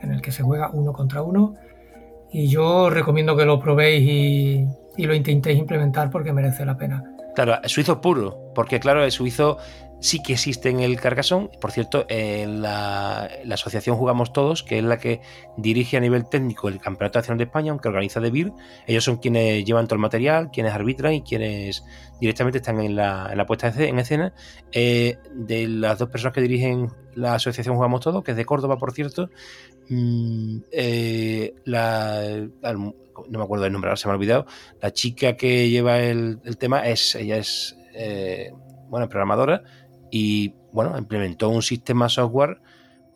en 0.00 0.12
el 0.12 0.22
que 0.22 0.30
se 0.30 0.42
juega 0.42 0.70
uno 0.72 0.92
contra 0.92 1.22
uno. 1.22 1.56
Y 2.30 2.48
yo 2.48 2.88
recomiendo 2.90 3.36
que 3.36 3.44
lo 3.44 3.58
probéis 3.58 4.08
y, 4.08 4.66
y 4.96 5.06
lo 5.06 5.14
intentéis 5.14 5.58
implementar 5.58 6.10
porque 6.10 6.32
merece 6.32 6.64
la 6.64 6.76
pena. 6.76 7.02
Claro, 7.34 7.58
suizo 7.64 8.00
puro, 8.00 8.52
porque 8.54 8.80
claro, 8.80 9.04
el 9.04 9.12
suizo 9.12 9.58
sí 10.00 10.22
que 10.22 10.34
existe 10.34 10.68
en 10.68 10.80
el 10.80 11.00
Carcassonne. 11.00 11.50
Por 11.60 11.72
cierto, 11.72 12.06
en 12.08 12.62
la, 12.62 13.28
asociación 13.50 13.96
Jugamos 13.96 14.32
Todos, 14.32 14.62
que 14.62 14.78
es 14.78 14.84
la 14.84 14.98
que 14.98 15.20
dirige 15.56 15.96
a 15.96 16.00
nivel 16.00 16.28
técnico 16.28 16.68
el 16.68 16.80
Campeonato 16.80 17.18
Nacional 17.18 17.38
de 17.38 17.44
España, 17.44 17.72
aunque 17.72 17.88
organiza 17.88 18.20
de 18.20 18.30
BIR, 18.30 18.52
ellos 18.86 19.04
son 19.04 19.16
quienes 19.16 19.64
llevan 19.64 19.86
todo 19.86 19.96
el 19.96 20.00
material, 20.00 20.50
quienes 20.50 20.72
arbitran 20.72 21.14
y 21.14 21.22
quienes 21.22 21.84
directamente 22.20 22.58
están 22.58 22.80
en 22.80 22.96
la, 22.96 23.44
puesta 23.46 23.72
en 23.76 23.98
escena. 23.98 24.32
Eh, 24.72 25.18
de 25.32 25.68
las 25.68 25.98
dos 25.98 26.08
personas 26.08 26.34
que 26.34 26.40
dirigen 26.40 26.88
la 27.14 27.34
asociación 27.34 27.74
Jugamos 27.74 28.00
Todos, 28.00 28.22
que 28.22 28.32
es 28.32 28.36
de 28.36 28.44
Córdoba, 28.44 28.78
por 28.78 28.92
cierto, 28.92 29.30
mm, 29.88 30.58
eh, 30.70 31.54
no 33.28 33.38
me 33.38 33.44
acuerdo 33.44 33.64
del 33.64 33.72
nombre, 33.72 33.88
ahora 33.88 33.96
se 33.96 34.06
me 34.06 34.12
ha 34.12 34.16
olvidado, 34.16 34.46
la 34.80 34.92
chica 34.92 35.36
que 35.36 35.68
lleva 35.68 35.98
el, 35.98 36.40
tema 36.58 36.86
es, 36.86 37.14
ella 37.16 37.38
es, 37.38 37.76
eh, 37.94 38.52
bueno, 38.88 39.08
programadora 39.08 39.62
y 40.10 40.54
bueno, 40.72 40.96
implementó 40.98 41.48
un 41.48 41.62
sistema 41.62 42.08
software 42.08 42.60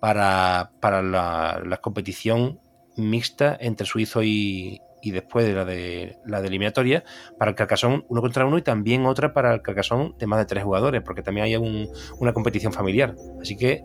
para, 0.01 0.72
para 0.80 1.03
la, 1.03 1.78
competición 1.80 2.59
mixta 2.97 3.57
entre 3.61 3.86
suizo 3.86 4.22
y, 4.22 4.80
y 5.03 5.11
después 5.11 5.47
de 5.47 5.53
la 5.55 5.64
de 5.64 6.18
la 6.26 6.40
de 6.40 6.49
eliminatoria 6.49 7.05
para 7.38 7.51
el 7.51 7.55
Carcassonne 7.55 8.05
uno 8.09 8.20
contra 8.20 8.47
uno 8.47 8.59
y 8.59 8.62
también 8.62 9.07
otra 9.07 9.32
para 9.32 9.55
el 9.55 9.62
Carcassonne 9.62 10.14
de 10.18 10.26
más 10.26 10.38
de 10.38 10.47
tres 10.47 10.64
jugadores, 10.64 11.03
porque 11.03 11.22
también 11.22 11.47
hay 11.47 11.57
una 11.57 12.32
competición 12.32 12.72
familiar. 12.72 13.14
Así 13.40 13.57
que 13.57 13.84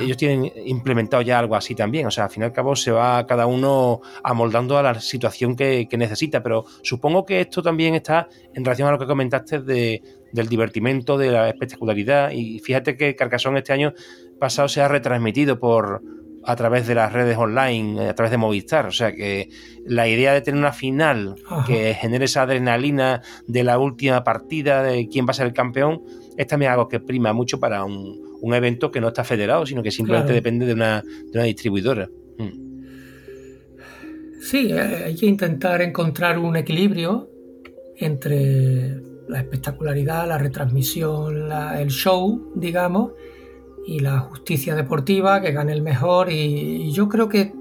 ellos 0.00 0.16
tienen 0.16 0.52
implementado 0.64 1.22
ya 1.22 1.38
algo 1.38 1.56
así 1.56 1.74
también. 1.74 2.06
O 2.06 2.10
sea, 2.10 2.24
al 2.24 2.30
fin 2.30 2.42
y 2.42 2.46
al 2.46 2.52
cabo 2.52 2.76
se 2.76 2.90
va 2.90 3.26
cada 3.26 3.46
uno 3.46 4.00
amoldando 4.22 4.78
a 4.78 4.82
la 4.82 5.00
situación 5.00 5.56
que, 5.56 5.88
necesita. 5.92 6.42
Pero 6.42 6.64
supongo 6.82 7.24
que 7.24 7.40
esto 7.40 7.62
también 7.62 7.94
está 7.94 8.28
en 8.54 8.64
relación 8.64 8.88
a 8.88 8.92
lo 8.92 8.98
que 8.98 9.06
comentaste 9.06 9.60
de, 9.60 10.02
del 10.32 10.48
divertimento, 10.48 11.18
de 11.18 11.30
la 11.30 11.48
espectacularidad. 11.48 12.30
Y 12.32 12.58
fíjate 12.60 12.96
que 12.96 13.14
Carcassonne 13.14 13.58
este 13.58 13.72
año 13.72 13.92
pasado 14.38 14.68
se 14.68 14.80
ha 14.80 14.88
retransmitido 14.88 15.58
por 15.58 16.02
a 16.44 16.56
través 16.56 16.86
de 16.86 16.94
las 16.94 17.12
redes 17.12 17.36
online, 17.36 18.08
a 18.08 18.14
través 18.14 18.30
de 18.30 18.38
Movistar. 18.38 18.86
O 18.86 18.92
sea 18.92 19.12
que 19.12 19.48
la 19.84 20.08
idea 20.08 20.32
de 20.32 20.40
tener 20.40 20.58
una 20.58 20.72
final 20.72 21.34
que 21.66 21.94
genere 21.94 22.24
esa 22.24 22.42
adrenalina 22.42 23.22
de 23.46 23.64
la 23.64 23.78
última 23.78 24.24
partida, 24.24 24.82
de 24.82 25.08
quién 25.08 25.26
va 25.26 25.30
a 25.30 25.34
ser 25.34 25.46
el 25.46 25.52
campeón, 25.52 26.02
es 26.36 26.46
también 26.46 26.72
algo 26.72 26.88
que 26.88 27.00
prima 27.00 27.32
mucho 27.32 27.60
para 27.60 27.84
un, 27.84 28.29
evento 28.54 28.90
que 28.90 29.00
no 29.00 29.08
está 29.08 29.24
federado, 29.24 29.66
sino 29.66 29.82
que 29.82 29.90
simplemente 29.90 30.32
depende 30.32 30.66
de 30.66 30.74
una, 30.74 31.02
de 31.02 31.30
una 31.32 31.44
distribuidora. 31.44 32.08
Mm. 32.38 32.70
Sí, 34.40 34.72
eh, 34.72 35.04
hay 35.06 35.14
que 35.14 35.26
intentar 35.26 35.82
encontrar 35.82 36.38
un 36.38 36.56
equilibrio 36.56 37.30
entre 37.96 38.96
la 39.28 39.38
espectacularidad, 39.38 40.26
la 40.26 40.38
retransmisión, 40.38 41.52
el 41.78 41.88
show, 41.88 42.52
digamos, 42.56 43.12
y 43.86 44.00
la 44.00 44.18
justicia 44.20 44.74
deportiva, 44.74 45.40
que 45.40 45.52
gane 45.52 45.72
el 45.72 45.82
mejor. 45.82 46.30
Y, 46.32 46.90
yo 46.92 47.08
creo 47.08 47.28
que 47.28 47.52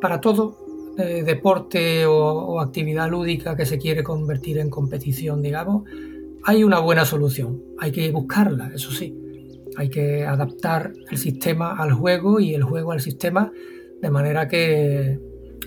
para 0.00 0.20
todo 0.20 0.94
eh, 0.98 1.22
deporte 1.24 2.06
o, 2.06 2.60
actividad 2.60 3.10
lúdica 3.10 3.56
que 3.56 3.66
se 3.66 3.78
quiere 3.78 4.04
convertir 4.04 4.58
en 4.58 4.70
competición, 4.70 5.42
digamos, 5.42 5.84
hay 6.44 6.62
una 6.62 6.78
buena 6.78 7.04
solución. 7.04 7.62
Hay 7.78 7.90
que 7.90 8.10
buscarla, 8.12 8.70
eso 8.74 8.92
sí. 8.92 9.18
Hay 9.76 9.88
que 9.88 10.24
adaptar 10.24 10.92
el 11.10 11.18
sistema 11.18 11.74
al 11.76 11.92
juego 11.92 12.40
y 12.40 12.54
el 12.54 12.62
juego 12.62 12.92
al 12.92 13.00
sistema 13.00 13.52
de 14.00 14.10
manera 14.10 14.48
que 14.48 15.18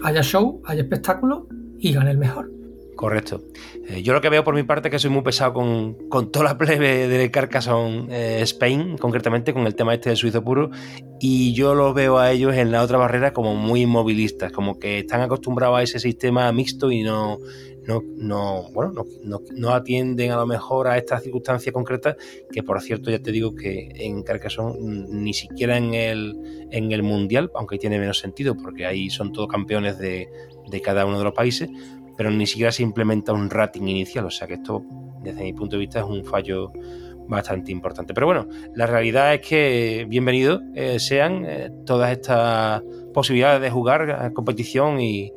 haya 0.03 0.21
show, 0.21 0.61
haya 0.65 0.81
espectáculo 0.81 1.47
y 1.79 1.93
gane 1.93 2.11
el 2.11 2.17
mejor. 2.17 2.56
Correcto. 2.97 3.43
Eh, 3.87 4.01
yo 4.01 4.11
lo 4.11 4.21
que 4.21 4.29
veo 4.29 4.43
por 4.43 4.55
mi 4.55 4.63
parte 4.63 4.87
es 4.87 4.91
que 4.91 4.97
soy 4.97 5.11
muy 5.11 5.21
pesado 5.21 5.53
con, 5.53 6.09
con 6.09 6.31
toda 6.31 6.45
la 6.45 6.57
plebe 6.57 7.07
de 7.07 7.29
Carcassonne 7.29 8.07
eh, 8.09 8.41
Spain, 8.41 8.97
concretamente 8.97 9.53
con 9.53 9.67
el 9.67 9.75
tema 9.75 9.93
este 9.93 10.09
de 10.09 10.15
suizo 10.15 10.43
puro, 10.43 10.71
y 11.19 11.53
yo 11.53 11.75
los 11.75 11.93
veo 11.93 12.17
a 12.17 12.31
ellos 12.31 12.55
en 12.55 12.71
la 12.71 12.81
otra 12.81 12.97
barrera 12.97 13.33
como 13.33 13.55
muy 13.55 13.83
inmovilistas, 13.83 14.51
como 14.51 14.79
que 14.79 14.99
están 14.99 15.21
acostumbrados 15.21 15.77
a 15.77 15.83
ese 15.83 15.99
sistema 15.99 16.51
mixto 16.51 16.91
y 16.91 17.03
no, 17.03 17.37
no, 17.85 18.01
no, 18.17 18.63
bueno, 18.73 19.05
no, 19.23 19.41
no, 19.55 19.69
atienden 19.69 20.31
a 20.31 20.37
lo 20.37 20.47
mejor 20.47 20.87
a 20.87 20.97
estas 20.97 21.21
circunstancias 21.21 21.71
concretas, 21.71 22.15
que 22.51 22.63
por 22.63 22.81
cierto 22.81 23.11
ya 23.11 23.19
te 23.19 23.31
digo 23.31 23.53
que 23.53 23.89
en 23.93 24.23
Carcassonne 24.23 24.75
ni 24.79 25.35
siquiera 25.35 25.77
en 25.77 25.93
el, 25.93 26.35
en 26.71 26.91
el 26.91 27.03
Mundial, 27.03 27.51
aunque 27.53 27.77
tiene 27.77 27.99
menos 27.99 28.17
sentido, 28.17 28.57
porque 28.57 28.87
ahí 28.87 29.11
son 29.11 29.31
todos 29.31 29.49
campeones 29.49 29.99
de, 29.99 30.27
de 30.67 30.81
cada 30.81 31.05
uno 31.05 31.19
de 31.19 31.23
los 31.23 31.33
países, 31.33 31.69
pero 32.17 32.31
ni 32.31 32.47
siquiera 32.47 32.71
se 32.71 32.83
implementa 32.83 33.31
un 33.31 33.49
rating 33.49 33.83
inicial, 33.83 34.25
o 34.25 34.31
sea 34.31 34.47
que 34.47 34.55
esto, 34.55 34.83
desde 35.21 35.43
mi 35.43 35.53
punto 35.53 35.75
de 35.75 35.81
vista, 35.81 35.99
es 35.99 36.05
un 36.05 36.25
fallo 36.25 36.73
bastante 37.27 37.71
importante. 37.71 38.13
Pero 38.13 38.25
bueno, 38.25 38.47
la 38.73 38.87
realidad 38.87 39.33
es 39.33 39.41
que 39.41 40.05
bienvenidos 40.09 40.61
eh, 40.73 40.99
sean 40.99 41.45
eh, 41.45 41.69
todas 41.85 42.11
estas 42.11 42.81
posibilidades 43.13 43.61
de 43.61 43.69
jugar 43.69 44.11
a 44.11 44.31
competición 44.33 44.99
y, 44.99 45.31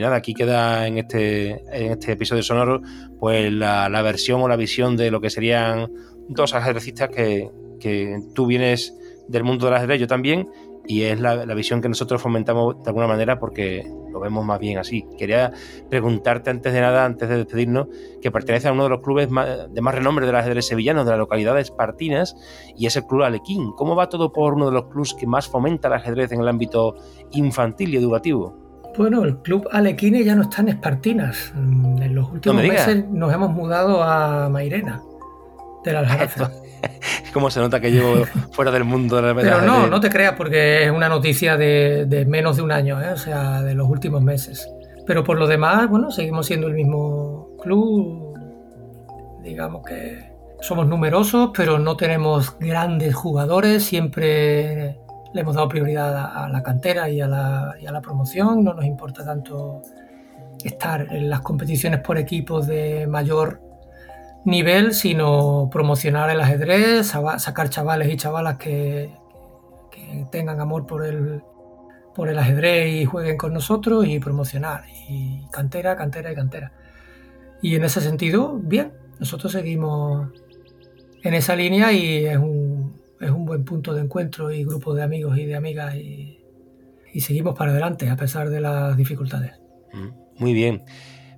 nada, 0.00 0.16
aquí 0.16 0.34
queda 0.34 0.86
en 0.86 0.98
este, 0.98 1.62
en 1.72 1.92
este 1.92 2.12
episodio 2.12 2.42
sonoro 2.42 2.82
pues 3.18 3.50
la, 3.52 4.02
versión 4.02 4.42
o 4.42 4.48
la 4.48 4.56
visión 4.56 4.96
de 4.96 5.10
lo 5.10 5.20
que 5.20 5.30
serían 5.30 5.90
dos 6.28 6.54
ajedrecistas 6.54 7.08
que, 7.08 7.48
que 7.80 8.18
tú 8.34 8.46
vienes 8.46 8.94
del 9.28 9.44
mundo 9.44 9.66
del 9.66 9.76
ajedrez, 9.76 10.00
yo 10.00 10.06
también, 10.06 10.48
y 10.86 11.02
es 11.02 11.20
la, 11.20 11.44
visión 11.54 11.80
que 11.80 11.88
nosotros 11.88 12.20
fomentamos 12.20 12.82
de 12.82 12.88
alguna 12.88 13.06
manera 13.06 13.38
porque 13.38 13.88
lo 14.10 14.20
vemos 14.20 14.44
más 14.44 14.58
bien 14.58 14.78
así. 14.78 15.06
Quería 15.16 15.52
preguntarte 15.88 16.50
antes 16.50 16.72
de 16.72 16.80
nada, 16.80 17.04
antes 17.04 17.28
de 17.28 17.36
despedirnos, 17.36 17.88
que 18.20 18.30
pertenece 18.30 18.68
a 18.68 18.72
uno 18.72 18.84
de 18.84 18.90
los 18.90 19.00
clubes 19.00 19.28
de 19.28 19.80
más 19.80 19.94
renombre 19.94 20.26
del 20.26 20.36
ajedrez 20.36 20.66
sevillano, 20.66 21.04
de 21.04 21.12
la 21.12 21.16
localidad 21.16 21.54
de 21.54 21.60
Espartinas, 21.60 22.36
y 22.76 22.86
es 22.86 22.96
el 22.96 23.04
Club 23.04 23.22
Alequín. 23.22 23.72
¿Cómo 23.76 23.94
va 23.94 24.08
todo 24.08 24.32
por 24.32 24.54
uno 24.54 24.66
de 24.66 24.72
los 24.72 24.86
clubes 24.86 25.14
que 25.14 25.26
más 25.26 25.48
fomenta 25.48 25.88
el 25.88 25.94
ajedrez 25.94 26.32
en 26.32 26.40
el 26.40 26.48
ámbito 26.48 26.96
infantil 27.30 27.94
y 27.94 27.96
educativo? 27.96 28.56
Bueno, 28.96 29.24
el 29.24 29.38
Club 29.38 29.68
Alequín 29.70 30.22
ya 30.22 30.34
no 30.34 30.42
está 30.42 30.62
en 30.62 30.70
Espartinas. 30.70 31.52
En 31.56 32.14
los 32.14 32.30
últimos 32.30 32.62
meses 32.62 33.08
nos 33.08 33.32
hemos 33.32 33.50
mudado 33.50 34.02
a 34.02 34.48
Mairena, 34.50 35.00
del 35.84 35.96
Aljarafe. 35.96 36.61
cómo 37.32 37.50
se 37.50 37.60
nota 37.60 37.80
que 37.80 37.90
llevo 37.90 38.24
fuera 38.52 38.70
del 38.70 38.84
mundo 38.84 39.16
de 39.16 39.22
la 39.22 39.34
Pero 39.34 39.62
no, 39.62 39.86
no 39.86 40.00
te 40.00 40.10
creas, 40.10 40.34
porque 40.36 40.84
es 40.84 40.90
una 40.90 41.08
noticia 41.08 41.56
de, 41.56 42.24
menos 42.28 42.56
de 42.56 42.62
un 42.62 42.72
año, 42.72 43.00
¿eh? 43.00 43.10
o 43.10 43.16
sea, 43.16 43.62
de 43.62 43.74
los 43.74 43.88
últimos 43.88 44.22
meses. 44.22 44.68
Pero 45.06 45.24
por 45.24 45.38
lo 45.38 45.46
demás, 45.46 45.88
bueno, 45.88 46.10
seguimos 46.10 46.46
siendo 46.46 46.68
el 46.68 46.74
mismo 46.74 47.56
club. 47.60 48.38
Digamos 49.42 49.84
que 49.84 50.32
somos 50.60 50.86
numerosos, 50.86 51.50
pero 51.56 51.78
no 51.78 51.96
tenemos 51.96 52.56
grandes 52.58 53.14
jugadores. 53.14 53.82
Siempre 53.82 55.00
le 55.34 55.40
hemos 55.40 55.56
dado 55.56 55.68
prioridad 55.68 56.30
a, 56.36 56.48
la 56.48 56.62
cantera 56.62 57.08
y 57.08 57.20
a 57.20 57.26
la, 57.26 57.74
y 57.80 57.86
a 57.86 57.92
la 57.92 58.00
promoción. 58.00 58.62
No 58.62 58.74
nos 58.74 58.84
importa 58.84 59.24
tanto 59.24 59.82
estar 60.62 61.08
en 61.10 61.28
las 61.28 61.40
competiciones 61.40 62.00
por 62.00 62.16
equipos 62.16 62.68
de 62.68 63.08
mayor 63.08 63.60
nivel, 64.44 64.94
sino 64.94 65.68
promocionar 65.70 66.30
el 66.30 66.40
ajedrez, 66.40 67.06
sacar 67.38 67.68
chavales 67.68 68.12
y 68.12 68.16
chavalas 68.16 68.58
que, 68.58 69.10
tengan 70.30 70.60
amor 70.60 70.86
por 70.86 71.04
el, 71.04 71.42
por 72.14 72.28
el 72.28 72.38
ajedrez 72.38 72.92
y 72.92 73.04
jueguen 73.04 73.36
con 73.36 73.52
nosotros 73.52 74.06
y 74.06 74.18
promocionar. 74.18 74.84
Y 75.08 75.46
cantera, 75.50 75.96
cantera 75.96 76.32
y 76.32 76.34
cantera. 76.34 76.72
Y 77.60 77.76
en 77.76 77.84
ese 77.84 78.00
sentido, 78.00 78.58
bien, 78.60 78.92
nosotros 79.20 79.52
seguimos 79.52 80.28
en 81.22 81.34
esa 81.34 81.54
línea 81.54 81.92
y 81.92 82.26
es 82.26 82.36
un, 82.36 83.00
es 83.20 83.30
un 83.30 83.44
buen 83.44 83.64
punto 83.64 83.94
de 83.94 84.02
encuentro 84.02 84.50
y 84.50 84.64
grupo 84.64 84.94
de 84.94 85.02
amigos 85.02 85.38
y 85.38 85.46
de 85.46 85.54
amigas 85.54 85.94
y, 85.94 86.38
seguimos 87.20 87.54
para 87.54 87.72
adelante 87.72 88.08
a 88.08 88.16
pesar 88.16 88.48
de 88.48 88.60
las 88.60 88.96
dificultades. 88.96 89.52
Mm, 89.92 90.42
muy 90.42 90.54
bien 90.54 90.82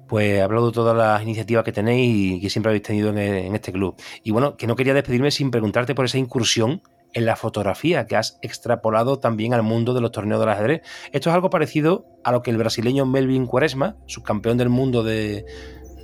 pues 0.08 0.42
hablado 0.42 0.66
de 0.66 0.72
todas 0.72 0.96
las 0.96 1.22
iniciativas 1.22 1.64
que 1.64 1.72
tenéis 1.72 2.36
y 2.36 2.40
que 2.40 2.50
siempre 2.50 2.70
habéis 2.70 2.82
tenido 2.82 3.10
en, 3.10 3.54
este 3.54 3.72
club. 3.72 3.96
Y 4.22 4.30
bueno, 4.30 4.56
que 4.56 4.66
no 4.66 4.76
quería 4.76 4.94
despedirme 4.94 5.30
sin 5.30 5.50
preguntarte 5.50 5.94
por 5.94 6.04
esa 6.04 6.18
incursión 6.18 6.82
en 7.12 7.26
la 7.26 7.36
fotografía 7.36 8.06
que 8.06 8.16
has 8.16 8.38
extrapolado 8.42 9.18
también 9.18 9.54
al 9.54 9.62
mundo 9.62 9.94
de 9.94 10.00
los 10.00 10.10
torneos 10.10 10.40
del 10.40 10.48
ajedrez. 10.48 10.82
Esto 11.12 11.30
es 11.30 11.34
algo 11.34 11.48
parecido 11.50 12.06
a 12.24 12.32
lo 12.32 12.42
que 12.42 12.50
el 12.50 12.58
brasileño 12.58 13.06
Melvin 13.06 13.46
Quaresma, 13.46 13.96
subcampeón 14.06 14.58
del 14.58 14.68
mundo 14.68 15.04
de, 15.04 15.44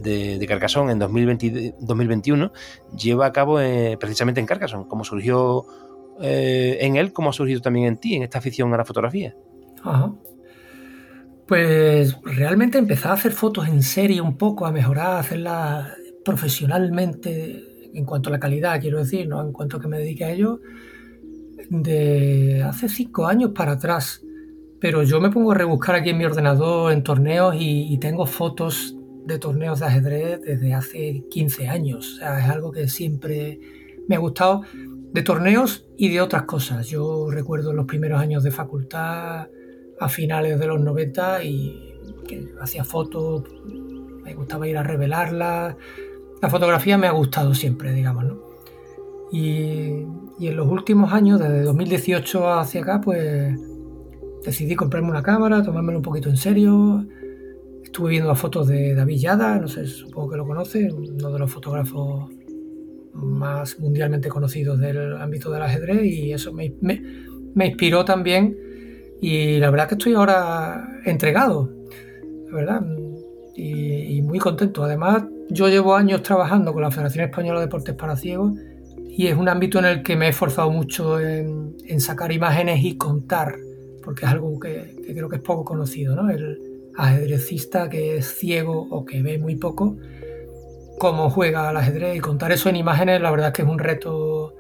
de, 0.01 0.47
Carcassonne 0.47 0.93
en 0.93 0.99
2021, 0.99 2.53
lleva 2.97 3.27
a 3.27 3.33
cabo 3.33 3.61
eh, 3.61 3.97
precisamente 3.99 4.41
en 4.41 4.47
Carcassonne. 4.47 4.87
¿Cómo 4.87 5.03
surgió 5.03 5.67
eh, 6.21 6.79
en 6.81 6.97
él, 6.97 7.13
como 7.13 7.31
ha 7.31 7.33
surgido 7.33 7.61
también 7.61 7.87
en 7.87 7.97
ti, 7.97 8.15
en 8.15 8.23
esta 8.23 8.39
afición 8.39 8.73
a 8.75 8.77
la 8.77 8.85
fotografía. 8.85 9.35
Ajá. 9.83 10.13
Pues 11.51 12.17
realmente 12.23 12.79
empecé 12.79 13.09
a 13.09 13.15
hacer 13.15 13.33
fotos 13.33 13.67
en 13.67 13.83
serie 13.83 14.21
un 14.21 14.37
poco, 14.37 14.67
a 14.67 14.71
mejorar, 14.71 15.15
a 15.15 15.19
hacerlas 15.19 15.89
profesionalmente 16.25 17.91
en 17.93 18.05
cuanto 18.05 18.29
a 18.29 18.33
la 18.33 18.39
calidad, 18.39 18.81
quiero 18.81 18.99
decir, 18.99 19.27
¿no? 19.27 19.43
en 19.43 19.51
cuanto 19.51 19.77
a 19.77 19.81
que 19.81 19.89
me 19.89 19.99
dedique 19.99 20.25
a 20.25 20.31
ello, 20.31 20.61
de 21.69 22.63
hace 22.65 22.89
cinco 22.89 23.27
años 23.27 23.51
para 23.53 23.73
atrás. 23.73 24.23
Pero 24.79 25.03
yo 25.03 25.21
me 25.21 25.31
pongo 25.31 25.51
a 25.51 25.57
rebuscar 25.57 25.97
aquí 25.97 26.11
en 26.11 26.19
mi 26.19 26.25
ordenador 26.25 26.93
en 26.93 27.03
torneos 27.03 27.57
y, 27.59 27.99
tengo 27.99 28.27
fotos 28.27 28.97
de 29.27 29.41
torneos 29.41 29.81
de 29.81 29.87
ajedrez 29.87 30.41
desde 30.43 30.73
hace 30.73 31.25
15 31.33 31.67
años. 31.67 32.15
O 32.15 32.17
sea, 32.19 32.39
es 32.39 32.49
algo 32.49 32.71
que 32.71 32.87
siempre 32.87 33.59
me 34.07 34.15
ha 34.15 34.21
gustado 34.21 34.63
de 35.13 35.23
torneos 35.23 35.85
y 35.97 36.11
de 36.11 36.21
otras 36.21 36.45
cosas. 36.45 36.87
Yo 36.87 37.29
recuerdo 37.29 37.73
los 37.73 37.87
primeros 37.87 38.21
años 38.21 38.45
de 38.45 38.53
facultad 38.53 39.49
a 40.01 40.09
finales 40.09 40.59
de 40.59 40.67
los 40.67 40.81
90 40.81 41.45
y 41.45 41.95
que 42.27 42.49
hacía 42.61 42.85
fotos, 42.85 43.45
me 44.25 44.35
gustaba 44.35 44.67
ir 44.67 44.79
a 44.79 44.83
revelarlas. 44.83 45.77
La 46.41 46.49
fotografía 46.49 46.97
me 46.97 47.07
ha 47.07 47.13
gustado 47.13 47.55
siempre, 47.55 47.93
digamos, 47.93 48.25
¿no? 48.25 48.51
Y, 49.31 50.07
en 50.41 50.57
los 50.57 50.67
últimos 50.67 51.13
años, 51.13 51.39
desde 51.39 51.63
2018 51.63 52.51
hacia 52.51 52.81
acá, 52.81 53.01
pues 53.03 53.55
decidí 54.43 54.75
comprarme 54.75 55.11
una 55.11 55.23
cámara, 55.23 55.63
tomármelo 55.63 55.99
un 55.99 56.03
poquito 56.03 56.31
en 56.31 56.39
serio. 56.39 57.07
Estuve 57.85 58.11
viendo 58.11 58.31
las 58.31 58.41
fotos 58.41 58.69
de 58.69 58.95
David 58.95 59.19
Yada, 59.19 59.59
no 59.59 59.69
sé, 59.69 59.87
supongo 59.87 60.31
que 60.31 60.37
lo 60.39 60.47
conoce, 60.47 60.91
uno 60.91 61.31
de 61.31 61.39
los 61.39 61.51
fotógrafos 61.53 62.31
más 63.13 63.79
mundialmente 63.79 64.31
conocidos 64.31 64.79
del 64.79 65.17
ámbito 65.17 65.51
del 65.51 65.63
ajedrez 65.63 66.05
y 66.05 66.33
eso 66.33 66.53
me, 66.53 66.73
me 66.81 67.67
inspiró 67.67 68.05
también 68.05 68.57
y 69.21 69.59
la 69.59 69.71
verdad 69.71 69.89
que 69.89 69.95
estoy 69.95 70.15
ahora 70.15 71.01
entregado, 71.05 71.71
la 72.49 72.57
verdad, 72.57 72.83
y, 73.55 74.23
muy 74.23 74.39
contento. 74.39 74.85
Además, 74.85 75.25
yo 75.49 75.69
llevo 75.69 75.95
años 75.95 76.23
trabajando 76.23 76.73
con 76.73 76.83
la 76.83 76.91
Federación 76.91 77.25
Española 77.25 77.61
de 77.61 77.67
Deportes 77.67 77.95
para 77.95 78.17
Ciegos 78.17 78.53
y 79.09 79.27
es 79.27 79.37
un 79.37 79.49
ámbito 79.49 79.79
en 79.81 79.85
el 79.87 80.03
que 80.03 80.17
me 80.17 80.27
he 80.27 80.29
esforzado 80.31 80.71
mucho 80.71 81.21
en, 81.21 82.01
sacar 82.01 82.33
imágenes 82.33 82.83
y 82.85 82.97
contar, 82.97 83.57
porque 84.03 84.25
es 84.25 84.31
algo 84.31 84.59
que, 84.59 84.97
creo 85.05 85.29
que 85.29 85.37
es 85.37 85.43
poco 85.43 85.65
conocido, 85.65 86.15
¿no? 86.15 86.31
El 86.31 86.59
ajedrecista 86.97 87.89
que 87.89 88.17
es 88.19 88.35
ciego 88.35 88.87
o 88.91 89.05
que 89.05 89.23
ve 89.23 89.39
muy 89.39 89.57
poco, 89.57 89.97
cómo 90.99 91.29
juega 91.29 91.69
al 91.69 91.77
ajedrez 91.77 92.17
y 92.17 92.21
contar 92.21 92.53
eso 92.53 92.69
en 92.69 92.77
imágenes, 92.77 93.21
la 93.21 93.31
verdad 93.31 93.49
es 93.49 93.55
que 93.55 93.63
es 93.63 93.69
un 93.69 93.79
reto 93.79 94.55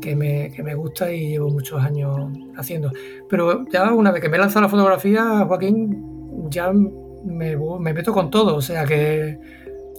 que 0.00 0.16
me, 0.16 0.74
gusta 0.74 1.12
y 1.12 1.28
llevo 1.30 1.50
muchos 1.50 1.82
años 1.82 2.30
haciendo. 2.56 2.90
Pero 3.28 3.64
ya 3.72 3.92
una 3.92 4.10
vez 4.10 4.22
que 4.22 4.28
me 4.28 4.36
he 4.36 4.40
lanzado 4.40 4.62
la 4.62 4.68
fotografía, 4.68 5.44
Joaquín, 5.46 6.50
ya 6.50 6.72
me, 6.72 7.56
me 7.56 7.92
meto 7.94 8.12
con 8.12 8.30
todo. 8.30 8.56
O 8.56 8.60
sea 8.62 8.84
que 8.84 9.38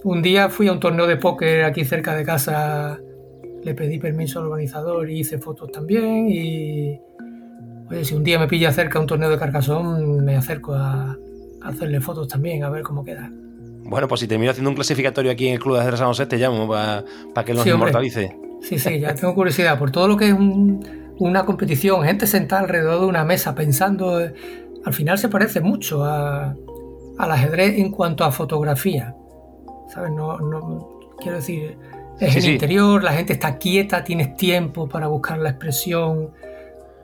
un 0.04 0.22
día 0.22 0.48
fui 0.48 0.68
a 0.68 0.72
un 0.72 0.80
torneo 0.80 1.06
de 1.06 1.16
póker 1.16 1.64
aquí 1.64 1.84
cerca 1.84 2.14
de 2.14 2.24
casa, 2.24 2.98
le 3.62 3.74
pedí 3.74 3.98
permiso 3.98 4.40
al 4.40 4.46
organizador 4.46 5.10
y 5.10 5.20
hice 5.20 5.38
fotos 5.38 5.70
también. 5.72 6.28
Y 6.28 7.00
oye, 7.90 8.04
si 8.04 8.14
un 8.14 8.22
día 8.22 8.38
me 8.38 8.46
pilla 8.46 8.72
cerca 8.72 9.00
un 9.00 9.06
torneo 9.06 9.30
de 9.30 9.38
Carcasón, 9.38 10.24
me 10.24 10.36
acerco 10.36 10.74
a, 10.74 11.16
hacerle 11.62 12.00
fotos 12.00 12.28
también, 12.28 12.62
a 12.62 12.70
ver 12.70 12.82
cómo 12.82 13.04
queda. 13.04 13.30
Bueno, 13.88 14.08
pues 14.08 14.20
si 14.20 14.28
termino 14.28 14.50
haciendo 14.50 14.70
un 14.70 14.76
clasificatorio 14.76 15.30
aquí 15.30 15.48
en 15.48 15.54
el 15.54 15.60
Club 15.60 15.78
de 15.78 15.96
San 15.96 16.08
José, 16.08 16.26
te 16.26 16.38
llamo 16.38 16.68
para 16.68 17.44
que 17.44 17.54
nos 17.54 17.66
inmortalice. 17.66 18.45
Sí, 18.60 18.78
sí, 18.78 19.00
ya 19.00 19.14
tengo 19.14 19.34
curiosidad 19.34 19.78
por 19.78 19.90
todo 19.90 20.08
lo 20.08 20.16
que 20.16 20.28
es 20.28 20.34
una 21.18 21.44
competición, 21.44 22.02
gente 22.04 22.26
sentada 22.26 22.62
alrededor 22.62 23.00
de 23.00 23.06
una 23.06 23.24
mesa 23.24 23.54
pensando, 23.54 24.20
eh, 24.20 24.34
al 24.84 24.92
final 24.92 25.18
se 25.18 25.28
parece 25.28 25.60
mucho 25.60 26.04
al 26.04 26.56
ajedrez 27.18 27.78
en 27.78 27.90
cuanto 27.90 28.24
a 28.24 28.32
fotografía. 28.32 29.14
¿Sabes? 29.88 30.10
No, 30.12 30.98
quiero 31.18 31.36
decir, 31.36 31.78
es 32.18 32.36
el 32.36 32.52
interior, 32.52 33.02
la 33.02 33.12
gente 33.12 33.32
está 33.34 33.56
quieta, 33.58 34.02
tienes 34.04 34.36
tiempo 34.36 34.88
para 34.88 35.06
buscar 35.06 35.38
la 35.38 35.50
expresión 35.50 36.32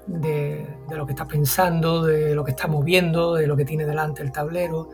de, 0.06 0.66
de, 0.88 0.96
lo 0.96 1.06
que 1.06 1.12
está 1.12 1.28
pensando, 1.28 2.02
de 2.04 2.34
lo 2.34 2.44
que 2.44 2.50
está 2.50 2.66
moviendo, 2.66 3.34
de 3.34 3.46
lo 3.46 3.56
que 3.56 3.64
tiene 3.64 3.84
delante 3.84 4.22
el 4.22 4.32
tablero. 4.32 4.90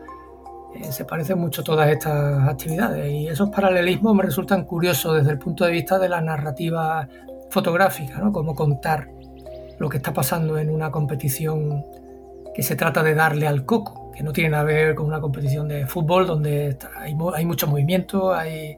Eh, 0.75 0.91
se 0.91 1.05
parecen 1.05 1.39
mucho 1.39 1.63
todas 1.63 1.89
estas 1.89 2.47
actividades 2.47 3.11
y 3.11 3.27
esos 3.27 3.49
paralelismos 3.49 4.15
me 4.15 4.23
resultan 4.23 4.65
curiosos 4.65 5.17
desde 5.17 5.31
el 5.31 5.39
punto 5.39 5.65
de 5.65 5.71
vista 5.71 5.97
de 5.97 6.09
la 6.09 6.21
narrativa 6.21 7.07
fotográfica, 7.49 8.19
¿no? 8.19 8.31
Cómo 8.31 8.53
contar 8.53 9.09
lo 9.79 9.89
que 9.89 9.97
está 9.97 10.13
pasando 10.13 10.57
en 10.57 10.69
una 10.69 10.91
competición 10.91 11.83
que 12.53 12.61
se 12.61 12.75
trata 12.75 13.01
de 13.01 13.15
darle 13.15 13.47
al 13.47 13.65
coco, 13.65 14.11
que 14.11 14.21
no 14.23 14.31
tiene 14.31 14.51
nada 14.51 14.67
que 14.67 14.73
ver 14.73 14.95
con 14.95 15.07
una 15.07 15.19
competición 15.19 15.67
de 15.67 15.87
fútbol 15.87 16.27
donde 16.27 16.77
hay, 16.95 17.15
hay 17.33 17.45
mucho 17.45 17.67
movimiento, 17.67 18.33
hay, 18.33 18.77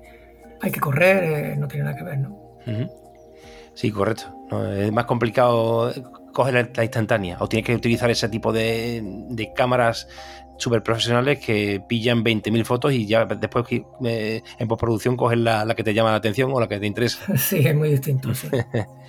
hay 0.62 0.72
que 0.72 0.80
correr, 0.80 1.24
eh, 1.24 1.56
no 1.58 1.68
tiene 1.68 1.86
nada 1.86 1.98
que 1.98 2.04
ver, 2.04 2.20
¿no? 2.20 2.40
Sí, 3.74 3.92
correcto. 3.92 4.26
es 4.78 4.92
más 4.92 5.06
complicado 5.06 5.92
coger 6.34 6.72
la, 6.76 6.84
instantánea 6.84 7.38
o 7.40 7.48
tienes 7.48 7.66
que 7.66 7.76
utilizar 7.76 8.10
ese 8.12 8.30
tipo 8.30 8.54
de, 8.54 9.02
de 9.30 9.54
cámaras 9.54 10.08
súper 10.62 10.84
profesionales 10.84 11.40
que 11.40 11.82
pillan 11.88 12.24
20.000 12.24 12.64
fotos 12.64 12.94
y 12.94 13.08
ya 13.08 13.26
después 13.26 13.66
eh, 14.06 14.42
en 14.60 14.68
postproducción 14.68 15.18
cogen 15.18 15.44
la, 15.44 15.74
que 15.76 15.84
te 15.84 15.94
llama 15.94 16.12
la 16.12 16.18
atención 16.18 16.52
o 16.54 16.60
la 16.60 16.68
que 16.68 16.80
te 16.80 16.86
interesa. 16.86 17.26
Sí, 17.38 17.58
es 17.66 17.76
muy 17.76 17.90
distinto. 17.90 18.30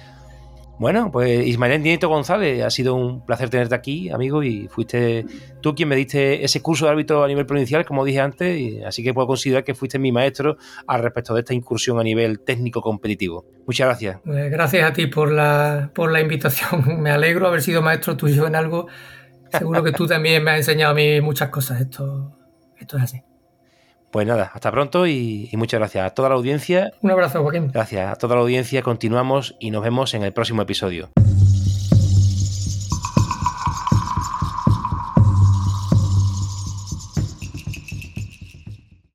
bueno, 0.78 1.11
pues 1.12 1.46
Ismael 1.46 1.82
Nieto 1.82 2.09
González, 2.09 2.64
ha 2.64 2.70
sido 2.70 2.94
un 2.94 3.24
placer 3.24 3.50
tenerte 3.50 3.74
aquí, 3.74 4.09
amigo, 4.09 4.42
y 4.42 4.68
fuiste 4.68 5.26
tú 5.61 5.74
quien 5.74 5.90
me 5.90 5.96
diste 5.96 6.42
ese 6.42 6.62
curso 6.62 6.86
de 6.86 6.92
árbitro 6.92 7.22
a 7.22 7.28
nivel 7.28 7.44
provincial, 7.44 7.84
como 7.84 8.05
dije 8.05 8.20
antes, 8.20 8.59
y 8.59 8.82
así 8.82 9.05
que 9.05 9.12
puedo 9.12 9.26
considerar 9.26 9.62
que 9.62 9.74
fuiste 9.74 9.98
mi 9.98 10.11
maestro 10.11 10.57
al 10.86 11.03
respecto 11.03 11.34
de 11.34 11.40
esta 11.40 11.55
incursión 11.55 12.00
a 12.00 12.03
nivel 12.03 12.40
técnico 12.40 12.80
competitivo. 12.80 13.44
Muchas 13.66 13.86
gracias. 13.86 14.20
Pues 14.24 14.50
gracias 14.50 14.90
a 14.90 14.92
ti 14.94 15.07
por 15.07 15.30
la, 15.30 15.90
por 15.94 16.11
la 16.11 16.20
invitación. 16.20 16.82
Me 17.03 17.11
alegro 17.11 17.46
haber 17.46 17.61
sido 17.61 17.82
maestro 17.82 18.16
tuyo 18.16 18.46
en 18.46 18.57
algo 18.57 18.88
Seguro 19.59 19.82
que 19.82 19.92
tú 19.92 20.07
también 20.07 20.42
me 20.42 20.53
has 20.53 20.59
enseñado 20.59 20.92
a 20.92 20.94
mí 20.94 21.20
muchas 21.20 21.48
cosas. 21.50 21.80
Esto, 21.80 22.36
esto 22.78 22.96
es 22.96 23.03
así. 23.03 23.22
Pues 24.11 24.26
nada, 24.26 24.50
hasta 24.53 24.70
pronto 24.70 25.07
y, 25.07 25.48
muchas 25.55 25.80
gracias 25.80 26.05
a 26.05 26.11
toda 26.11 26.28
la 26.28 26.34
audiencia. 26.34 26.92
Un 27.00 27.11
abrazo, 27.11 27.42
Joaquín. 27.42 27.70
Gracias 27.72 28.12
a 28.12 28.16
toda 28.16 28.36
la 28.36 28.42
audiencia. 28.42 28.82
Continuamos 28.82 29.57
y 29.59 29.70
nos 29.70 29.82
vemos 29.82 30.12
en 30.12 30.22
el 30.22 30.34
próximo 30.34 30.61
episodio. 30.61 31.09